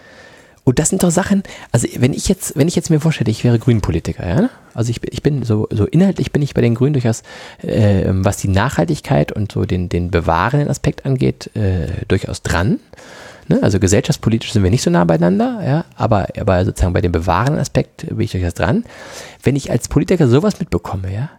[0.69, 1.41] Und das sind doch Sachen,
[1.71, 5.01] also wenn ich jetzt, wenn ich jetzt mir vorstelle, ich wäre Grünpolitiker, ja, also ich,
[5.11, 7.23] ich bin so, so inhaltlich bin ich bei den Grünen durchaus,
[7.63, 12.79] äh, was die Nachhaltigkeit und so den, den bewahrenden Aspekt angeht, äh, durchaus dran.
[13.47, 13.63] Ne?
[13.63, 17.59] Also gesellschaftspolitisch sind wir nicht so nah beieinander, ja, aber, aber sozusagen bei dem bewahrenden
[17.59, 18.83] Aspekt bin ich durchaus dran.
[19.41, 21.31] Wenn ich als Politiker sowas mitbekomme, ja,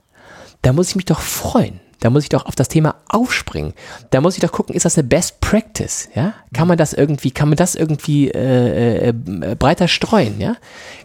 [0.63, 1.79] da muss ich mich doch freuen.
[2.01, 3.75] Da muss ich doch auf das Thema aufspringen.
[4.11, 6.09] Da muss ich doch gucken, ist das eine Best Practice?
[6.15, 6.35] Ja?
[6.53, 9.13] Kann man das irgendwie, kann man das irgendwie äh, äh,
[9.59, 10.41] breiter streuen?
[10.41, 10.57] Ja?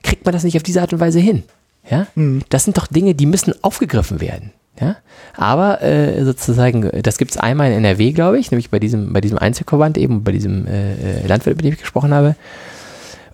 [0.04, 1.44] Kriegt man das nicht auf diese Art und Weise hin?
[1.90, 2.08] Ja?
[2.16, 2.44] Mhm.
[2.50, 4.52] Das sind doch Dinge, die müssen aufgegriffen werden.
[4.80, 4.96] Ja?
[5.36, 9.22] Aber äh, sozusagen, das gibt es einmal in NRW, glaube ich, nämlich bei diesem, bei
[9.22, 12.36] diesem Einzelverband, eben bei diesem äh, äh Landwirt, über den ich gesprochen habe.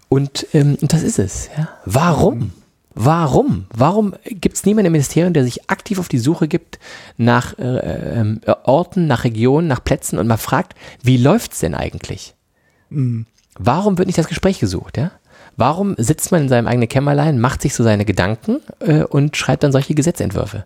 [0.09, 1.49] Und, ähm, und das ist es.
[1.55, 1.69] Ja?
[1.85, 2.51] Warum?
[2.93, 3.67] Warum?
[3.73, 6.77] Warum gibt es niemanden im Ministerium, der sich aktiv auf die Suche gibt
[7.17, 11.73] nach äh, äh, Orten, nach Regionen, nach Plätzen und mal fragt, wie läuft es denn
[11.73, 12.35] eigentlich?
[12.89, 13.25] Mhm.
[13.57, 14.97] Warum wird nicht das Gespräch gesucht?
[14.97, 15.11] Ja?
[15.55, 19.63] Warum sitzt man in seinem eigenen Kämmerlein, macht sich so seine Gedanken äh, und schreibt
[19.63, 20.65] dann solche Gesetzentwürfe?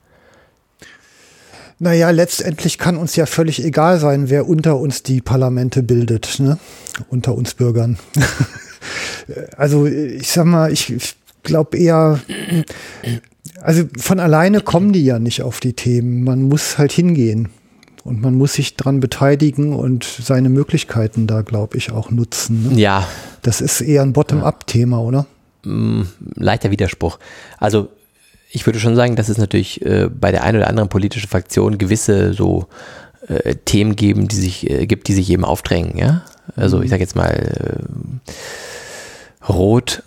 [1.77, 6.57] Naja, letztendlich kann uns ja völlig egal sein, wer unter uns die Parlamente bildet, ne?
[7.09, 7.97] unter uns Bürgern.
[9.57, 11.15] also ich sag mal, ich, ich
[11.45, 12.19] glaube eher,
[13.61, 16.23] also von alleine kommen die ja nicht auf die Themen.
[16.23, 17.49] Man muss halt hingehen
[18.03, 22.69] und man muss sich dran beteiligen und seine Möglichkeiten da, glaube ich, auch nutzen.
[22.69, 22.79] Ne?
[22.79, 23.07] Ja.
[23.41, 25.25] Das ist eher ein Bottom-up-Thema, oder?
[25.63, 26.01] Mm,
[26.35, 27.17] leichter Widerspruch.
[27.57, 27.89] Also
[28.51, 31.77] ich würde schon sagen, dass es natürlich äh, bei der einen oder anderen politischen Fraktion
[31.77, 32.67] gewisse so
[33.27, 35.97] äh, Themen geben, die sich äh, gibt, die sich eben aufdrängen.
[35.97, 36.21] Ja,
[36.55, 40.03] also ich sage jetzt mal äh, Rot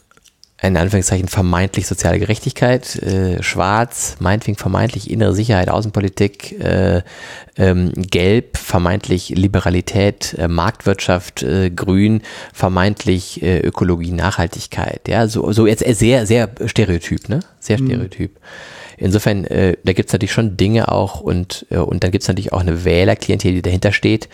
[0.60, 7.02] in Anführungszeichen vermeintlich soziale Gerechtigkeit, äh, schwarz, meinetwegen vermeintlich innere Sicherheit, Außenpolitik, äh,
[7.56, 12.22] ähm, gelb, vermeintlich Liberalität, äh, Marktwirtschaft, äh, grün,
[12.52, 15.06] vermeintlich äh, Ökologie, Nachhaltigkeit.
[15.06, 17.40] Ja, so, so jetzt sehr, sehr stereotyp, ne?
[17.60, 17.86] Sehr mhm.
[17.86, 18.35] stereotyp.
[18.35, 18.77] Mhm.
[18.98, 22.28] Insofern, äh, da gibt es natürlich schon Dinge auch und, äh, und dann gibt es
[22.28, 24.28] natürlich auch eine Wählerklientel, die dahinter steht.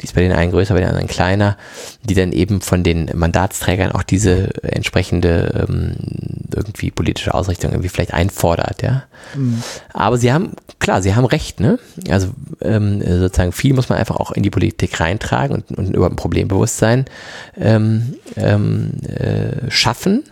[0.00, 1.56] Die ist bei den einen größer, bei den anderen kleiner,
[2.02, 5.96] die dann eben von den Mandatsträgern auch diese entsprechende ähm,
[6.54, 9.04] irgendwie politische Ausrichtung irgendwie vielleicht einfordert, ja.
[9.34, 9.62] Mhm.
[9.92, 11.78] Aber sie haben, klar, sie haben recht, ne?
[12.08, 12.28] Also
[12.60, 16.16] ähm, sozusagen viel muss man einfach auch in die Politik reintragen und, und über ein
[16.16, 17.06] Problembewusstsein
[17.56, 20.24] ähm, ähm, äh, schaffen.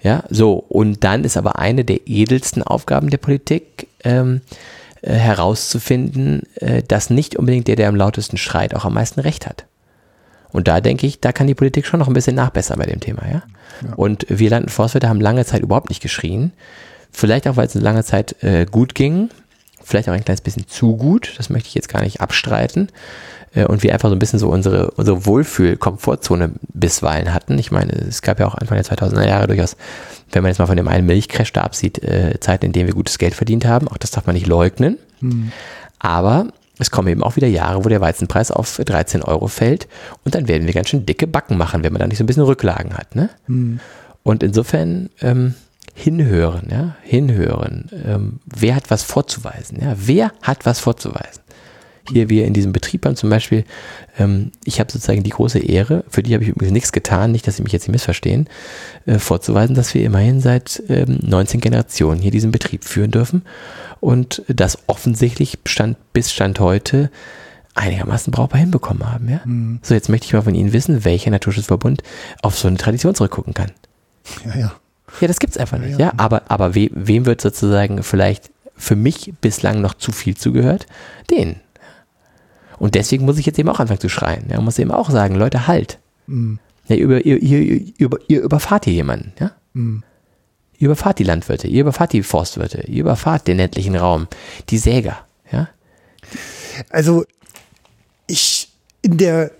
[0.00, 0.64] Ja, so.
[0.68, 4.40] Und dann ist aber eine der edelsten Aufgaben der Politik, ähm,
[5.02, 9.46] äh, herauszufinden, äh, dass nicht unbedingt der, der am lautesten schreit, auch am meisten Recht
[9.46, 9.64] hat.
[10.50, 13.00] Und da denke ich, da kann die Politik schon noch ein bisschen nachbessern bei dem
[13.00, 13.42] Thema, ja.
[13.84, 13.94] ja.
[13.94, 16.52] Und wir Land- und Forstwirte haben lange Zeit überhaupt nicht geschrien.
[17.12, 19.30] Vielleicht auch, weil es eine lange Zeit äh, gut ging.
[19.88, 21.34] Vielleicht auch ein kleines bisschen zu gut.
[21.38, 22.88] Das möchte ich jetzt gar nicht abstreiten.
[23.54, 27.58] Äh, und wir einfach so ein bisschen so unsere, unsere Wohlfühl-Komfortzone bisweilen hatten.
[27.58, 29.76] Ich meine, es gab ja auch Anfang der 2000er Jahre durchaus,
[30.30, 32.94] wenn man jetzt mal von dem einen Milchcrash da absieht, äh, Zeiten, in denen wir
[32.94, 33.88] gutes Geld verdient haben.
[33.88, 34.98] Auch das darf man nicht leugnen.
[35.20, 35.52] Mhm.
[35.98, 36.48] Aber
[36.78, 39.88] es kommen eben auch wieder Jahre, wo der Weizenpreis auf 13 Euro fällt
[40.24, 42.26] und dann werden wir ganz schön dicke Backen machen, wenn man da nicht so ein
[42.26, 43.16] bisschen Rücklagen hat.
[43.16, 43.30] Ne?
[43.46, 43.80] Mhm.
[44.22, 45.54] Und insofern ähm,
[45.98, 47.90] hinhören, ja, hinhören.
[48.04, 49.78] Ähm, wer hat was vorzuweisen?
[49.80, 49.94] Ja?
[49.96, 51.42] Wer hat was vorzuweisen?
[52.10, 53.64] hier wir in diesem Betrieb haben zum Beispiel,
[54.18, 57.46] ähm, ich habe sozusagen die große Ehre, für die habe ich übrigens nichts getan, nicht,
[57.46, 58.48] dass Sie mich jetzt nicht missverstehen,
[59.06, 63.42] äh, vorzuweisen, dass wir immerhin seit ähm, 19 Generationen hier diesen Betrieb führen dürfen
[64.00, 67.10] und das offensichtlich Stand, bis Stand heute
[67.74, 69.28] einigermaßen brauchbar hinbekommen haben.
[69.28, 69.40] Ja?
[69.44, 69.80] Mhm.
[69.82, 72.02] So, jetzt möchte ich mal von Ihnen wissen, welcher Naturschutzverbund
[72.42, 73.70] auf so eine Tradition zurückgucken kann.
[74.44, 74.72] Ja, ja.
[75.20, 75.98] Ja, das gibt's einfach nicht.
[75.98, 76.12] Ja, ja.
[76.16, 80.86] aber, aber we, wem wird sozusagen vielleicht für mich bislang noch zu viel zugehört?
[81.30, 81.56] Den.
[82.78, 84.46] Und deswegen muss ich jetzt eben auch anfangen zu schreien.
[84.50, 85.98] Ja, muss eben auch sagen, Leute, halt.
[86.26, 86.58] Mhm.
[86.86, 89.52] Ja, ihr, ihr, ihr, über, ihr überfahrt hier jemanden, ja?
[89.74, 90.02] Mhm.
[90.78, 94.28] Ihr überfahrt die Landwirte, ihr überfahrt die Forstwirte, ihr überfahrt den ländlichen Raum,
[94.68, 95.18] die Säger,
[95.50, 95.68] ja?
[96.90, 97.24] Also,
[98.28, 98.70] ich,
[99.02, 99.50] in der,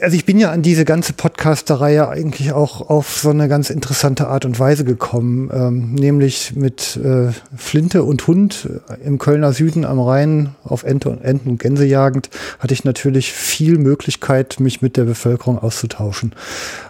[0.00, 4.28] also ich bin ja an diese ganze Podcaster-Reihe eigentlich auch auf so eine ganz interessante
[4.28, 8.68] Art und Weise gekommen, ähm, nämlich mit äh, Flinte und Hund
[9.04, 13.32] im Kölner Süden am Rhein auf Ente und Enten und Gänse jagend, hatte ich natürlich
[13.32, 16.32] viel Möglichkeit, mich mit der Bevölkerung auszutauschen.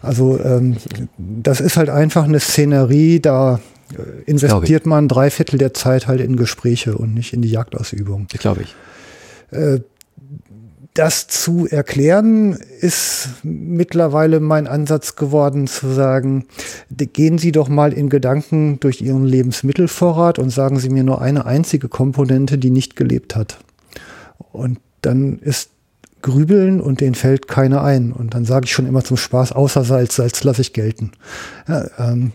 [0.02, 0.76] Also ähm,
[1.16, 3.60] das ist halt einfach eine Szenerie, da
[3.92, 8.26] äh, investiert man drei Viertel der Zeit halt in Gespräche und nicht in die Jagdausübung.
[8.30, 8.74] Das glaube ich.
[9.50, 9.80] Äh,
[10.98, 16.46] das zu erklären, ist mittlerweile mein Ansatz geworden, zu sagen,
[16.90, 21.46] gehen Sie doch mal in Gedanken durch Ihren Lebensmittelvorrat und sagen Sie mir nur eine
[21.46, 23.58] einzige Komponente, die nicht gelebt hat.
[24.50, 25.70] Und dann ist
[26.20, 28.10] Grübeln und denen fällt keiner ein.
[28.10, 31.12] Und dann sage ich schon immer zum Spaß, außer Salz, Salz lasse ich gelten.
[31.68, 32.32] Ja, ähm,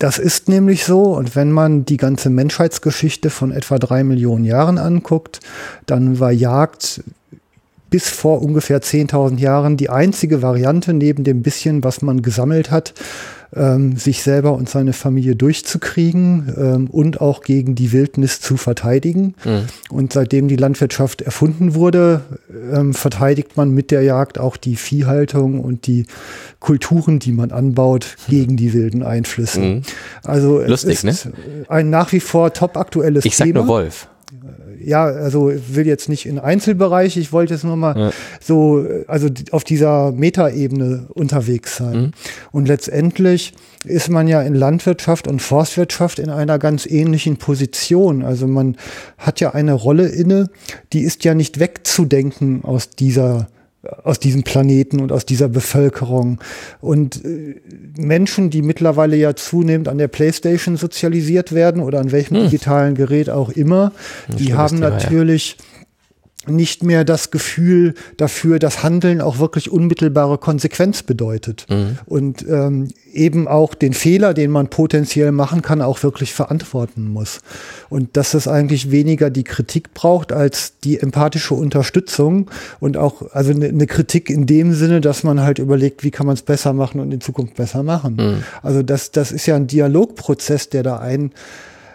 [0.00, 1.14] das ist nämlich so.
[1.14, 5.38] Und wenn man die ganze Menschheitsgeschichte von etwa drei Millionen Jahren anguckt,
[5.86, 7.04] dann war Jagd
[7.90, 12.94] bis vor ungefähr 10.000 Jahren die einzige Variante neben dem bisschen, was man gesammelt hat,
[13.54, 19.34] ähm, sich selber und seine Familie durchzukriegen ähm, und auch gegen die Wildnis zu verteidigen.
[19.44, 19.66] Mhm.
[19.90, 22.22] Und seitdem die Landwirtschaft erfunden wurde,
[22.72, 26.06] ähm, verteidigt man mit der Jagd auch die Viehhaltung und die
[26.58, 28.30] Kulturen, die man anbaut, mhm.
[28.30, 29.60] gegen die wilden Einflüsse.
[29.60, 29.82] Mhm.
[30.24, 31.32] Also Lustig, es ist ne?
[31.68, 33.30] ein nach wie vor top aktuelles Thema.
[33.30, 34.08] Ich sag nur Wolf
[34.84, 38.10] ja, also will jetzt nicht in Einzelbereich, ich wollte jetzt nur mal ja.
[38.40, 41.96] so, also auf dieser Metaebene unterwegs sein.
[41.96, 42.10] Mhm.
[42.52, 43.54] Und letztendlich
[43.84, 48.24] ist man ja in Landwirtschaft und Forstwirtschaft in einer ganz ähnlichen Position.
[48.24, 48.76] Also man
[49.18, 50.48] hat ja eine Rolle inne,
[50.92, 53.48] die ist ja nicht wegzudenken aus dieser
[54.02, 56.38] aus diesem Planeten und aus dieser Bevölkerung.
[56.80, 57.60] Und äh,
[57.96, 62.44] Menschen, die mittlerweile ja zunehmend an der Playstation sozialisiert werden oder an welchem hm.
[62.44, 63.92] digitalen Gerät auch immer,
[64.38, 65.73] die haben Thema, natürlich ja
[66.48, 71.66] nicht mehr das Gefühl dafür, dass Handeln auch wirklich unmittelbare Konsequenz bedeutet.
[71.68, 71.98] Mhm.
[72.06, 77.40] Und ähm, eben auch den Fehler, den man potenziell machen kann, auch wirklich verantworten muss.
[77.88, 82.50] Und dass es eigentlich weniger die Kritik braucht als die empathische Unterstützung
[82.80, 86.26] und auch, also eine ne Kritik in dem Sinne, dass man halt überlegt, wie kann
[86.26, 88.16] man es besser machen und in Zukunft besser machen.
[88.16, 88.42] Mhm.
[88.62, 91.32] Also das, das ist ja ein Dialogprozess, der da ein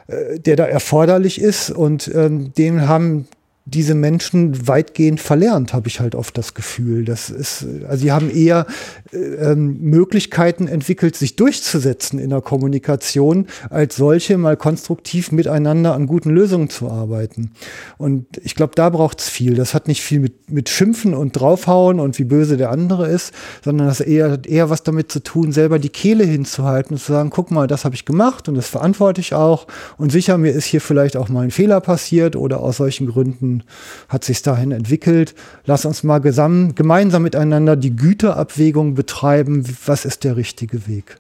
[0.09, 3.27] äh, der da erforderlich ist und ähm, den haben
[3.69, 7.05] diese Menschen weitgehend verlernt, habe ich halt oft das Gefühl.
[7.05, 8.65] Das ist, also sie haben eher
[9.11, 16.07] äh, ähm, Möglichkeiten entwickelt, sich durchzusetzen in der Kommunikation, als solche mal konstruktiv miteinander an
[16.07, 17.51] guten Lösungen zu arbeiten.
[17.97, 19.55] Und ich glaube, da braucht es viel.
[19.55, 23.33] Das hat nicht viel mit, mit Schimpfen und draufhauen und wie böse der andere ist,
[23.63, 27.29] sondern das eher, eher was damit zu tun, selber die Kehle hinzuhalten und zu sagen,
[27.29, 29.67] guck mal, das habe ich gemacht und das verantworte ich auch.
[29.97, 33.58] Und sicher, mir ist hier vielleicht auch mal ein Fehler passiert oder aus solchen Gründen
[34.07, 35.35] hat sich dahin entwickelt.
[35.65, 39.63] Lass uns mal gemeinsam miteinander die Güterabwägung betreiben.
[39.85, 41.17] Was ist der richtige Weg?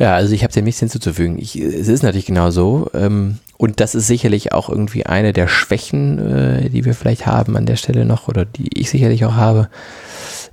[0.00, 1.38] Ja, also ich habe dem nichts hinzuzufügen.
[1.38, 2.90] Ich, es ist natürlich genau so.
[2.94, 7.54] Ähm, und das ist sicherlich auch irgendwie eine der Schwächen, äh, die wir vielleicht haben
[7.54, 9.68] an der Stelle noch oder die ich sicherlich auch habe,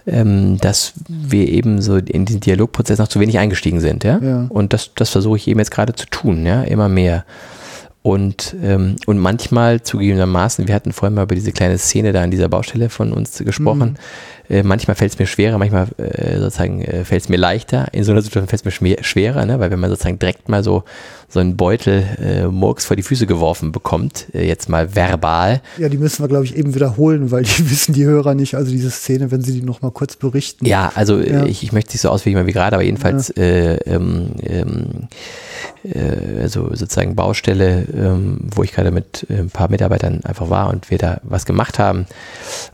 [0.05, 4.03] ähm, dass wir eben so in diesen Dialogprozess noch zu wenig eingestiegen sind.
[4.03, 4.19] Ja?
[4.21, 4.45] ja.
[4.49, 7.23] Und das, das versuche ich eben jetzt gerade zu tun, ja, immer mehr.
[8.07, 12.31] Und, ähm, und manchmal zugegebenermaßen, wir hatten vorhin mal über diese kleine Szene da an
[12.31, 13.97] dieser Baustelle von uns gesprochen.
[14.47, 14.55] Mhm.
[14.55, 17.87] Äh, manchmal fällt es mir schwerer, manchmal äh, sozusagen äh, fällt es mir leichter.
[17.91, 19.59] In so einer Situation fällt es mir schwerer, ne?
[19.59, 20.85] weil wenn man sozusagen direkt mal so
[21.29, 25.61] so einen Beutel äh, Murks vor die Füße geworfen bekommt, äh, jetzt mal verbal.
[25.77, 28.71] Ja, die müssen wir, glaube ich, eben wiederholen, weil die wissen die Hörer nicht, also
[28.71, 30.65] diese Szene, wenn sie die nochmal kurz berichten.
[30.65, 31.45] Ja, also ja.
[31.45, 33.43] Ich, ich möchte nicht so ausführen wie gerade, aber jedenfalls ja.
[33.43, 35.07] äh, ähm, ähm,
[35.83, 40.69] äh, also sozusagen Baustelle, ähm, wo ich gerade mit äh, ein paar Mitarbeitern einfach war
[40.69, 42.05] und wir da was gemacht haben.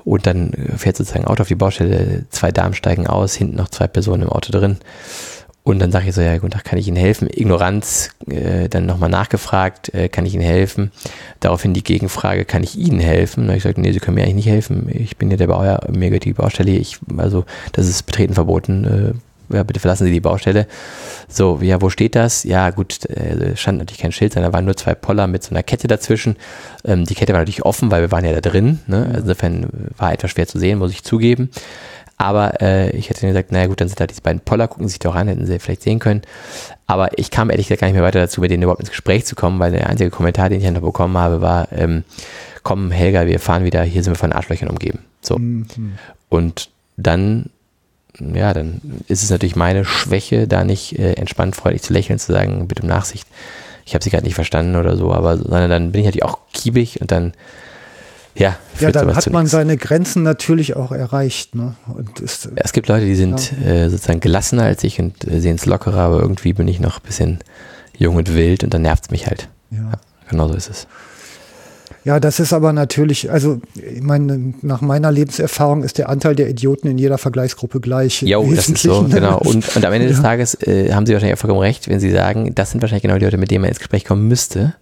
[0.03, 3.69] Und dann fährt sozusagen ein Auto auf die Baustelle, zwei Damen steigen aus, hinten noch
[3.69, 4.77] zwei Personen im Auto drin.
[5.63, 7.29] Und dann sage ich so, ja, guten Tag, kann ich Ihnen helfen?
[7.31, 10.91] Ignoranz, äh, dann nochmal nachgefragt, äh, kann ich Ihnen helfen?
[11.39, 13.47] Daraufhin die Gegenfrage, kann ich Ihnen helfen?
[13.47, 14.89] Und ich sagte, nee, Sie können mir eigentlich nicht helfen.
[14.93, 16.71] Ich bin ja der Bauer, mir gehört die Baustelle.
[16.71, 19.15] Ich, also, das ist betreten verboten.
[19.51, 20.67] Äh, ja, bitte verlassen Sie die Baustelle.
[21.29, 22.43] So, ja, wo steht das?
[22.43, 25.51] Ja, gut, äh, stand natürlich kein Schild, sondern da waren nur zwei Poller mit so
[25.51, 26.35] einer Kette dazwischen.
[26.83, 28.79] Ähm, die Kette war natürlich offen, weil wir waren ja da drin.
[28.87, 29.05] Ne?
[29.07, 29.67] Also insofern
[29.97, 31.49] war etwas schwer zu sehen, muss ich zugeben.
[32.23, 34.97] Aber äh, ich hätte gesagt, naja gut, dann sind da diese beiden Poller, gucken sich
[34.97, 36.21] doch an, hätten sie vielleicht sehen können.
[36.87, 39.25] Aber ich kam ehrlich gesagt gar nicht mehr weiter dazu, mit denen überhaupt ins Gespräch
[39.25, 42.05] zu kommen, weil der einzige Kommentar, den ich dann noch bekommen habe, war, ähm,
[42.63, 44.99] komm Helga, wir fahren wieder, hier sind wir von Arschlöchern umgeben.
[45.19, 45.37] So.
[45.37, 45.65] Mhm.
[46.29, 47.49] Und dann,
[48.17, 48.79] ja, dann
[49.09, 52.83] ist es natürlich meine Schwäche, da nicht äh, entspannt freundlich zu lächeln, zu sagen, bitte
[52.83, 53.27] um Nachsicht,
[53.85, 56.37] ich habe sie gerade nicht verstanden oder so, aber sondern dann bin ich natürlich auch
[56.53, 57.33] kiebig und dann
[58.35, 61.55] Ja, ja dann hat man seine Grenzen natürlich auch erreicht.
[61.55, 61.75] Ne?
[61.93, 63.71] Und ist, es gibt Leute, die sind ja.
[63.71, 66.97] äh, sozusagen gelassener als ich und äh, sehen es lockerer, aber irgendwie bin ich noch
[66.97, 67.39] ein bisschen
[67.97, 69.49] jung und wild und dann nervt es mich halt.
[69.71, 69.77] Ja.
[69.77, 69.91] ja
[70.29, 70.87] genau so ist es.
[72.05, 76.49] Ja, das ist aber natürlich, also ich meine, nach meiner Lebenserfahrung ist der Anteil der
[76.49, 78.21] Idioten in jeder Vergleichsgruppe gleich.
[78.23, 79.37] Ja, das ist so, genau.
[79.37, 82.11] Und, und am Ende des Tages äh, haben Sie wahrscheinlich auch vollkommen recht, wenn Sie
[82.11, 84.75] sagen, das sind wahrscheinlich genau die Leute, mit denen man ins Gespräch kommen müsste,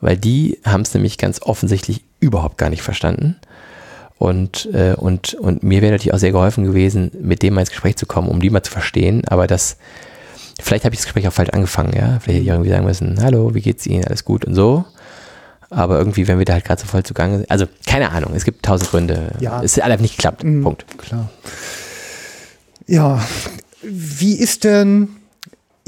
[0.00, 3.36] weil die haben es nämlich ganz offensichtlich überhaupt gar nicht verstanden.
[4.18, 7.70] Und, äh, und, und mir wäre natürlich auch sehr geholfen gewesen, mit dem mal ins
[7.70, 9.22] Gespräch zu kommen, um die mal zu verstehen.
[9.26, 9.78] Aber das,
[10.60, 12.18] vielleicht habe ich das Gespräch auch falsch angefangen, ja.
[12.20, 14.84] Vielleicht hätte ich irgendwie sagen müssen, hallo, wie geht's Ihnen, alles gut und so.
[15.70, 18.44] Aber irgendwie, wenn wir da halt gerade so voll zugange sind, also keine Ahnung, es
[18.44, 19.32] gibt tausend Gründe.
[19.40, 19.62] Ja.
[19.62, 20.44] Es ist alles nicht geklappt.
[20.44, 20.84] Mhm, Punkt.
[20.98, 21.30] Klar.
[22.86, 23.24] Ja,
[23.82, 25.08] wie ist denn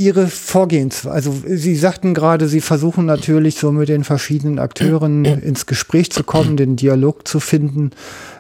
[0.02, 1.14] Ihre Vorgehensweise?
[1.14, 6.24] Also Sie sagten gerade, Sie versuchen natürlich so mit den verschiedenen Akteuren ins Gespräch zu
[6.24, 7.90] kommen, den Dialog zu finden.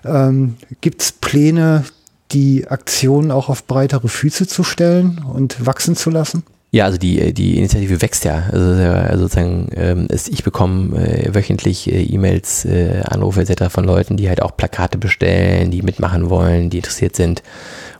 [0.04, 1.84] Ähm, Gibt es Pläne,
[2.32, 6.42] die Aktionen auch auf breitere Füße zu stellen und wachsen zu lassen?
[6.74, 8.44] Ja, also die, die Initiative wächst ja.
[8.50, 13.64] Also, also sozusagen, ähm, ich bekomme äh, wöchentlich äh, E-Mails, äh, Anrufe etc.
[13.70, 17.42] von Leuten, die halt auch Plakate bestellen, die mitmachen wollen, die interessiert sind.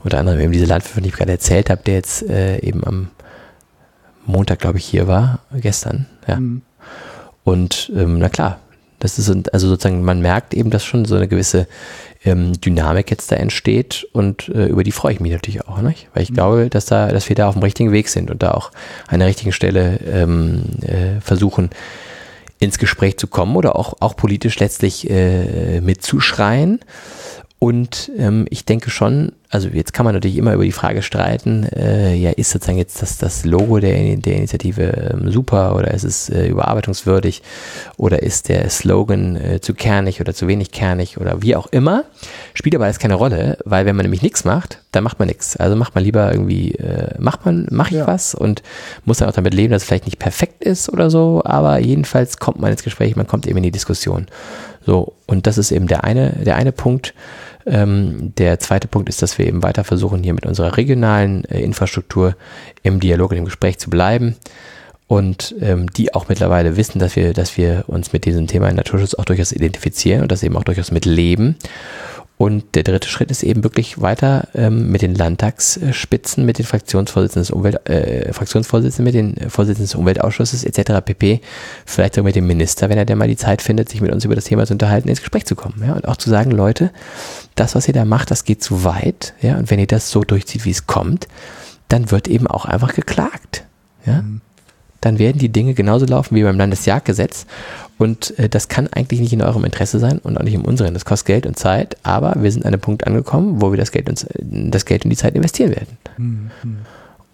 [0.03, 2.83] Unter anderem eben diese Landwirt, von dem ich gerade erzählt habe, der jetzt äh, eben
[2.85, 3.09] am
[4.25, 6.07] Montag, glaube ich, hier war, gestern.
[6.27, 6.37] Ja.
[6.37, 6.63] Mhm.
[7.45, 8.61] Und ähm, na klar,
[9.03, 11.67] das ist also sozusagen, man merkt eben, dass schon so eine gewisse
[12.25, 16.09] ähm, Dynamik jetzt da entsteht und äh, über die freue ich mich natürlich auch, nicht?
[16.15, 16.35] weil ich mhm.
[16.35, 18.71] glaube, dass da, dass wir da auf dem richtigen Weg sind und da auch
[19.09, 21.71] an der richtigen Stelle ähm, äh, versuchen,
[22.61, 26.79] ins Gespräch zu kommen oder auch, auch politisch letztlich äh, mitzuschreien.
[27.63, 31.63] Und ähm, ich denke schon, also jetzt kann man natürlich immer über die Frage streiten,
[31.63, 36.03] äh, ja, ist sozusagen jetzt das, das Logo der, der Initiative ähm, super oder ist
[36.03, 37.41] es äh, überarbeitungswürdig
[37.97, 42.03] oder ist der Slogan äh, zu kernig oder zu wenig kernig oder wie auch immer,
[42.55, 45.57] spielt aber jetzt keine Rolle, weil wenn man nämlich nichts macht, dann macht man nichts.
[45.57, 48.09] Also macht man lieber irgendwie, äh, macht man, mache ich ja.
[48.09, 48.65] was und
[49.05, 52.39] muss dann auch damit leben, dass es vielleicht nicht perfekt ist oder so, aber jedenfalls
[52.39, 54.27] kommt man ins Gespräch, man kommt eben in die Diskussion.
[54.85, 57.15] So, und das ist eben der eine, der eine Punkt.
[57.67, 61.61] Ähm, der zweite Punkt ist, dass wir eben weiter versuchen, hier mit unserer regionalen äh,
[61.61, 62.37] Infrastruktur
[62.83, 64.37] im Dialog und im Gespräch zu bleiben
[65.07, 69.15] und ähm, die auch mittlerweile wissen, dass wir, dass wir uns mit diesem Thema Naturschutz
[69.15, 71.57] auch durchaus identifizieren und das eben auch durchaus mit leben
[72.43, 77.43] und der dritte Schritt ist eben wirklich weiter ähm, mit den Landtagsspitzen, mit den Fraktionsvorsitzenden
[77.43, 81.05] des Umwelt, äh, Fraktionsvorsitzenden, mit den Vorsitzenden des Umweltausschusses etc.
[81.05, 81.41] pp.
[81.87, 84.25] Vielleicht auch mit dem Minister, wenn er denn mal die Zeit findet, sich mit uns
[84.25, 85.85] über das Thema zu unterhalten, ins Gespräch zu kommen.
[85.87, 85.93] Ja?
[85.93, 86.91] Und auch zu sagen, Leute,
[87.55, 89.35] das, was ihr da macht, das geht zu weit.
[89.41, 89.57] Ja?
[89.57, 91.29] Und wenn ihr das so durchzieht, wie es kommt,
[91.87, 93.67] dann wird eben auch einfach geklagt.
[94.05, 94.23] Ja?
[94.23, 94.41] Mhm.
[95.01, 97.47] Dann werden die Dinge genauso laufen wie beim Landesjagdgesetz.
[97.99, 100.95] Und äh, das kann eigentlich nicht in eurem Interesse sein und auch nicht in unserem.
[100.95, 103.93] Das kostet Geld und Zeit, aber wir sind an einem Punkt angekommen, wo wir das
[103.93, 105.99] Geld und, das Geld und die Zeit investieren werden.
[106.17, 106.51] Mhm.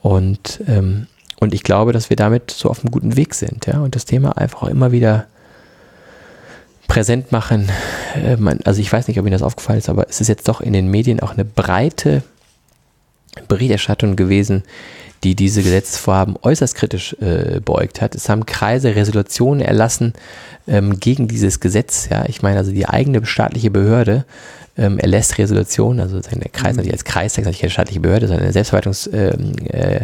[0.02, 1.06] Und, ähm,
[1.40, 3.66] und ich glaube, dass wir damit so auf einem guten Weg sind.
[3.66, 3.80] Ja?
[3.80, 5.26] Und das Thema einfach auch immer wieder
[6.86, 7.68] präsent machen.
[8.14, 10.48] Äh, man, also ich weiß nicht, ob Ihnen das aufgefallen ist, aber es ist jetzt
[10.48, 12.22] doch in den Medien auch eine breite
[13.46, 14.64] Berichterstattung gewesen,
[15.24, 18.14] die diese Gesetzesvorhaben äußerst kritisch äh, beugt hat.
[18.14, 20.12] Es haben Kreise Resolutionen erlassen
[20.66, 22.08] ähm, gegen dieses Gesetz.
[22.10, 24.24] Ja, ich meine also die eigene staatliche Behörde
[24.76, 26.76] ähm, erlässt Resolutionen, also der Kreis mhm.
[26.76, 30.00] natürlich als Kreis, das ist keine staatliche Behörde, sondern eine Selbstverwaltungs ähm, äh,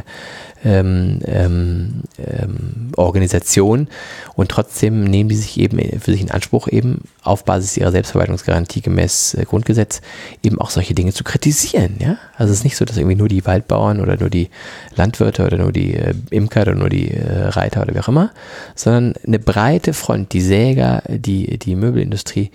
[0.65, 3.89] ähm, ähm, ähm, Organisation
[4.35, 8.81] und trotzdem nehmen die sich eben für sich in Anspruch, eben auf Basis ihrer Selbstverwaltungsgarantie
[8.81, 10.01] gemäß äh, Grundgesetz
[10.43, 11.97] eben auch solche Dinge zu kritisieren.
[12.01, 12.17] Ja?
[12.37, 14.49] Also es ist nicht so, dass irgendwie nur die Waldbauern oder nur die
[14.97, 18.31] Landwirte oder nur die äh, Imker oder nur die äh, Reiter oder wie auch immer,
[18.75, 22.51] sondern eine breite Front, die Säger, die, die Möbelindustrie,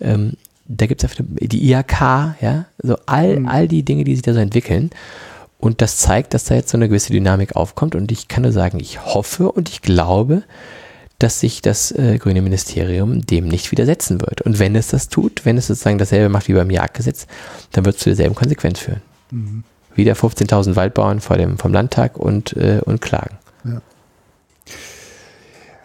[0.00, 0.34] ähm,
[0.72, 2.00] da gibt es die IHK,
[2.40, 3.48] ja, so all, mhm.
[3.48, 4.90] all die Dinge, die sich da so entwickeln.
[5.60, 7.94] Und das zeigt, dass da jetzt so eine gewisse Dynamik aufkommt.
[7.94, 10.42] Und ich kann nur sagen, ich hoffe und ich glaube,
[11.18, 14.40] dass sich das äh, grüne Ministerium dem nicht widersetzen wird.
[14.40, 17.26] Und wenn es das tut, wenn es sozusagen dasselbe macht wie beim Jagdgesetz,
[17.72, 19.02] dann wird es zu derselben Konsequenz führen.
[19.30, 19.64] Mhm.
[19.94, 23.36] Wieder 15.000 Waldbauern vor dem, vom Landtag und, äh, und klagen.
[23.64, 23.82] Ja.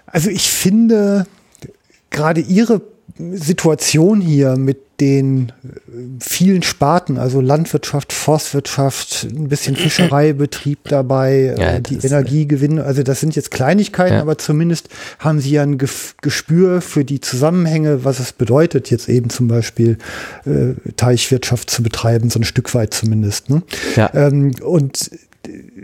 [0.08, 1.28] Also ich finde
[2.12, 2.82] gerade Ihre
[3.18, 5.52] Situation hier mit den äh,
[6.20, 13.20] vielen Sparten, also Landwirtschaft, Forstwirtschaft, ein bisschen Fischereibetrieb dabei, ja, äh, die Energiegewinne, also das
[13.20, 14.22] sind jetzt Kleinigkeiten, ja.
[14.22, 14.90] aber zumindest
[15.20, 19.98] haben sie ja ein Gespür für die Zusammenhänge, was es bedeutet, jetzt eben zum Beispiel
[20.46, 23.50] äh, Teichwirtschaft zu betreiben, so ein Stück weit zumindest.
[23.50, 23.64] Ne?
[23.96, 24.12] Ja.
[24.14, 25.12] Ähm, und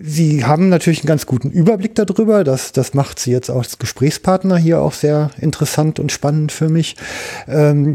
[0.03, 2.43] Sie haben natürlich einen ganz guten Überblick darüber.
[2.43, 6.69] Das, das macht Sie jetzt auch als Gesprächspartner hier auch sehr interessant und spannend für
[6.69, 6.95] mich.
[7.47, 7.93] Ähm,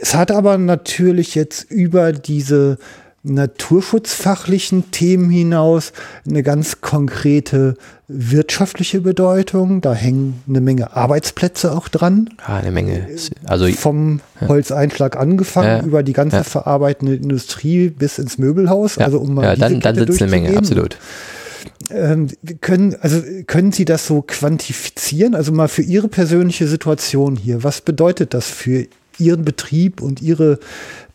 [0.00, 2.78] es hat aber natürlich jetzt über diese
[3.22, 5.92] naturschutzfachlichen Themen hinaus
[6.26, 7.76] eine ganz konkrete
[8.08, 9.82] wirtschaftliche Bedeutung.
[9.82, 12.30] Da hängen eine Menge Arbeitsplätze auch dran.
[12.46, 13.06] Ja, eine Menge.
[13.44, 16.44] Also vom Holzeinschlag angefangen ja, über die ganze ja.
[16.44, 18.96] verarbeitende Industrie bis ins Möbelhaus.
[18.96, 20.96] Ja, also um mal ja, dann, dann sitzt eine Menge, absolut.
[21.90, 22.28] Ähm,
[22.60, 25.34] können, also können Sie das so quantifizieren?
[25.34, 27.64] Also mal für Ihre persönliche Situation hier.
[27.64, 28.86] Was bedeutet das für
[29.18, 30.58] Ihren Betrieb und Ihre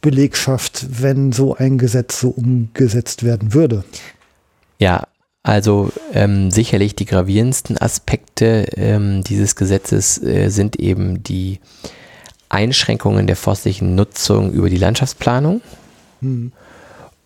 [0.02, 3.84] Belegschaft, wenn so ein Gesetz so umgesetzt werden würde?
[4.80, 5.08] Ja,
[5.44, 11.60] also ähm, sicherlich die gravierendsten Aspekte ähm, dieses Gesetzes äh, sind eben die
[12.50, 15.62] Einschränkungen der forstlichen Nutzung über die Landschaftsplanung.
[16.22, 16.52] Hm.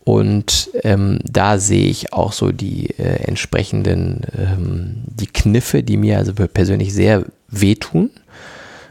[0.03, 6.17] Und ähm, da sehe ich auch so die äh, entsprechenden, ähm, die Kniffe, die mir
[6.17, 8.09] also persönlich sehr wehtun.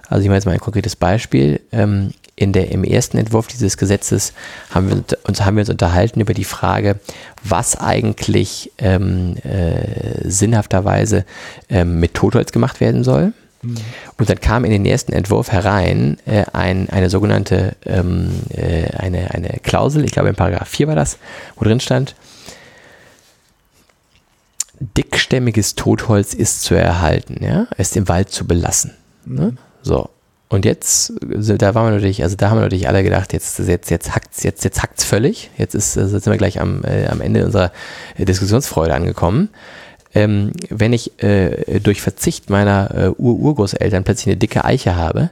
[0.09, 1.61] Also ich mache jetzt mal ein konkretes Beispiel.
[1.73, 4.33] Ähm, in der, Im ersten Entwurf dieses Gesetzes
[4.71, 7.01] haben wir uns, haben wir uns unterhalten über die Frage,
[7.43, 11.25] was eigentlich ähm, äh, sinnhafterweise
[11.69, 13.33] ähm, mit Totholz gemacht werden soll.
[13.63, 13.77] Mhm.
[14.17, 19.33] Und dann kam in den ersten Entwurf herein äh, ein, eine sogenannte ähm, äh, eine,
[19.33, 21.19] eine Klausel, ich glaube in Paragraph 4 war das,
[21.57, 22.15] wo drin stand,
[24.97, 28.93] dickstämmiges Totholz ist zu erhalten, ja, ist im Wald zu belassen.
[29.25, 29.57] Ne?
[29.89, 30.11] So.
[30.51, 33.91] Und jetzt, da waren wir natürlich, also da haben wir natürlich alle gedacht, jetzt, jetzt,
[33.91, 35.51] jetzt hackt's, jetzt, jetzt hackt's völlig.
[35.59, 37.73] Jetzt ist, also jetzt sind wir gleich am, äh, am Ende unserer
[38.17, 39.51] Diskussionsfreude angekommen.
[40.15, 45.31] Ähm, wenn ich äh, durch Verzicht meiner äh, Ur-Urgroßeltern plötzlich eine dicke Eiche habe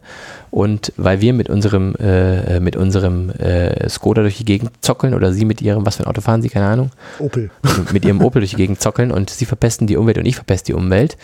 [0.50, 5.32] und weil wir mit unserem, äh, mit unserem äh, Skoda durch die Gegend zockeln oder
[5.32, 6.90] sie mit ihrem, was für ein Auto fahren sie, keine Ahnung.
[7.18, 7.50] Opel.
[7.92, 10.72] Mit ihrem Opel durch die Gegend zockeln und sie verpesten die Umwelt und ich verpeste
[10.72, 11.16] die Umwelt.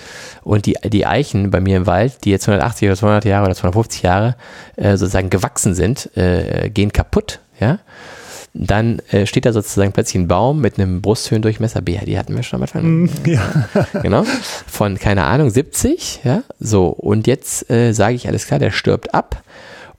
[0.42, 3.54] Und die, die Eichen bei mir im Wald, die jetzt 180 oder 200 Jahre oder
[3.54, 4.36] 250 Jahre
[4.76, 7.40] äh, sozusagen gewachsen sind, äh, gehen kaputt.
[7.60, 7.78] Ja
[8.54, 12.42] dann äh, steht da sozusagen plötzlich ein Baum mit einem Brusthöhendurchmesser, BH, die hatten wir
[12.42, 13.02] schon am Anfang.
[13.04, 13.68] Mm, ja.
[14.02, 14.24] genau.
[14.66, 16.42] Von, keine Ahnung, 70, ja.
[16.60, 19.42] So, und jetzt äh, sage ich alles klar, der stirbt ab.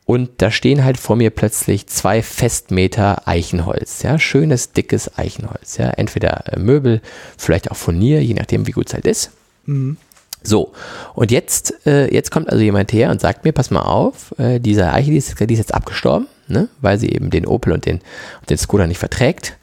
[0.05, 5.89] Und da stehen halt vor mir plötzlich zwei Festmeter Eichenholz, ja, schönes, dickes Eichenholz, ja,
[5.91, 7.01] entweder äh, Möbel,
[7.37, 9.31] vielleicht auch Furnier, je nachdem, wie gut es halt ist.
[9.65, 9.97] Mhm.
[10.43, 10.73] So,
[11.15, 14.59] und jetzt, äh, jetzt kommt also jemand her und sagt mir, pass mal auf, äh,
[14.59, 16.69] diese Eiche, die ist, die ist jetzt abgestorben, ne?
[16.81, 18.01] weil sie eben den Opel und den,
[18.49, 19.57] den Skoda nicht verträgt.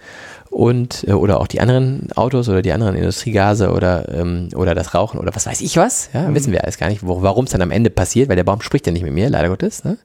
[0.50, 4.94] Und, äh, oder auch die anderen Autos oder die anderen Industriegase oder, ähm, oder das
[4.94, 6.34] Rauchen oder was weiß ich was, ja, mhm.
[6.34, 8.86] wissen wir alles gar nicht, warum es dann am Ende passiert, weil der Baum spricht
[8.86, 9.96] ja nicht mit mir, leider Gottes, ne?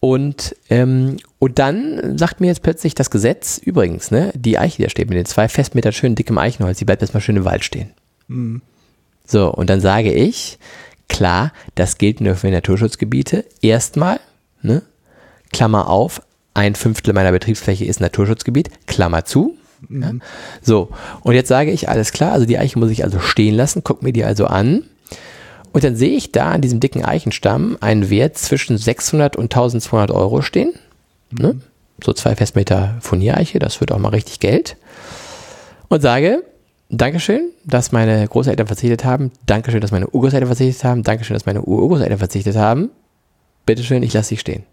[0.00, 4.82] Und, ähm, und dann sagt mir jetzt plötzlich das Gesetz, übrigens, ne, die Eiche, die
[4.84, 7.64] da steht mit den zwei Festmetern schön dickem Eichenholz, die bleibt erstmal schön im Wald
[7.64, 7.90] stehen.
[8.28, 8.62] Mhm.
[9.26, 10.58] So, und dann sage ich,
[11.08, 13.44] klar, das gilt nur für Naturschutzgebiete.
[13.60, 14.20] Erstmal,
[14.62, 14.82] ne,
[15.52, 16.22] Klammer auf,
[16.54, 19.56] ein Fünftel meiner Betriebsfläche ist Naturschutzgebiet, Klammer zu.
[19.88, 20.02] Mhm.
[20.02, 20.12] Ja.
[20.62, 20.88] So,
[21.22, 24.02] und jetzt sage ich, alles klar, also die Eiche muss ich also stehen lassen, guck
[24.02, 24.84] mir die also an.
[25.72, 30.10] Und dann sehe ich da an diesem dicken Eichenstamm einen Wert zwischen 600 und 1200
[30.10, 30.72] Euro stehen.
[31.30, 31.38] Mhm.
[31.42, 31.60] Ne?
[32.04, 34.76] So zwei Festmeter Furniereiche, das wird auch mal richtig Geld.
[35.88, 36.42] Und sage,
[36.90, 39.30] Dankeschön, dass meine Großeltern verzichtet haben.
[39.44, 41.02] Dankeschön, dass meine Urgroßeltern verzichtet haben.
[41.02, 42.90] Dankeschön, dass meine Urgroßeltern verzichtet haben.
[43.66, 44.64] Bitteschön, ich lasse sie stehen.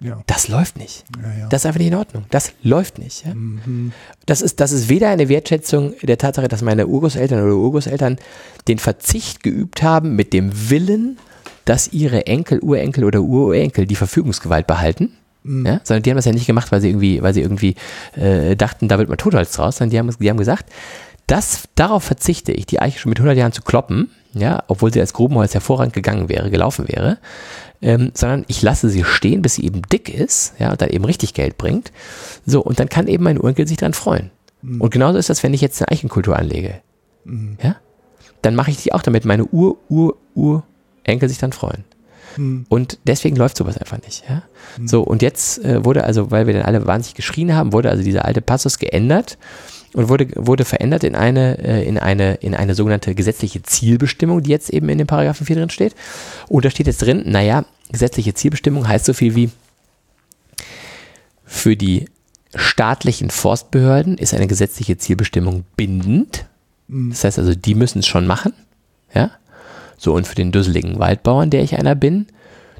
[0.00, 0.22] Ja.
[0.26, 1.04] Das läuft nicht.
[1.20, 1.48] Ja, ja.
[1.48, 2.24] Das ist einfach nicht in Ordnung.
[2.30, 3.26] Das läuft nicht.
[3.26, 3.92] Mhm.
[4.26, 8.18] Das, ist, das ist weder eine Wertschätzung der Tatsache, dass meine Urgroßeltern oder Urgroßeltern
[8.68, 11.18] den Verzicht geübt haben mit dem Willen,
[11.64, 15.12] dass ihre Enkel, Urenkel oder Urenkel die Verfügungsgewalt behalten.
[15.42, 15.66] Mhm.
[15.66, 17.74] Ja, sondern die haben das ja nicht gemacht, weil sie irgendwie, weil sie irgendwie
[18.16, 20.70] äh, dachten, da wird man Totholz draus, sondern die haben, die haben gesagt,
[21.28, 25.00] das, darauf verzichte ich, die Eiche schon mit 100 Jahren zu kloppen, ja, obwohl sie
[25.00, 27.18] als Grubenholz hervorragend gegangen wäre, gelaufen wäre,
[27.80, 31.04] ähm, sondern ich lasse sie stehen, bis sie eben dick ist, ja, und dann eben
[31.04, 31.92] richtig Geld bringt.
[32.46, 34.30] So, und dann kann eben mein Urenkel sich dran freuen.
[34.62, 34.80] Mhm.
[34.80, 36.80] Und genauso ist das, wenn ich jetzt eine Eichenkultur anlege.
[37.24, 37.58] Mhm.
[37.62, 37.76] Ja,
[38.42, 41.84] dann mache ich die auch, damit meine Ur, Ur, Urenkel sich dann freuen.
[42.38, 42.64] Mhm.
[42.70, 44.24] Und deswegen läuft sowas einfach nicht.
[44.28, 44.44] Ja?
[44.78, 44.88] Mhm.
[44.88, 48.02] So, und jetzt äh, wurde also, weil wir dann alle wahnsinnig geschrien haben, wurde also
[48.02, 49.36] dieser alte Passus geändert
[49.94, 54.50] und wurde, wurde verändert in eine, äh, in, eine, in eine sogenannte gesetzliche Zielbestimmung, die
[54.50, 55.94] jetzt eben in dem Paragraphen 4 drin steht.
[56.48, 59.50] Und da steht jetzt drin, naja, gesetzliche Zielbestimmung heißt so viel wie
[61.44, 62.06] für die
[62.54, 66.44] staatlichen Forstbehörden ist eine gesetzliche Zielbestimmung bindend.
[66.88, 67.10] Mhm.
[67.10, 68.52] Das heißt also, die müssen es schon machen.
[69.14, 69.30] Ja.
[69.96, 72.26] So, und für den dusseligen Waldbauern, der ich einer bin,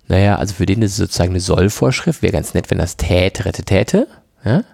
[0.06, 2.22] naja, also für den ist es sozusagen eine Sollvorschrift.
[2.22, 4.06] Wäre ganz nett, wenn das täte, rette, täte.
[4.44, 4.64] Ja.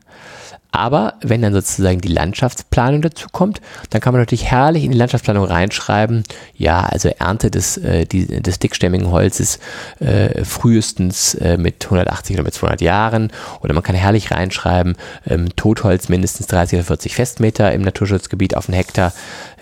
[0.75, 3.61] Aber wenn dann sozusagen die Landschaftsplanung dazu kommt,
[3.91, 6.25] dann kann man natürlich herrlich in die Landschaftsplanung reinschreiben,
[6.57, 9.61] ja, also Ernte des, äh, die, des dickstämmigen Holzes
[10.01, 13.31] äh, frühestens äh, mit 180 oder mit 200 Jahren.
[13.61, 14.97] Oder man kann herrlich reinschreiben,
[15.29, 19.13] ähm, Totholz mindestens 30 oder 40 Festmeter im Naturschutzgebiet auf einen Hektar.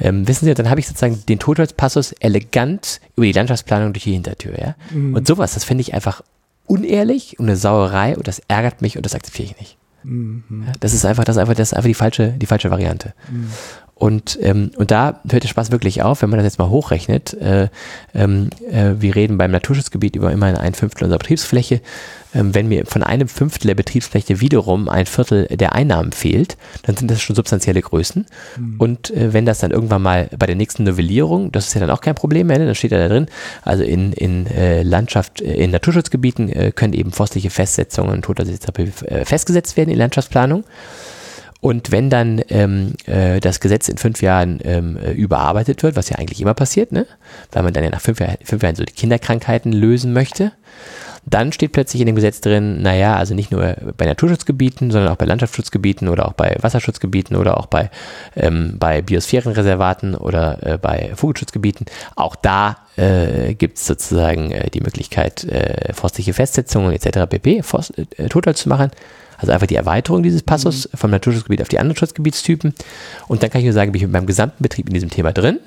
[0.00, 4.14] Ähm, wissen Sie, dann habe ich sozusagen den Totholzpassus elegant über die Landschaftsplanung durch die
[4.14, 4.58] Hintertür.
[4.58, 4.76] Ja?
[4.90, 5.14] Mhm.
[5.14, 6.22] Und sowas, das finde ich einfach
[6.66, 9.76] unehrlich und eine Sauerei und das ärgert mich und das akzeptiere ich nicht.
[10.04, 10.66] Mhm.
[10.80, 13.14] Das ist einfach, das ist einfach, das ist einfach die falsche, die falsche Variante.
[13.30, 13.50] Mhm.
[13.94, 17.34] Und, ähm, und da hört der Spaß wirklich auf, wenn man das jetzt mal hochrechnet.
[17.34, 17.68] Äh,
[18.14, 21.80] ähm, äh, wir reden beim Naturschutzgebiet über immerhin ein Fünftel unserer Betriebsfläche.
[22.34, 26.96] Ähm, wenn mir von einem Fünftel der Betriebsfläche wiederum ein Viertel der Einnahmen fehlt, dann
[26.96, 28.26] sind das schon substanzielle Größen.
[28.56, 28.74] Mhm.
[28.78, 31.90] Und äh, wenn das dann irgendwann mal bei der nächsten Novellierung, das ist ja dann
[31.90, 32.66] auch kein Problem mehr, ne?
[32.66, 33.26] dann steht ja da drin,
[33.62, 39.24] also in, in äh, Landschaft, äh, in Naturschutzgebieten äh, können eben forstliche Festsetzungen und äh,
[39.24, 40.64] festgesetzt werden in Landschaftsplanung.
[41.62, 46.08] Und wenn dann ähm, äh, das Gesetz in fünf Jahren ähm, äh, überarbeitet wird, was
[46.10, 47.06] ja eigentlich immer passiert, ne?
[47.52, 50.50] weil man dann ja nach fünf, Jahr, fünf Jahren so die Kinderkrankheiten lösen möchte,
[51.24, 55.16] dann steht plötzlich in dem Gesetz drin, naja, also nicht nur bei Naturschutzgebieten, sondern auch
[55.16, 57.90] bei Landschaftsschutzgebieten oder auch bei Wasserschutzgebieten oder auch bei,
[58.34, 61.86] ähm, bei Biosphärenreservaten oder äh, bei Vogelschutzgebieten.
[62.16, 67.30] Auch da äh, gibt es sozusagen äh, die Möglichkeit, äh, forstliche Festsetzungen etc.
[67.30, 67.62] pp.
[67.62, 68.90] Forst, äh, Total zu machen.
[69.42, 70.96] Also einfach die Erweiterung dieses Passus mhm.
[70.96, 72.74] vom Naturschutzgebiet auf die anderen Schutzgebietstypen.
[73.28, 75.32] Und dann kann ich nur sagen, bin ich mit meinem gesamten Betrieb in diesem Thema
[75.32, 75.58] drin.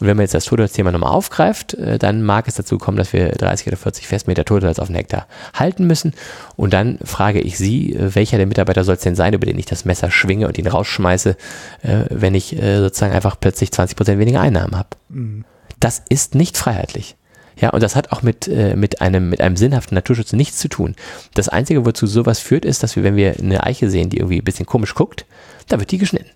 [0.00, 3.12] Und wenn man jetzt das Totholz-Thema nochmal aufgreift, äh, dann mag es dazu kommen, dass
[3.12, 6.14] wir 30 oder 40 Festmeter Totholz auf den Hektar halten müssen.
[6.56, 9.58] Und dann frage ich Sie, äh, welcher der Mitarbeiter soll es denn sein, über den
[9.58, 11.36] ich das Messer schwinge und ihn rausschmeiße,
[11.82, 14.88] äh, wenn ich sozusagen einfach plötzlich 20 Prozent weniger Einnahmen habe.
[15.08, 15.44] Mhm.
[15.80, 17.16] Das ist nicht freiheitlich.
[17.60, 20.68] Ja, und das hat auch mit, äh, mit, einem, mit einem sinnhaften Naturschutz nichts zu
[20.68, 20.94] tun.
[21.34, 24.38] Das Einzige, wozu sowas führt, ist, dass wir, wenn wir eine Eiche sehen, die irgendwie
[24.38, 25.24] ein bisschen komisch guckt,
[25.68, 26.30] da wird die geschnitten.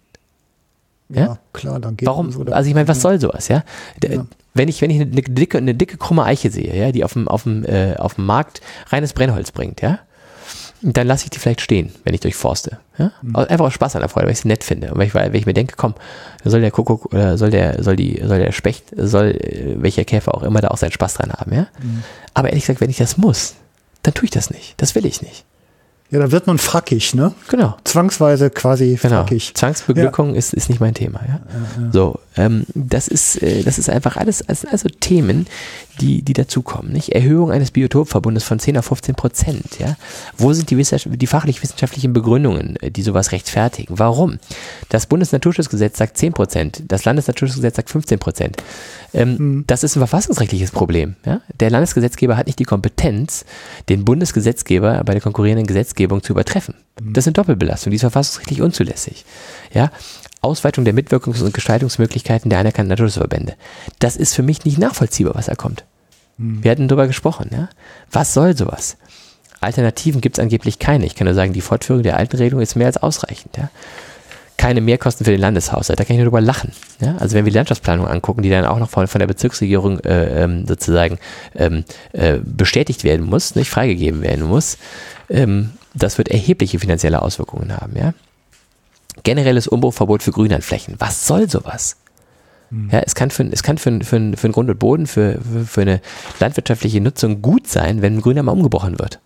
[1.08, 2.30] Ja, ja klar, dann geht Warum?
[2.30, 3.64] So also ich meine, was soll sowas, ja?
[4.02, 4.26] ja?
[4.54, 7.28] Wenn ich, wenn ich eine, dicke, eine dicke, krumme Eiche sehe, ja, die auf dem,
[7.28, 10.00] auf dem, äh, auf dem Markt reines Brennholz bringt, ja,
[10.82, 12.78] dann lasse ich die vielleicht stehen, wenn ich durchforste.
[12.98, 13.12] Ja?
[13.22, 13.36] Mhm.
[13.36, 14.92] Einfach aus Spaß an der Freude, weil ich sie nett finde.
[14.92, 15.94] Und wenn ich, wenn ich mir denke, komm,
[16.44, 20.34] soll der Kuckuck oder soll der, soll die, soll der Specht, soll äh, welcher Käfer
[20.34, 21.66] auch immer da auch seinen Spaß dran haben, ja.
[21.82, 22.02] Mhm.
[22.34, 23.54] Aber ehrlich gesagt, wenn ich das muss,
[24.02, 24.74] dann tue ich das nicht.
[24.76, 25.44] Das will ich nicht.
[26.10, 27.34] Ja, da wird man frackig, ne?
[27.48, 27.76] Genau.
[27.84, 29.16] Zwangsweise quasi genau.
[29.16, 29.54] frackig.
[29.54, 30.38] Zwangsbeglückung ja.
[30.38, 31.34] ist, ist nicht mein Thema, ja.
[31.34, 31.92] ja, ja.
[31.92, 35.46] So, ähm, das ist, äh, das ist einfach alles, also Themen,
[36.00, 37.10] die, die dazukommen, nicht?
[37.10, 39.96] Erhöhung eines Biotopverbundes von 10 auf 15 Prozent, ja.
[40.36, 43.98] Wo sind die, die fachlich-wissenschaftlichen Begründungen, äh, die sowas rechtfertigen?
[43.98, 44.38] Warum?
[44.88, 48.56] Das Bundesnaturschutzgesetz sagt 10 Prozent, das Landesnaturschutzgesetz sagt 15 Prozent.
[49.12, 49.64] Ähm, mhm.
[49.66, 51.40] Das ist ein verfassungsrechtliches Problem, ja.
[51.58, 53.44] Der Landesgesetzgeber hat nicht die Kompetenz,
[53.88, 56.74] den Bundesgesetzgeber bei der konkurrierenden Gesetzgebung zu übertreffen.
[57.00, 57.14] Mhm.
[57.14, 59.24] Das sind Doppelbelastungen, die ist verfassungsrechtlich unzulässig,
[59.72, 59.90] ja.
[60.40, 63.54] Ausweitung der Mitwirkungs- und Gestaltungsmöglichkeiten der anerkannten Naturschutzverbände.
[63.98, 65.84] Das ist für mich nicht nachvollziehbar, was da kommt.
[66.38, 66.62] Hm.
[66.62, 67.50] Wir hatten darüber gesprochen.
[67.52, 67.68] Ja?
[68.10, 68.96] Was soll sowas?
[69.60, 71.06] Alternativen gibt es angeblich keine.
[71.06, 73.56] Ich kann nur sagen, die Fortführung der alten Regelung ist mehr als ausreichend.
[73.56, 73.70] Ja?
[74.56, 75.98] Keine Mehrkosten für den Landeshaushalt.
[75.98, 76.72] Da kann ich nur drüber lachen.
[77.00, 77.16] Ja?
[77.18, 80.44] Also wenn wir die Landschaftsplanung angucken, die dann auch noch von, von der Bezirksregierung äh,
[80.44, 81.18] ähm, sozusagen
[81.56, 84.78] ähm, äh, bestätigt werden muss, nicht freigegeben werden muss,
[85.28, 87.96] ähm, das wird erhebliche finanzielle Auswirkungen haben.
[87.96, 88.14] Ja?
[89.22, 90.94] Generelles Umbruchverbot für Grünlandflächen.
[90.98, 91.96] Was soll sowas?
[92.70, 92.90] Hm.
[92.92, 95.80] Ja, es kann für, es kann für, für, für einen Grund und Boden, für, für
[95.80, 96.00] eine
[96.40, 99.20] landwirtschaftliche Nutzung gut sein, wenn ein Grüner mal umgebrochen wird.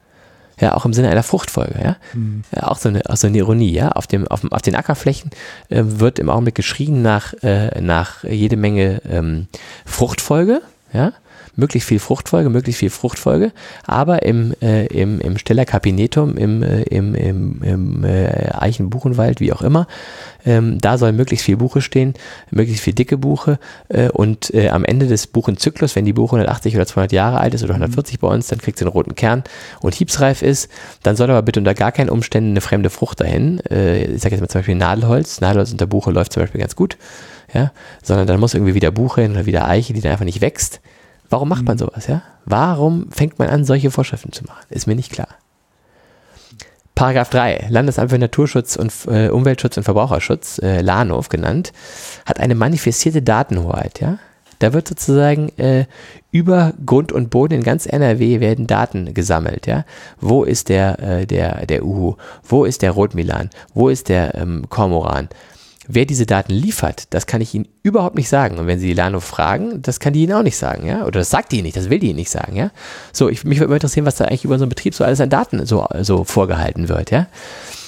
[0.60, 1.96] Ja, auch im Sinne einer Fruchtfolge, ja.
[2.12, 2.44] Mhm.
[2.54, 3.90] ja auch, so eine, auch so eine Ironie, ja.
[3.92, 5.30] Auf, dem, auf, auf den Ackerflächen
[5.70, 9.48] äh, wird im Augenblick geschrien nach, äh, nach jede Menge ähm,
[9.86, 10.60] Fruchtfolge,
[10.92, 11.12] ja
[11.54, 13.52] möglichst viel Fruchtfolge, möglichst viel Fruchtfolge,
[13.84, 19.52] aber im, äh, im, im Steller Kabinetum, im, äh, im, im, im äh, Eichenbuchenwald, wie
[19.52, 19.86] auch immer,
[20.46, 22.14] ähm, da soll möglichst viel Buche stehen,
[22.50, 23.58] möglichst viel dicke Buche
[23.88, 27.54] äh, und äh, am Ende des Buchenzyklus, wenn die Buche 180 oder 200 Jahre alt
[27.54, 29.44] ist oder 140 bei uns, dann kriegt sie einen roten Kern
[29.80, 30.70] und hiebsreif ist,
[31.02, 34.34] dann soll aber bitte unter gar keinen Umständen eine fremde Frucht dahin, äh, ich sage
[34.34, 36.96] jetzt mal zum Beispiel Nadelholz, Nadelholz unter Buche läuft zum Beispiel ganz gut,
[37.52, 37.72] ja,
[38.02, 40.80] sondern dann muss irgendwie wieder Buche hin oder wieder Eiche, die dann einfach nicht wächst.
[41.32, 41.78] Warum macht man mhm.
[41.78, 42.20] sowas, ja?
[42.44, 44.66] Warum fängt man an, solche Vorschriften zu machen?
[44.68, 45.28] Ist mir nicht klar.
[46.94, 51.72] Paragraph 3, Landesamt für Naturschutz und äh, Umweltschutz und Verbraucherschutz, äh, LANOV genannt,
[52.26, 54.18] hat eine manifestierte Datenhoheit, ja?
[54.58, 55.86] Da wird sozusagen äh,
[56.30, 59.86] über Grund und Boden in ganz NRW werden Daten gesammelt, ja?
[60.20, 62.16] Wo ist der, äh, der, der Uhu?
[62.44, 63.48] Wo ist der Rotmilan?
[63.72, 65.30] Wo ist der ähm, Kormoran?
[65.88, 68.58] Wer diese Daten liefert, das kann ich Ihnen überhaupt nicht sagen.
[68.58, 71.02] Und wenn Sie die Lano fragen, das kann die Ihnen auch nicht sagen, ja?
[71.02, 72.70] Oder das sagt die Ihnen nicht, das will die Ihnen nicht sagen, ja?
[73.12, 75.20] So, ich, mich würde mal interessieren, was da eigentlich über so einen Betrieb so alles
[75.20, 77.26] an Daten so, so vorgehalten wird, ja?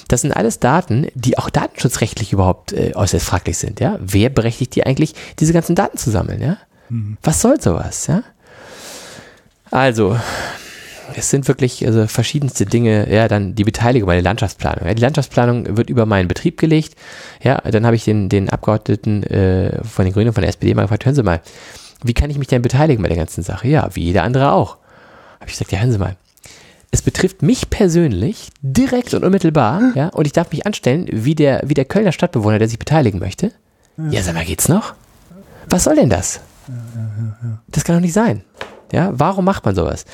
[0.09, 3.97] Das sind alles Daten, die auch datenschutzrechtlich überhaupt äh, äußerst fraglich sind, ja.
[4.01, 6.57] Wer berechtigt die eigentlich, diese ganzen Daten zu sammeln, ja?
[6.89, 7.17] Mhm.
[7.23, 8.23] Was soll sowas, ja?
[9.71, 10.17] Also,
[11.13, 14.85] es sind wirklich also verschiedenste Dinge, ja, dann die Beteiligung bei der Landschaftsplanung.
[14.87, 16.95] Ja, die Landschaftsplanung wird über meinen Betrieb gelegt.
[17.43, 20.83] Ja, dann habe ich den, den Abgeordneten äh, von den Grünen von der SPD mal
[20.83, 21.41] gefragt, hören Sie mal,
[22.03, 23.67] wie kann ich mich denn beteiligen bei der ganzen Sache?
[23.67, 24.77] Ja, wie jeder andere auch.
[25.39, 26.15] Habe ich gesagt, ja, hören Sie mal.
[26.91, 31.61] Es betrifft mich persönlich direkt und unmittelbar, ja, und ich darf mich anstellen wie der,
[31.65, 33.51] wie der Kölner Stadtbewohner, der sich beteiligen möchte.
[33.97, 34.93] Ja, ja sag mal, geht's noch?
[35.69, 36.39] Was soll denn das?
[37.67, 38.43] Das kann doch nicht sein.
[38.91, 40.05] Ja, warum macht man sowas?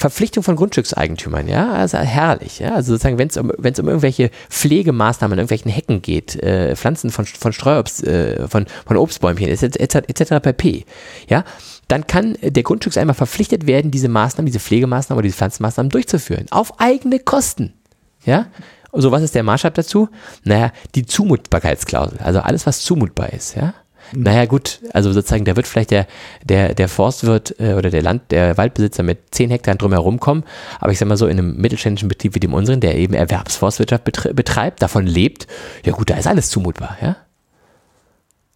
[0.00, 3.86] Verpflichtung von Grundstückseigentümern, ja, also herrlich, ja, also sozusagen, wenn es um, wenn es um
[3.86, 9.48] irgendwelche Pflegemaßnahmen an irgendwelchen Hecken geht, äh, Pflanzen von, von Streuobst, äh, von, von Obstbäumchen,
[9.48, 10.40] etc., etc.
[10.40, 10.86] pp.,
[11.28, 11.44] ja,
[11.88, 16.80] dann kann der Grundstückseigentümer verpflichtet werden, diese Maßnahmen, diese Pflegemaßnahmen oder diese Pflanzenmaßnahmen durchzuführen, auf
[16.80, 17.74] eigene Kosten,
[18.24, 18.46] ja,
[18.92, 20.08] so, was ist der Maßstab dazu?
[20.44, 23.74] Naja, die Zumutbarkeitsklausel, also alles, was zumutbar ist, ja.
[24.14, 26.06] Naja, gut, also sozusagen, da wird vielleicht der,
[26.44, 30.44] der, der Forstwirt äh, oder der Land, der Waldbesitzer mit 10 Hektar drumherum kommen,
[30.80, 34.04] aber ich sag mal so, in einem mittelständischen Betrieb wie dem unseren, der eben Erwerbsforstwirtschaft
[34.04, 35.46] betreibt, davon lebt,
[35.84, 37.16] ja gut, da ist alles zumutbar, ja.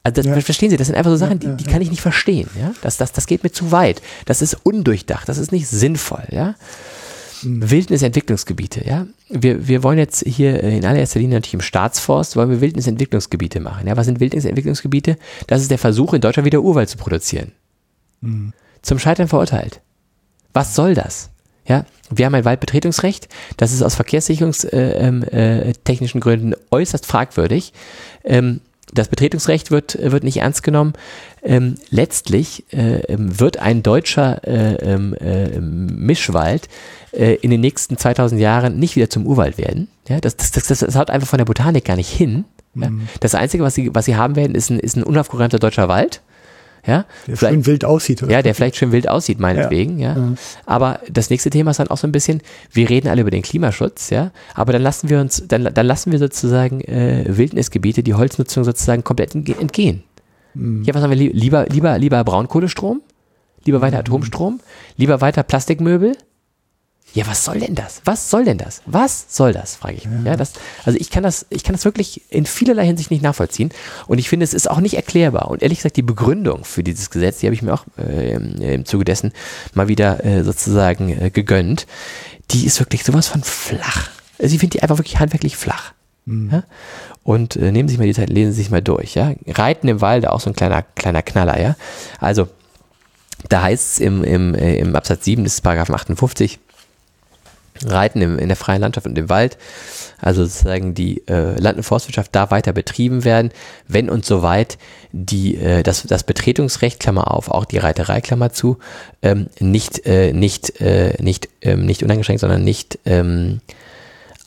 [0.02, 0.40] Also das, ja.
[0.43, 2.72] verstehen Sie, das sind einfach so Sachen, die, die kann ich nicht verstehen, ja.
[2.82, 4.02] Das, das, das geht mir zu weit.
[4.26, 6.56] Das ist undurchdacht, das ist nicht sinnvoll, ja.
[7.45, 9.07] Wildnisentwicklungsgebiete, ja.
[9.29, 13.87] Wir, wir wollen jetzt hier in allererster Linie natürlich im Staatsforst, wollen wir Wildnisentwicklungsgebiete machen.
[13.87, 15.16] Ja, was sind Wildnisentwicklungsgebiete?
[15.47, 17.53] Das ist der Versuch, in Deutschland wieder Urwald zu produzieren.
[18.21, 18.53] Mhm.
[18.83, 19.81] Zum Scheitern verurteilt.
[20.53, 21.31] Was soll das?
[21.66, 23.29] Ja, wir haben ein Waldbetretungsrecht.
[23.57, 27.73] Das ist aus verkehrssicherungstechnischen äh, äh, Gründen äußerst fragwürdig.
[28.23, 28.61] Ähm,
[28.95, 30.95] das Betretungsrecht wird, wird nicht ernst genommen.
[31.43, 36.69] Ähm, letztlich äh, ähm, wird ein deutscher äh, ähm, äh, Mischwald
[37.12, 39.89] äh, in den nächsten 2000 Jahren nicht wieder zum Urwald werden.
[40.09, 42.45] Ja, das, das, das, das haut einfach von der Botanik gar nicht hin.
[42.75, 42.91] Ja?
[42.91, 43.09] Mhm.
[43.21, 46.23] Das Einzige, was sie, was sie haben werden, ist ein, ist ein unaufgeräumter deutscher Wald.
[46.86, 48.23] Ja, der vielleicht, schön wild aussieht.
[48.23, 48.32] Oder?
[48.32, 49.98] Ja, der vielleicht schön wild aussieht, meinetwegen.
[49.98, 50.16] Ja.
[50.16, 50.32] ja.
[50.66, 52.43] Aber das nächste Thema ist dann auch so ein bisschen,
[52.73, 56.12] wir reden alle über den Klimaschutz, ja, aber dann lassen wir uns, dann, dann lassen
[56.12, 60.02] wir sozusagen äh, Wildnisgebiete, die Holznutzung sozusagen komplett entgehen.
[60.55, 60.82] Mhm.
[60.85, 63.01] Ja, was haben wir lieber, lieber, lieber Braunkohlestrom?
[63.65, 64.01] Lieber weiter mhm.
[64.01, 64.61] Atomstrom?
[64.97, 66.16] Lieber weiter Plastikmöbel?
[67.15, 68.03] Ja, was soll denn das?
[68.05, 68.82] Was soll denn das?
[68.86, 70.24] Was soll das, frage ich mich.
[70.27, 70.35] Ja.
[70.35, 70.55] das,
[70.85, 73.70] also ich kann das, ich kann das wirklich in vielerlei Hinsicht nicht nachvollziehen.
[74.09, 75.49] Und ich finde, es ist auch nicht erklärbar.
[75.49, 78.85] Und ehrlich gesagt, die Begründung für dieses Gesetz, die habe ich mir auch äh, im
[78.85, 79.32] Zuge dessen
[79.74, 81.86] mal wieder äh, sozusagen äh, gegönnt,
[82.51, 84.11] die ist wirklich sowas von flach.
[84.43, 85.93] Also ich finde die einfach wirklich handwerklich flach.
[86.27, 86.51] Mhm.
[86.51, 86.65] Ja?
[87.23, 89.15] Und äh, nehmen Sie sich mal die Zeit, lesen Sie sich mal durch.
[89.15, 89.35] Ja?
[89.47, 91.61] Reiten im Walde, auch so ein kleiner, kleiner Knaller.
[91.61, 91.77] Ja?
[92.19, 92.49] Also,
[93.49, 96.59] da heißt es im, im, äh, im Absatz 7 des Paragraphen 58,
[97.85, 99.59] Reiten im, in der freien Landschaft und im Wald,
[100.21, 103.51] also sozusagen die äh, Land- und Forstwirtschaft da weiter betrieben werden,
[103.89, 104.79] wenn und soweit
[105.13, 108.79] die, äh, das, das Betretungsrecht, Klammer auf, auch die Reiterei, Klammer zu,
[109.23, 113.61] ähm, nicht, äh, nicht, äh, nicht, ähm, nicht uneingeschränkt, sondern nicht ähm,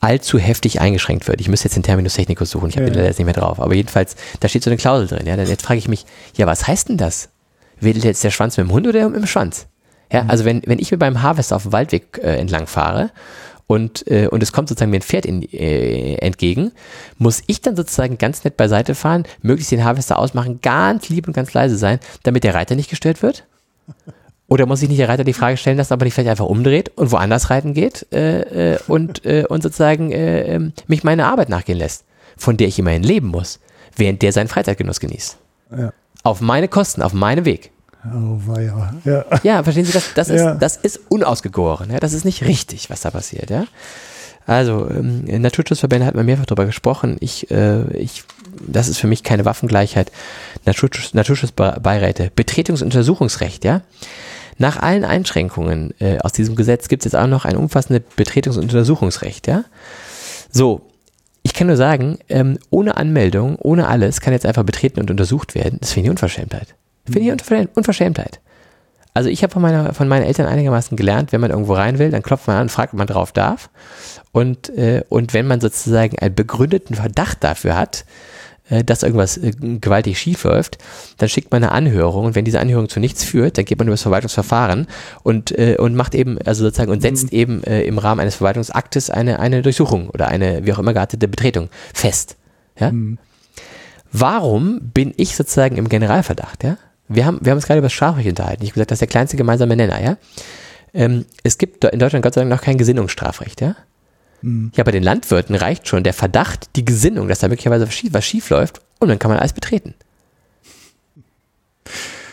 [0.00, 1.40] allzu heftig eingeschränkt wird.
[1.40, 2.94] Ich müsste jetzt den Terminus technicus suchen, ich habe ja.
[2.94, 5.26] den jetzt nicht mehr drauf, aber jedenfalls, da steht so eine Klausel drin.
[5.26, 6.06] Ja, jetzt frage ich mich,
[6.36, 7.28] ja, was heißt denn das?
[7.80, 9.67] Wedelt jetzt der Schwanz mit dem Hund oder mit dem Schwanz?
[10.12, 10.30] Ja, mhm.
[10.30, 13.10] also wenn, wenn ich mir beim Harvester auf dem Waldweg äh, entlang fahre
[13.66, 16.72] und, äh, und es kommt sozusagen mir ein Pferd in, äh, entgegen,
[17.18, 21.34] muss ich dann sozusagen ganz nett beiseite fahren, möglichst den Harvester ausmachen, ganz lieb und
[21.34, 23.44] ganz leise sein, damit der Reiter nicht gestört wird?
[24.48, 26.46] Oder muss ich nicht der Reiter die Frage stellen lassen, ob er nicht vielleicht einfach
[26.46, 31.26] umdreht und woanders reiten geht äh, äh, und, äh, und sozusagen äh, ähm, mich meine
[31.26, 32.06] Arbeit nachgehen lässt,
[32.38, 33.60] von der ich immerhin leben muss,
[33.94, 35.36] während der seinen Freizeitgenuss genießt.
[35.76, 35.92] Ja.
[36.22, 37.72] Auf meine Kosten, auf meinen Weg.
[38.04, 38.94] Oh, weia.
[39.04, 39.24] Ja.
[39.42, 40.52] ja, verstehen Sie, das, das, ja.
[40.52, 41.90] ist, das ist unausgegoren.
[41.90, 42.00] Ja?
[42.00, 43.50] Das ist nicht richtig, was da passiert.
[43.50, 43.64] Ja?
[44.46, 47.16] Also, ähm, Naturschutzverbände hat man mehrfach darüber gesprochen.
[47.20, 48.24] Ich, äh, ich,
[48.66, 50.10] das ist für mich keine Waffengleichheit.
[50.64, 53.82] Naturschutz, Naturschutzbeiräte, Betretungsuntersuchungsrecht, ja.
[54.56, 59.46] Nach allen Einschränkungen äh, aus diesem Gesetz gibt es jetzt auch noch ein umfassendes Betretungsuntersuchungsrecht,
[59.46, 59.64] ja.
[60.50, 60.80] So,
[61.42, 65.54] ich kann nur sagen, ähm, ohne Anmeldung, ohne alles kann jetzt einfach betreten und untersucht
[65.54, 65.78] werden.
[65.80, 66.74] Das finde ich Unverschämtheit.
[67.12, 68.40] Finde ich Unverschämtheit.
[69.14, 72.10] Also ich habe von, meiner, von meinen Eltern einigermaßen gelernt, wenn man irgendwo rein will,
[72.10, 73.68] dann klopft man an und fragt, ob man drauf darf.
[74.32, 78.04] Und, äh, und wenn man sozusagen einen begründeten Verdacht dafür hat,
[78.70, 80.78] äh, dass irgendwas äh, gewaltig schief läuft,
[81.16, 83.88] dann schickt man eine Anhörung und wenn diese Anhörung zu nichts führt, dann geht man
[83.88, 84.86] über das Verwaltungsverfahren
[85.22, 87.38] und, äh, und macht eben, also sozusagen, und setzt mhm.
[87.38, 91.28] eben äh, im Rahmen eines Verwaltungsaktes eine, eine Durchsuchung oder eine, wie auch immer geartete
[91.28, 92.36] Betretung fest.
[92.78, 92.92] Ja?
[92.92, 93.18] Mhm.
[94.12, 96.76] Warum bin ich sozusagen im Generalverdacht, ja?
[97.08, 98.62] Wir haben, wir haben uns gerade über das Strafrecht unterhalten.
[98.62, 100.16] Ich habe gesagt, das ist der kleinste gemeinsame Nenner, ja.
[100.94, 103.76] Ähm, es gibt in Deutschland Gott sei Dank noch kein Gesinnungsstrafrecht, ja.
[104.42, 104.72] Mhm.
[104.74, 108.50] Ja, bei den Landwirten reicht schon der Verdacht, die Gesinnung, dass da möglicherweise was schief
[108.50, 109.94] läuft und dann kann man alles betreten.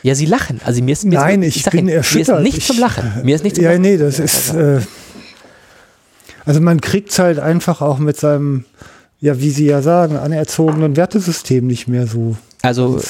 [0.04, 0.62] Ja, Sie lachen.
[0.64, 2.42] Also mir ist mir Nein, ist, ich, ich bin Ihnen, erschüttert.
[2.42, 3.12] Mir ist nicht ich, zum Lachen.
[3.24, 3.82] Mir ist nicht zum ja, Lachen.
[3.82, 4.54] nee, das ist.
[4.54, 4.82] Äh,
[6.46, 8.66] also man kriegt es halt einfach auch mit seinem,
[9.20, 12.38] ja, wie Sie ja sagen, anerzogenen Wertesystem nicht mehr so.
[12.62, 13.02] Also äh,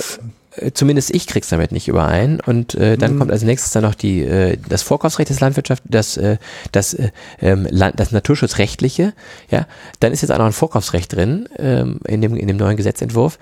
[0.74, 2.40] zumindest ich krieg's damit nicht überein.
[2.40, 3.20] Und äh, dann mhm.
[3.20, 6.38] kommt als nächstes dann noch die, äh, das Vorkaufsrecht des Landwirtschaft, das, äh,
[6.72, 7.12] das, äh,
[7.42, 9.14] ähm, Land, das Naturschutzrechtliche.
[9.50, 9.68] Ja,
[10.00, 13.38] dann ist jetzt auch noch ein Vorkaufsrecht drin ähm, in, dem, in dem neuen Gesetzentwurf,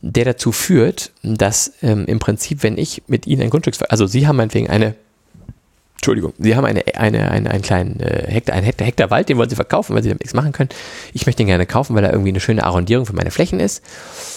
[0.00, 4.26] der dazu führt, dass ähm, im Prinzip, wenn ich mit Ihnen ein Grundstück, also Sie
[4.26, 4.94] haben meinetwegen eine
[6.02, 9.38] Entschuldigung, Sie haben eine, eine, eine, einen kleinen äh, Hektar, einen Hektar, Hektar Wald, den
[9.38, 10.70] wollen Sie verkaufen, weil Sie damit nichts machen können.
[11.12, 13.84] Ich möchte ihn gerne kaufen, weil er irgendwie eine schöne Arrondierung für meine Flächen ist.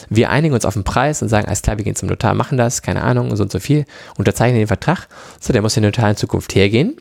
[0.08, 2.60] Wir einigen uns auf den Preis und sagen, alles klar, wir gehen zum Notar, machen
[2.60, 3.86] das, keine Ahnung, so und so viel,
[4.16, 5.08] unterzeichnen den Vertrag.
[5.40, 6.98] So, der muss der Notar in Zukunft hergehen,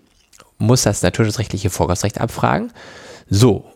[0.56, 2.72] muss das naturschutzrechtliche Vorkaufsrecht abfragen.
[3.28, 3.66] So.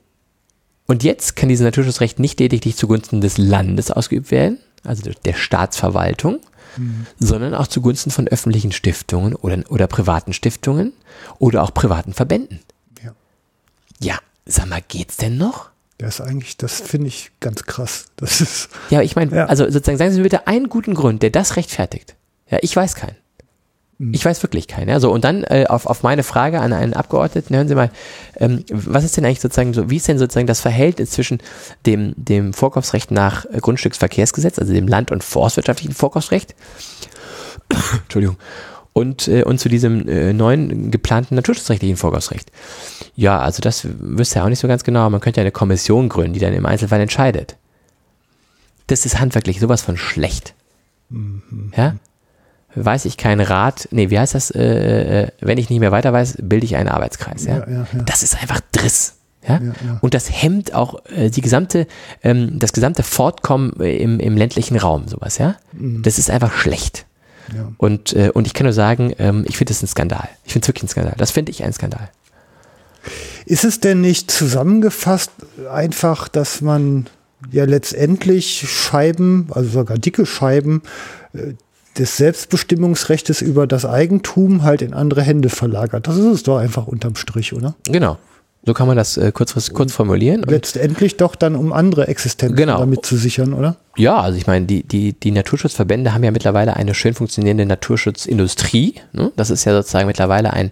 [0.87, 6.41] Und jetzt kann dieses Naturschutzrecht nicht lediglich zugunsten des Landes ausgeübt werden, also der Staatsverwaltung,
[6.79, 7.07] mhm.
[7.19, 10.93] sondern auch zugunsten von öffentlichen Stiftungen oder, oder privaten Stiftungen
[11.39, 12.61] oder auch privaten Verbänden.
[13.03, 13.15] Ja.
[14.01, 15.71] ja, sag mal, geht's denn noch?
[15.99, 18.07] Das ist eigentlich, das finde ich ganz krass.
[18.17, 18.69] Das ist.
[18.91, 19.47] Ja, ich meine, ja.
[19.47, 22.15] also sozusagen, sagen Sie mir bitte einen guten Grund, der das rechtfertigt.
[22.49, 23.17] Ja, ich weiß keinen.
[23.99, 24.13] Hm.
[24.15, 24.89] Ich weiß wirklich keinen.
[24.89, 25.01] Ja.
[25.01, 27.91] So, und dann äh, auf, auf meine Frage an einen Abgeordneten, hören Sie mal,
[28.37, 31.39] ähm, was ist denn eigentlich sozusagen so, wie ist denn sozusagen das Verhältnis zwischen
[31.87, 36.55] dem, dem Vorkaufsrecht nach äh, Grundstücksverkehrsgesetz, also dem Land- und forstwirtschaftlichen Vorkaufsrecht,
[38.05, 38.37] Entschuldigung,
[38.93, 42.51] und, äh, und zu diesem äh, neuen geplanten naturschutzrechtlichen Vorkaufsrecht?
[43.15, 45.09] Ja, also das wüsste ja auch nicht so ganz genau.
[45.11, 47.57] Man könnte ja eine Kommission gründen, die dann im Einzelfall entscheidet.
[48.87, 50.55] Das ist handwerklich sowas von schlecht.
[51.11, 51.73] Mhm.
[51.77, 51.97] Ja?
[52.75, 56.13] Weiß ich keinen Rat, nee, wie heißt das, äh, äh, wenn ich nicht mehr weiter
[56.13, 57.45] weiß, bilde ich einen Arbeitskreis.
[57.45, 57.59] Ja?
[57.59, 58.03] ja, ja, ja.
[58.05, 59.15] Das ist einfach Driss.
[59.47, 59.61] Ja?
[60.01, 61.87] Und das hemmt auch äh, die gesamte,
[62.23, 65.57] ähm, das gesamte Fortkommen im, im ländlichen Raum, sowas, ja.
[65.73, 66.03] Mhm.
[66.03, 67.07] Das ist einfach schlecht.
[67.79, 70.29] Und, äh, und ich kann nur sagen, ähm, ich finde das ein Skandal.
[70.45, 71.15] Ich finde es wirklich ein Skandal.
[71.17, 72.11] Das finde ich ein Skandal.
[73.47, 75.31] Ist es denn nicht zusammengefasst
[75.71, 77.07] einfach, dass man
[77.51, 80.83] ja letztendlich Scheiben, also sogar dicke Scheiben,
[81.33, 81.55] äh,
[81.99, 86.07] des Selbstbestimmungsrechts über das Eigentum halt in andere Hände verlagert.
[86.07, 87.75] Das ist es doch einfach unterm Strich, oder?
[87.85, 88.19] Genau.
[88.65, 90.43] So kann man das äh, kurz, kurz formulieren.
[90.43, 92.79] Letztendlich doch dann, um andere Existenzen genau.
[92.79, 93.77] damit zu sichern, oder?
[93.99, 98.95] Ja, also ich meine, die, die, die Naturschutzverbände haben ja mittlerweile eine schön funktionierende Naturschutzindustrie.
[99.13, 99.33] Ne?
[99.35, 100.71] Das ist ja sozusagen mittlerweile ein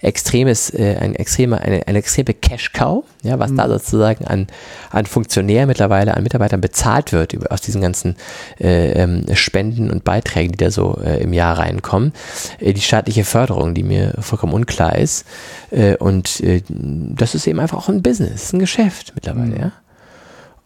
[0.00, 3.56] extremes, äh, ein extreme, eine, eine extreme Cash-Cow, ja, was mhm.
[3.58, 4.46] da sozusagen an,
[4.90, 8.16] an Funktionären mittlerweile, an Mitarbeitern bezahlt wird über, aus diesen ganzen
[8.58, 12.14] äh, ähm, Spenden und Beiträgen, die da so äh, im Jahr reinkommen.
[12.58, 15.26] Äh, die staatliche Förderung, die mir vollkommen unklar ist.
[15.70, 19.60] Äh, und äh, das ist eben einfach auch ein Business, ein Geschäft mittlerweile, mhm.
[19.60, 19.72] ja.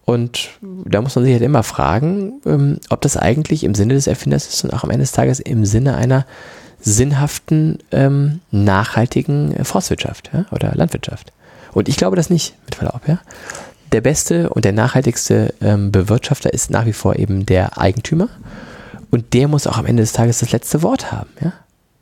[0.06, 4.06] Und da muss man sich halt immer fragen, ähm, ob das eigentlich im Sinne des
[4.06, 6.24] Erfinders ist und auch am Ende des Tages im Sinne einer
[6.80, 11.32] sinnhaften, ähm, nachhaltigen äh, Forstwirtschaft ja, oder Landwirtschaft.
[11.72, 13.18] Und ich glaube das nicht, mit Verlaub, ja.
[13.90, 18.28] Der beste und der nachhaltigste ähm, Bewirtschafter ist nach wie vor eben der Eigentümer.
[19.10, 21.52] Und der muss auch am Ende des Tages das letzte Wort haben, ja.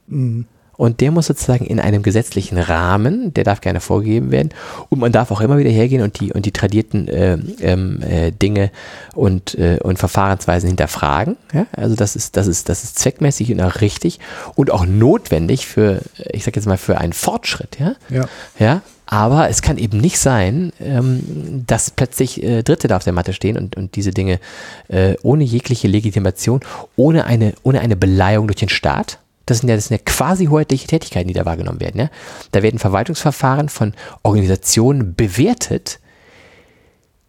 [0.09, 0.45] Mhm.
[0.77, 4.51] Und der muss sozusagen in einem gesetzlichen Rahmen, der darf gerne vorgegeben werden.
[4.89, 8.71] Und man darf auch immer wieder hergehen und die, und die tradierten äh, äh, Dinge
[9.15, 11.37] und, äh, und Verfahrensweisen hinterfragen.
[11.53, 11.67] Ja?
[11.73, 14.19] Also das ist, das, ist, das ist zweckmäßig und auch richtig
[14.55, 16.01] und auch notwendig für,
[16.33, 17.79] ich sag jetzt mal, für einen Fortschritt.
[17.79, 17.95] Ja.
[18.11, 18.29] ja.
[18.59, 18.83] ja?
[19.07, 23.33] Aber es kann eben nicht sein, ähm, dass plötzlich äh, Dritte da auf der Matte
[23.33, 24.41] stehen und, und diese Dinge
[24.89, 26.61] äh, ohne jegliche Legitimation,
[26.97, 30.47] ohne eine, ohne eine Beleihung durch den Staat, das sind ja, das sind ja quasi
[30.47, 32.01] hoheitliche Tätigkeiten, die da wahrgenommen werden.
[32.01, 32.11] Ja?
[32.53, 33.93] Da werden Verwaltungsverfahren von
[34.23, 36.01] Organisationen bewertet,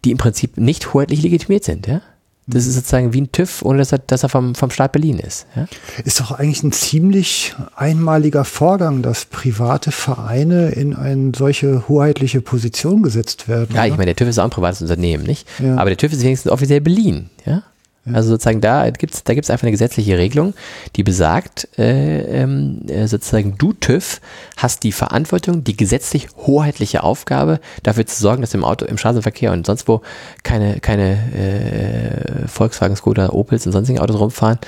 [0.04, 1.86] die im Prinzip nicht hoheitlich legitimiert sind.
[1.86, 2.00] Ja?
[2.48, 5.18] Das ist sozusagen wie ein TÜV, ohne dass er, dass er vom, vom Staat Berlin
[5.18, 5.46] ist.
[5.56, 5.66] Ja?
[6.04, 13.02] Ist doch eigentlich ein ziemlich einmaliger Vorgang, dass private Vereine in eine solche hoheitliche Position
[13.02, 13.74] gesetzt werden.
[13.74, 13.88] Ja, oder?
[13.88, 15.48] ich meine, der TÜV ist auch ein privates Unternehmen, nicht?
[15.58, 15.76] Ja.
[15.76, 17.30] Aber der TÜV ist wenigstens offiziell Berlin.
[17.44, 17.64] Ja?
[18.14, 20.54] Also sozusagen da gibt es da gibt's einfach eine gesetzliche Regelung,
[20.94, 24.20] die besagt, äh, ähm, äh, sozusagen du TÜV
[24.56, 29.52] hast die Verantwortung, die gesetzlich hoheitliche Aufgabe, dafür zu sorgen, dass im Auto, im Straßenverkehr
[29.52, 30.02] und sonst wo
[30.42, 34.58] keine, keine äh, Volkswagen, Skoda, Opels und sonstigen Autos rumfahren,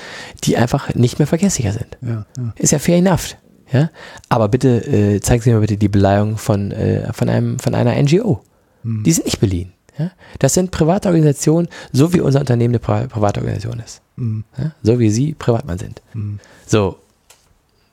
[0.43, 1.97] die einfach nicht mehr verkehrssicher sind.
[2.01, 2.53] Ja, ja.
[2.57, 3.35] Ist ja fair enough.
[3.71, 3.89] Ja?
[4.29, 8.01] Aber bitte äh, zeigen Sie mir bitte die Beleihung von, äh, von, einem, von einer
[8.01, 8.41] NGO.
[8.83, 9.03] Hm.
[9.03, 9.73] Die sind nicht beliehen.
[9.99, 10.11] Ja?
[10.39, 14.01] Das sind private Organisationen, so wie unser Unternehmen eine Pri private Organisation ist.
[14.15, 14.45] Mhm.
[14.57, 14.71] Ja?
[14.81, 16.01] So wie Sie Privatmann sind.
[16.13, 16.39] Mhm.
[16.65, 16.97] So.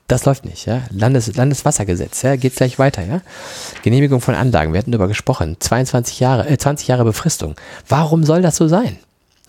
[0.07, 0.83] Das läuft nicht, ja.
[0.89, 3.19] Landes, Landeswassergesetz, ja, geht gleich weiter, ja.
[3.83, 5.57] Genehmigung von Anlagen, wir hatten darüber gesprochen.
[5.59, 7.55] 22 Jahre, äh, 20 Jahre Befristung.
[7.89, 8.97] Warum soll das so sein?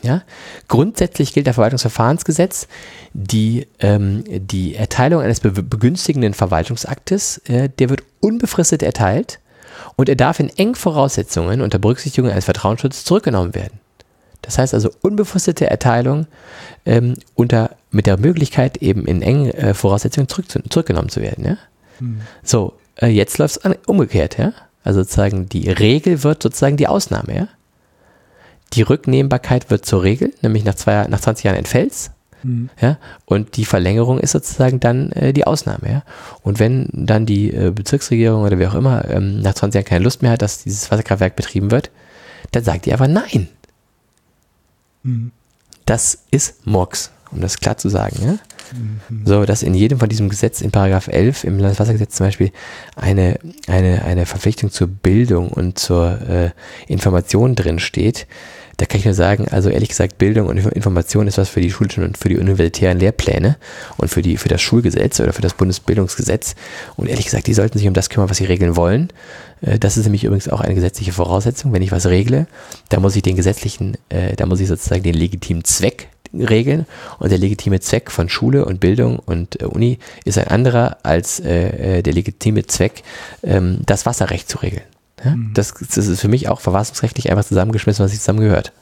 [0.02, 0.22] Ja?
[0.66, 2.66] Grundsätzlich gilt der Verwaltungsverfahrensgesetz,
[3.12, 9.38] die, ähm, die Erteilung eines be begünstigenden Verwaltungsaktes, äh, der wird unbefristet erteilt
[9.96, 13.80] und er darf in engen Voraussetzungen unter Berücksichtigung eines Vertrauensschutzes zurückgenommen werden.
[14.42, 16.26] Das heißt also unbefristete Erteilung
[16.86, 21.44] ähm, unter, mit der Möglichkeit, eben in engen äh, Voraussetzungen zurück zu, zurückgenommen zu werden.
[21.44, 21.56] Ja?
[21.98, 22.20] Hm.
[22.42, 24.38] So, äh, jetzt läuft es umgekehrt.
[24.38, 24.52] Ja?
[24.84, 27.34] Also sozusagen die Regel wird sozusagen die Ausnahme.
[27.34, 27.48] Ja?
[28.74, 32.10] Die Rücknehmbarkeit wird zur Regel, nämlich nach, zwei, nach 20 Jahren entfällt
[32.42, 32.70] Mhm.
[32.80, 35.90] Ja, und die Verlängerung ist sozusagen dann äh, die Ausnahme.
[35.90, 36.02] Ja?
[36.42, 40.04] Und wenn dann die äh, Bezirksregierung oder wie auch immer ähm, nach 20 Jahren keine
[40.04, 41.90] Lust mehr hat, dass dieses Wasserkraftwerk betrieben wird,
[42.52, 43.48] dann sagt die einfach nein.
[45.02, 45.32] Mhm.
[45.86, 48.16] Das ist Murks, um das klar zu sagen.
[48.22, 48.38] Ja?
[48.72, 49.26] Mhm.
[49.26, 52.52] So, dass in jedem von diesem Gesetz, in Paragraph 11 im Landeswassergesetz zum Beispiel,
[52.96, 56.50] eine, eine, eine Verpflichtung zur Bildung und zur äh,
[56.86, 58.26] Information drin steht,
[58.78, 61.70] da kann ich nur sagen, also ehrlich gesagt, Bildung und Information ist was für die
[61.70, 63.56] schulischen und für die universitären Lehrpläne
[63.96, 66.54] und für, die, für das Schulgesetz oder für das Bundesbildungsgesetz.
[66.96, 69.08] Und ehrlich gesagt, die sollten sich um das kümmern, was sie regeln wollen.
[69.62, 71.72] Äh, das ist nämlich übrigens auch eine gesetzliche Voraussetzung.
[71.72, 72.46] Wenn ich was regle,
[72.88, 76.86] da muss ich den gesetzlichen, äh, da muss ich sozusagen den legitimen Zweck regeln
[77.18, 81.40] und der legitime Zweck von Schule und Bildung und äh, Uni ist ein anderer als
[81.40, 83.02] äh, der legitime Zweck,
[83.42, 84.84] ähm, das Wasserrecht zu regeln.
[85.24, 85.36] Ja?
[85.36, 85.52] Mhm.
[85.54, 88.72] Das, das, ist für mich auch verfassungsrechtlich einfach zusammengeschmissen, was sich zusammengehört.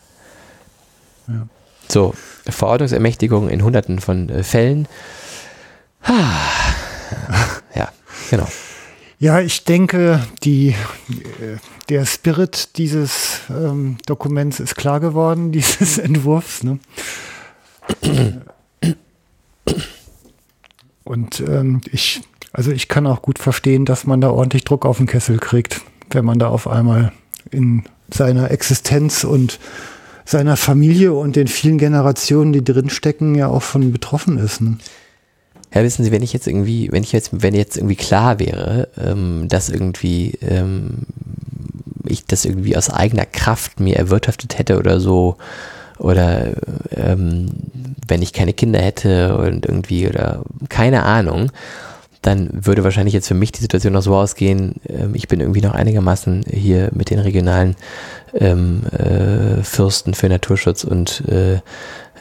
[1.29, 1.47] Ja.
[1.89, 2.15] So,
[2.47, 4.89] Verordnungsermächtigung in hunderten von äh, Fällen.
[7.75, 7.89] ja,
[8.31, 8.49] genau.
[9.19, 11.57] Ja, ich denke, die, äh,
[11.89, 16.63] der Spirit dieses ähm, Dokuments ist klar geworden, dieses Entwurfs.
[16.63, 16.79] Ne?
[21.05, 22.21] Und ähm, ich,
[22.53, 25.81] also ich kann auch gut verstehen, dass man da ordentlich Druck auf den Kessel kriegt
[26.11, 27.13] wenn man da auf einmal
[27.51, 29.59] in seiner Existenz und
[30.25, 34.61] seiner Familie und den vielen Generationen, die drinstecken, ja auch von betroffen ist.
[34.61, 34.79] Ne?
[35.75, 38.89] Ja, wissen Sie, wenn ich jetzt irgendwie, wenn ich jetzt, wenn jetzt irgendwie klar wäre,
[38.99, 41.07] ähm, dass irgendwie ähm,
[42.07, 45.37] ich das irgendwie aus eigener Kraft mir erwirtschaftet hätte oder so,
[45.99, 46.53] oder
[46.91, 47.49] ähm,
[48.07, 51.51] wenn ich keine Kinder hätte und irgendwie oder keine Ahnung,
[52.27, 55.61] dann würde wahrscheinlich jetzt für mich die Situation noch so ausgehen, ähm, ich bin irgendwie
[55.61, 57.77] noch einigermaßen hier mit den regionalen
[58.35, 61.61] ähm, äh, Fürsten für Naturschutz und äh,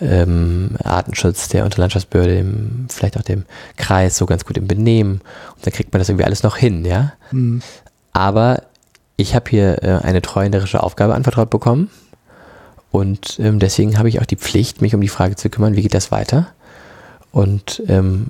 [0.01, 3.45] ähm, Artenschutz der Unterlandschaftsbehörde, dem, vielleicht auch dem
[3.77, 5.21] Kreis, so ganz gut im Benehmen.
[5.55, 7.13] Und dann kriegt man das irgendwie alles noch hin, ja.
[7.31, 7.61] Mhm.
[8.13, 8.63] Aber
[9.17, 11.89] ich habe hier äh, eine treuhänderische Aufgabe anvertraut bekommen.
[12.91, 15.81] Und ähm, deswegen habe ich auch die Pflicht, mich um die Frage zu kümmern, wie
[15.81, 16.47] geht das weiter?
[17.35, 18.27] Und ähm,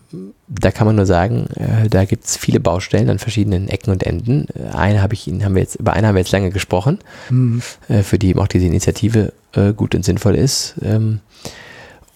[0.48, 4.02] da kann man nur sagen, äh, da gibt es viele Baustellen an verschiedenen Ecken und
[4.02, 4.48] Enden.
[4.74, 6.98] Eine habe ich Ihnen, haben wir jetzt, über eine haben wir jetzt lange gesprochen,
[7.30, 7.62] mhm.
[7.88, 10.74] äh, für die eben auch diese Initiative äh, gut und sinnvoll ist.
[10.82, 11.20] Ähm,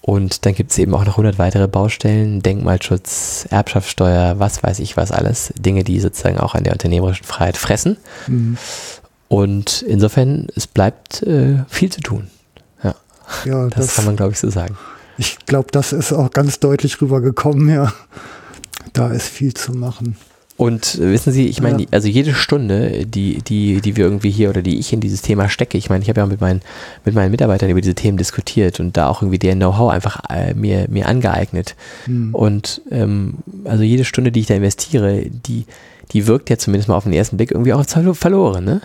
[0.01, 4.97] und dann gibt es eben auch noch 100 weitere Baustellen, Denkmalschutz, Erbschaftssteuer, was weiß ich
[4.97, 5.53] was alles.
[5.59, 7.97] Dinge, die sozusagen auch an der unternehmerischen Freiheit fressen.
[8.25, 8.57] Mhm.
[9.27, 12.31] Und insofern, es bleibt äh, viel zu tun.
[12.83, 12.95] Ja,
[13.45, 14.75] ja das, das kann man, glaube ich, so sagen.
[15.19, 17.93] Ich glaube, das ist auch ganz deutlich rübergekommen, ja.
[18.93, 20.15] Da ist viel zu machen.
[20.55, 21.87] Und äh, wissen Sie, ich meine, ja.
[21.91, 25.49] also jede Stunde, die, die, die wir irgendwie hier oder die ich in dieses Thema
[25.49, 26.61] stecke, ich meine, ich habe ja mit meinen,
[27.03, 30.53] mit meinen Mitarbeitern über diese Themen diskutiert und da auch irgendwie deren Know-how einfach äh,
[30.53, 31.75] mir, mir angeeignet.
[32.07, 32.33] Mhm.
[32.33, 33.35] Und ähm,
[33.65, 35.65] also jede Stunde, die ich da investiere, die,
[36.13, 38.81] die wirkt ja zumindest mal auf den ersten Blick irgendwie auch verloren, ne?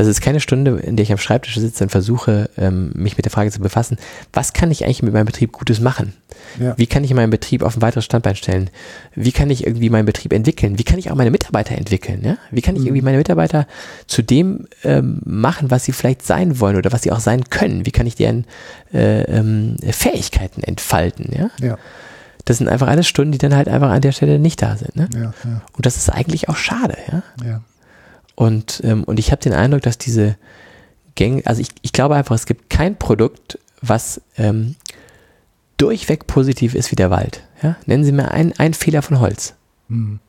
[0.00, 3.26] Das ist keine Stunde, in der ich am Schreibtisch sitze und versuche, ähm, mich mit
[3.26, 3.98] der Frage zu befassen,
[4.32, 6.14] was kann ich eigentlich mit meinem Betrieb Gutes machen?
[6.58, 6.72] Ja.
[6.78, 8.70] Wie kann ich meinen Betrieb auf ein weiteres Standbein stellen?
[9.14, 10.78] Wie kann ich irgendwie meinen Betrieb entwickeln?
[10.78, 12.22] Wie kann ich auch meine Mitarbeiter entwickeln?
[12.24, 12.38] Ja?
[12.50, 12.86] Wie kann ich mhm.
[12.86, 13.66] irgendwie meine Mitarbeiter
[14.06, 17.84] zu dem ähm, machen, was sie vielleicht sein wollen oder was sie auch sein können?
[17.84, 18.46] Wie kann ich deren
[18.94, 21.30] äh, ähm, Fähigkeiten entfalten?
[21.36, 21.50] Ja?
[21.60, 21.76] ja.
[22.46, 24.96] Das sind einfach alles Stunden, die dann halt einfach an der Stelle nicht da sind.
[24.96, 25.10] Ne?
[25.14, 25.62] Ja, ja.
[25.76, 26.96] Und das ist eigentlich auch schade.
[27.12, 27.22] Ja.
[27.44, 27.60] ja.
[28.40, 30.34] Und, ähm, und ich habe den Eindruck, dass diese
[31.14, 34.76] Gänge, also ich, ich glaube einfach, es gibt kein Produkt, was ähm,
[35.76, 37.42] durchweg positiv ist wie der Wald.
[37.62, 37.76] Ja?
[37.84, 39.52] Nennen Sie mir einen, einen Fehler von Holz.
[39.88, 40.20] Mhm.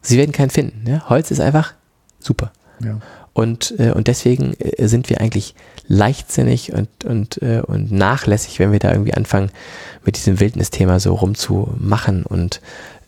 [0.00, 0.90] Sie werden keinen finden.
[0.90, 1.08] Ja?
[1.08, 1.74] Holz ist einfach
[2.18, 2.50] super.
[2.80, 2.98] Ja.
[3.32, 5.54] Und, äh, und deswegen äh, sind wir eigentlich
[5.86, 9.52] leichtsinnig und, und, äh, und nachlässig, wenn wir da irgendwie anfangen,
[10.04, 12.60] mit diesem Wildnisthema so rumzumachen und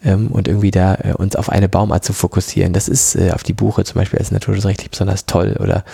[0.04, 2.72] ähm, und irgendwie da äh, uns auf eine Baumart zu fokussieren.
[2.72, 5.84] Das ist äh, auf die Buche zum Beispiel als naturschutzrechtlich besonders toll oder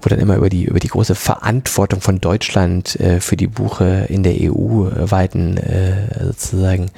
[0.00, 4.06] wo dann immer über die, über die große Verantwortung von Deutschland äh, für die Buche
[4.08, 6.90] in der EU-weiten äh, sozusagen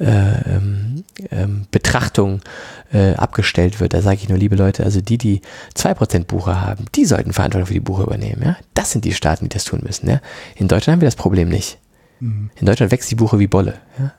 [0.00, 2.40] äh, ähm, ähm, Betrachtung
[2.92, 3.94] äh, abgestellt wird.
[3.94, 5.40] Da sage ich nur, liebe Leute, also die, die
[5.74, 8.42] zwei Prozent Buche haben, die sollten Verantwortung für die Buche übernehmen.
[8.44, 8.56] Ja?
[8.74, 10.08] Das sind die Staaten, die das tun müssen.
[10.08, 10.20] Ja?
[10.56, 11.78] In Deutschland haben wir das Problem nicht.
[12.20, 12.50] Mhm.
[12.56, 13.74] In Deutschland wächst die Buche wie Bolle.
[13.98, 14.12] Ja?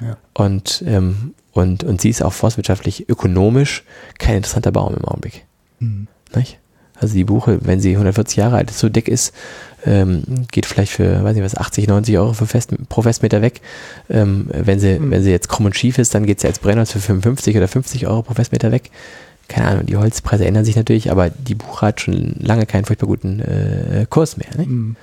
[0.00, 0.16] Ja.
[0.34, 3.84] Und, ähm, und, und sie ist auch forstwirtschaftlich, ökonomisch
[4.18, 5.44] kein interessanter Baum im Augenblick.
[5.78, 6.08] Mhm.
[6.34, 6.58] Nicht?
[6.96, 9.34] Also die Buche, wenn sie 140 Jahre alt ist, so dick ist,
[9.84, 13.60] ähm, geht vielleicht für, weiß nicht was, 80, 90 Euro Fest, pro Festmeter weg.
[14.08, 15.10] Ähm, wenn, sie, mhm.
[15.10, 17.68] wenn sie jetzt krumm und schief ist, dann geht sie als Brennholz für 55 oder
[17.68, 18.90] 50 Euro pro Festmeter weg.
[19.48, 23.08] Keine Ahnung, die Holzpreise ändern sich natürlich, aber die Buche hat schon lange keinen furchtbar
[23.08, 24.48] guten äh, Kurs mehr.
[24.56, 24.96] Mhm.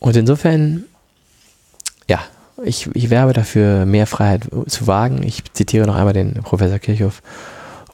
[0.00, 0.84] Und insofern,
[2.08, 2.20] ja,
[2.64, 5.22] ich, ich werbe dafür, mehr Freiheit zu wagen.
[5.22, 7.22] Ich zitiere noch einmal den Professor Kirchhoff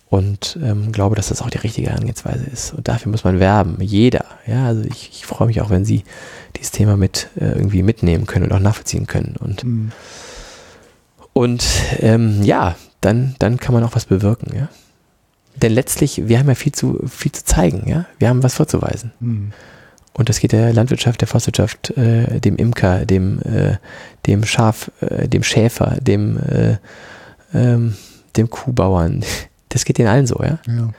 [0.08, 2.72] und ähm, glaube, dass das auch die richtige Herangehensweise ist.
[2.72, 4.24] Und dafür muss man werben, jeder.
[4.46, 6.04] Ja, also ich, ich freue mich auch, wenn Sie
[6.56, 9.34] dieses Thema mit äh, irgendwie mitnehmen können und auch nachvollziehen können.
[9.38, 9.92] Und, mhm.
[11.32, 11.64] und
[11.98, 14.68] ähm, ja, dann, dann kann man auch was bewirken, ja.
[15.56, 18.06] Denn letztlich, wir haben ja viel zu, viel zu zeigen, ja.
[18.18, 19.12] Wir haben was vorzuweisen.
[19.20, 19.52] Mhm.
[20.16, 23.76] Und das geht der Landwirtschaft, der Forstwirtschaft, äh, dem Imker, dem, äh,
[24.26, 26.76] dem Schaf, äh, dem Schäfer, dem, äh,
[27.52, 27.94] ähm,
[28.36, 29.24] dem Kuhbauern.
[29.70, 30.60] Das geht den allen so, ja.
[30.68, 30.90] ja.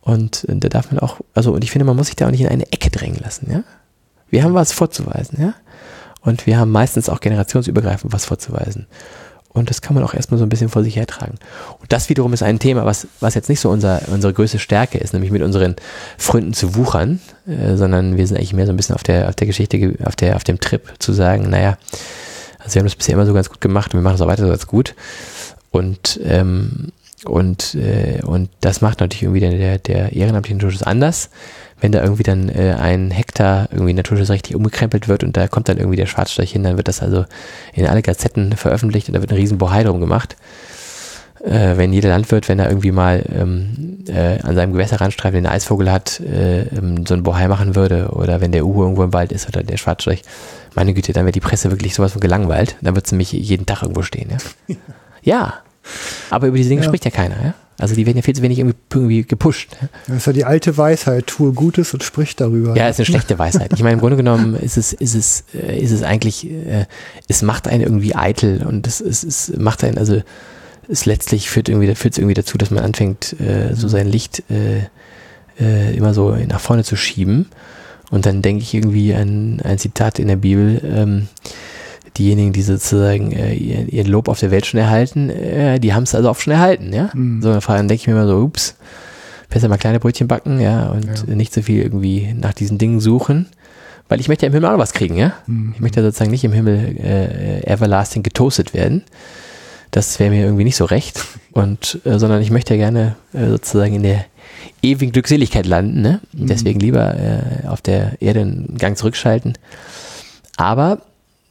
[0.00, 2.40] Und da darf man auch, also, und ich finde, man muss sich da auch nicht
[2.40, 3.62] in eine Ecke drängen lassen, ja.
[4.30, 5.54] Wir haben was vorzuweisen, ja.
[6.20, 8.88] Und wir haben meistens auch generationsübergreifend was vorzuweisen.
[9.54, 11.36] Und das kann man auch erstmal so ein bisschen vor sich hertragen.
[11.80, 14.98] Und das wiederum ist ein Thema, was, was jetzt nicht so unser, unsere größte Stärke
[14.98, 15.76] ist, nämlich mit unseren
[16.18, 19.36] Freunden zu wuchern, äh, sondern wir sind eigentlich mehr so ein bisschen auf der, auf
[19.36, 21.78] der Geschichte, auf der, auf dem Trip zu sagen, naja,
[22.58, 24.26] also wir haben das bisher immer so ganz gut gemacht und wir machen es auch
[24.26, 24.96] weiter so ganz gut.
[25.70, 26.90] Und, ähm,
[27.24, 31.30] und, äh, und das macht natürlich irgendwie der, der, der ehrenamtliche Naturschutz anders
[31.84, 35.76] wenn da irgendwie dann äh, ein Hektar irgendwie naturschutzrechtlich umgekrempelt wird und da kommt dann
[35.76, 37.26] irgendwie der Schwarzstorch hin, dann wird das also
[37.74, 40.34] in alle Gazetten veröffentlicht und da wird ein riesen Bohai drum gemacht.
[41.44, 45.92] Äh, wenn jeder Landwirt, wenn er irgendwie mal ähm, äh, an seinem Gewässerrandstreifen den Eisvogel
[45.92, 49.30] hat, äh, ähm, so ein Bohai machen würde oder wenn der Uhu irgendwo im Wald
[49.30, 50.22] ist oder der Schwarzstorch,
[50.74, 52.76] meine Güte, dann wird die Presse wirklich sowas von gelangweilt.
[52.80, 54.30] Dann wird es nämlich jeden Tag irgendwo stehen.
[54.30, 54.76] Ja,
[55.22, 55.54] ja.
[56.30, 56.88] aber über diese Dinge ja.
[56.88, 57.36] spricht ja keiner.
[57.44, 57.54] Ja?
[57.78, 59.76] Also die werden ja viel zu wenig irgendwie, irgendwie gepusht.
[60.06, 62.76] Das ist ja die alte Weisheit, tue Gutes und sprich darüber.
[62.76, 63.72] Ja, ist eine schlechte Weisheit.
[63.74, 66.86] Ich meine, im Grunde genommen ist es, ist es, äh, ist es eigentlich, äh,
[67.28, 70.22] es macht einen irgendwie eitel und es, es, es macht einen, also
[70.88, 74.44] es letztlich führt irgendwie, führt es irgendwie dazu, dass man anfängt, äh, so sein Licht
[74.50, 74.84] äh,
[75.58, 77.46] äh, immer so nach vorne zu schieben.
[78.10, 81.28] Und dann denke ich irgendwie an ein Zitat in der Bibel, ähm,
[82.16, 86.04] diejenigen, die sozusagen äh, ihr, ihr Lob auf der Welt schon erhalten, äh, die haben
[86.04, 87.10] es also auch schon erhalten, ja.
[87.14, 87.42] Mhm.
[87.42, 88.76] So, dann denke ich mir immer so, ups,
[89.48, 91.34] besser mal kleine Brötchen backen, ja, und ja.
[91.34, 93.46] nicht so viel irgendwie nach diesen Dingen suchen.
[94.08, 95.32] Weil ich möchte ja im Himmel auch noch was kriegen, ja.
[95.46, 95.72] Mhm.
[95.74, 99.02] Ich möchte ja sozusagen nicht im Himmel äh, everlasting getoastet werden.
[99.90, 101.24] Das wäre mir irgendwie nicht so recht.
[101.52, 104.24] Und, äh, sondern ich möchte ja gerne äh, sozusagen in der
[104.82, 106.20] ewigen Glückseligkeit landen, ne?
[106.32, 106.46] Mhm.
[106.46, 109.56] Deswegen lieber äh, auf der Erde einen Gang zurückschalten.
[110.56, 111.00] Aber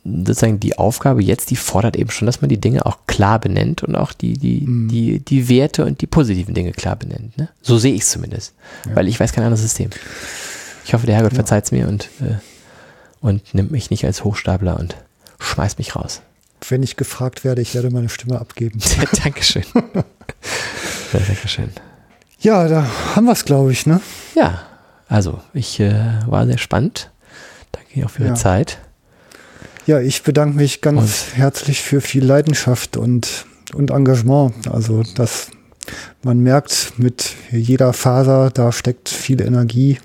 [0.04, 3.84] sozusagen die Aufgabe jetzt, die fordert eben schon, dass man die Dinge auch klar benennt
[3.84, 4.90] und auch die, die, mhm.
[4.90, 7.38] die, die Werte und die positiven Dinge klar benennt.
[7.38, 7.50] Ne?
[7.62, 8.54] So sehe ich es zumindest.
[8.88, 8.96] Ja.
[8.96, 9.90] Weil ich weiß kein anderes System.
[10.86, 11.38] Ich hoffe, der Herrgott ja.
[11.38, 12.36] verzeiht es mir und, äh,
[13.22, 14.98] und nimmt mich nicht als Hochstapler und
[15.40, 16.22] schmeißt mich raus.
[16.68, 18.80] Wenn ich gefragt werde, ich werde meine Stimme abgeben.
[19.24, 19.64] Dankeschön.
[19.74, 21.72] ja, Dankeschön.
[22.40, 22.86] Ja, da
[23.16, 24.02] haben wir es, glaube ich, ne?
[24.36, 24.64] Ja,
[25.08, 25.94] also ich äh,
[26.28, 27.10] war sehr spannend.
[27.72, 28.80] Danke auch für Ihre Zeit.
[29.85, 31.38] Ja, ich bedanke mich ganz und.
[31.38, 34.53] herzlich für viel Leidenschaft und, und Engagement.
[34.72, 35.47] Also, dass
[36.23, 39.99] man merkt, mit jeder Faser, da steckt viel Energie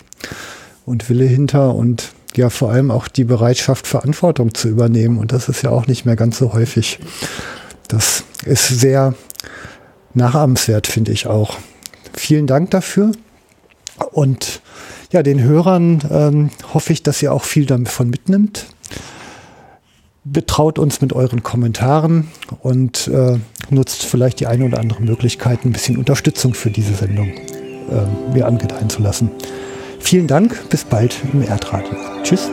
[0.85, 5.17] und Wille hinter und ja, vor allem auch die Bereitschaft, Verantwortung zu übernehmen.
[5.17, 6.99] Und das ist ja auch nicht mehr ganz so häufig.
[7.87, 9.15] Das ist sehr
[10.13, 11.57] nachahmenswert, finde ich auch.
[12.15, 13.13] Vielen Dank dafür.
[14.11, 14.61] Und
[15.13, 18.67] ja, den Hörern ähm, hoffe ich, dass ihr auch viel davon mitnimmt
[20.33, 22.29] betraut uns mit euren Kommentaren
[22.61, 23.39] und äh,
[23.71, 28.47] nutzt vielleicht die eine oder andere Möglichkeit, ein bisschen Unterstützung für diese Sendung äh, mir
[28.47, 29.31] angedeihen zu lassen.
[30.01, 31.97] Vielen Dank, bis bald im Erdradio.
[32.23, 32.51] Tschüss.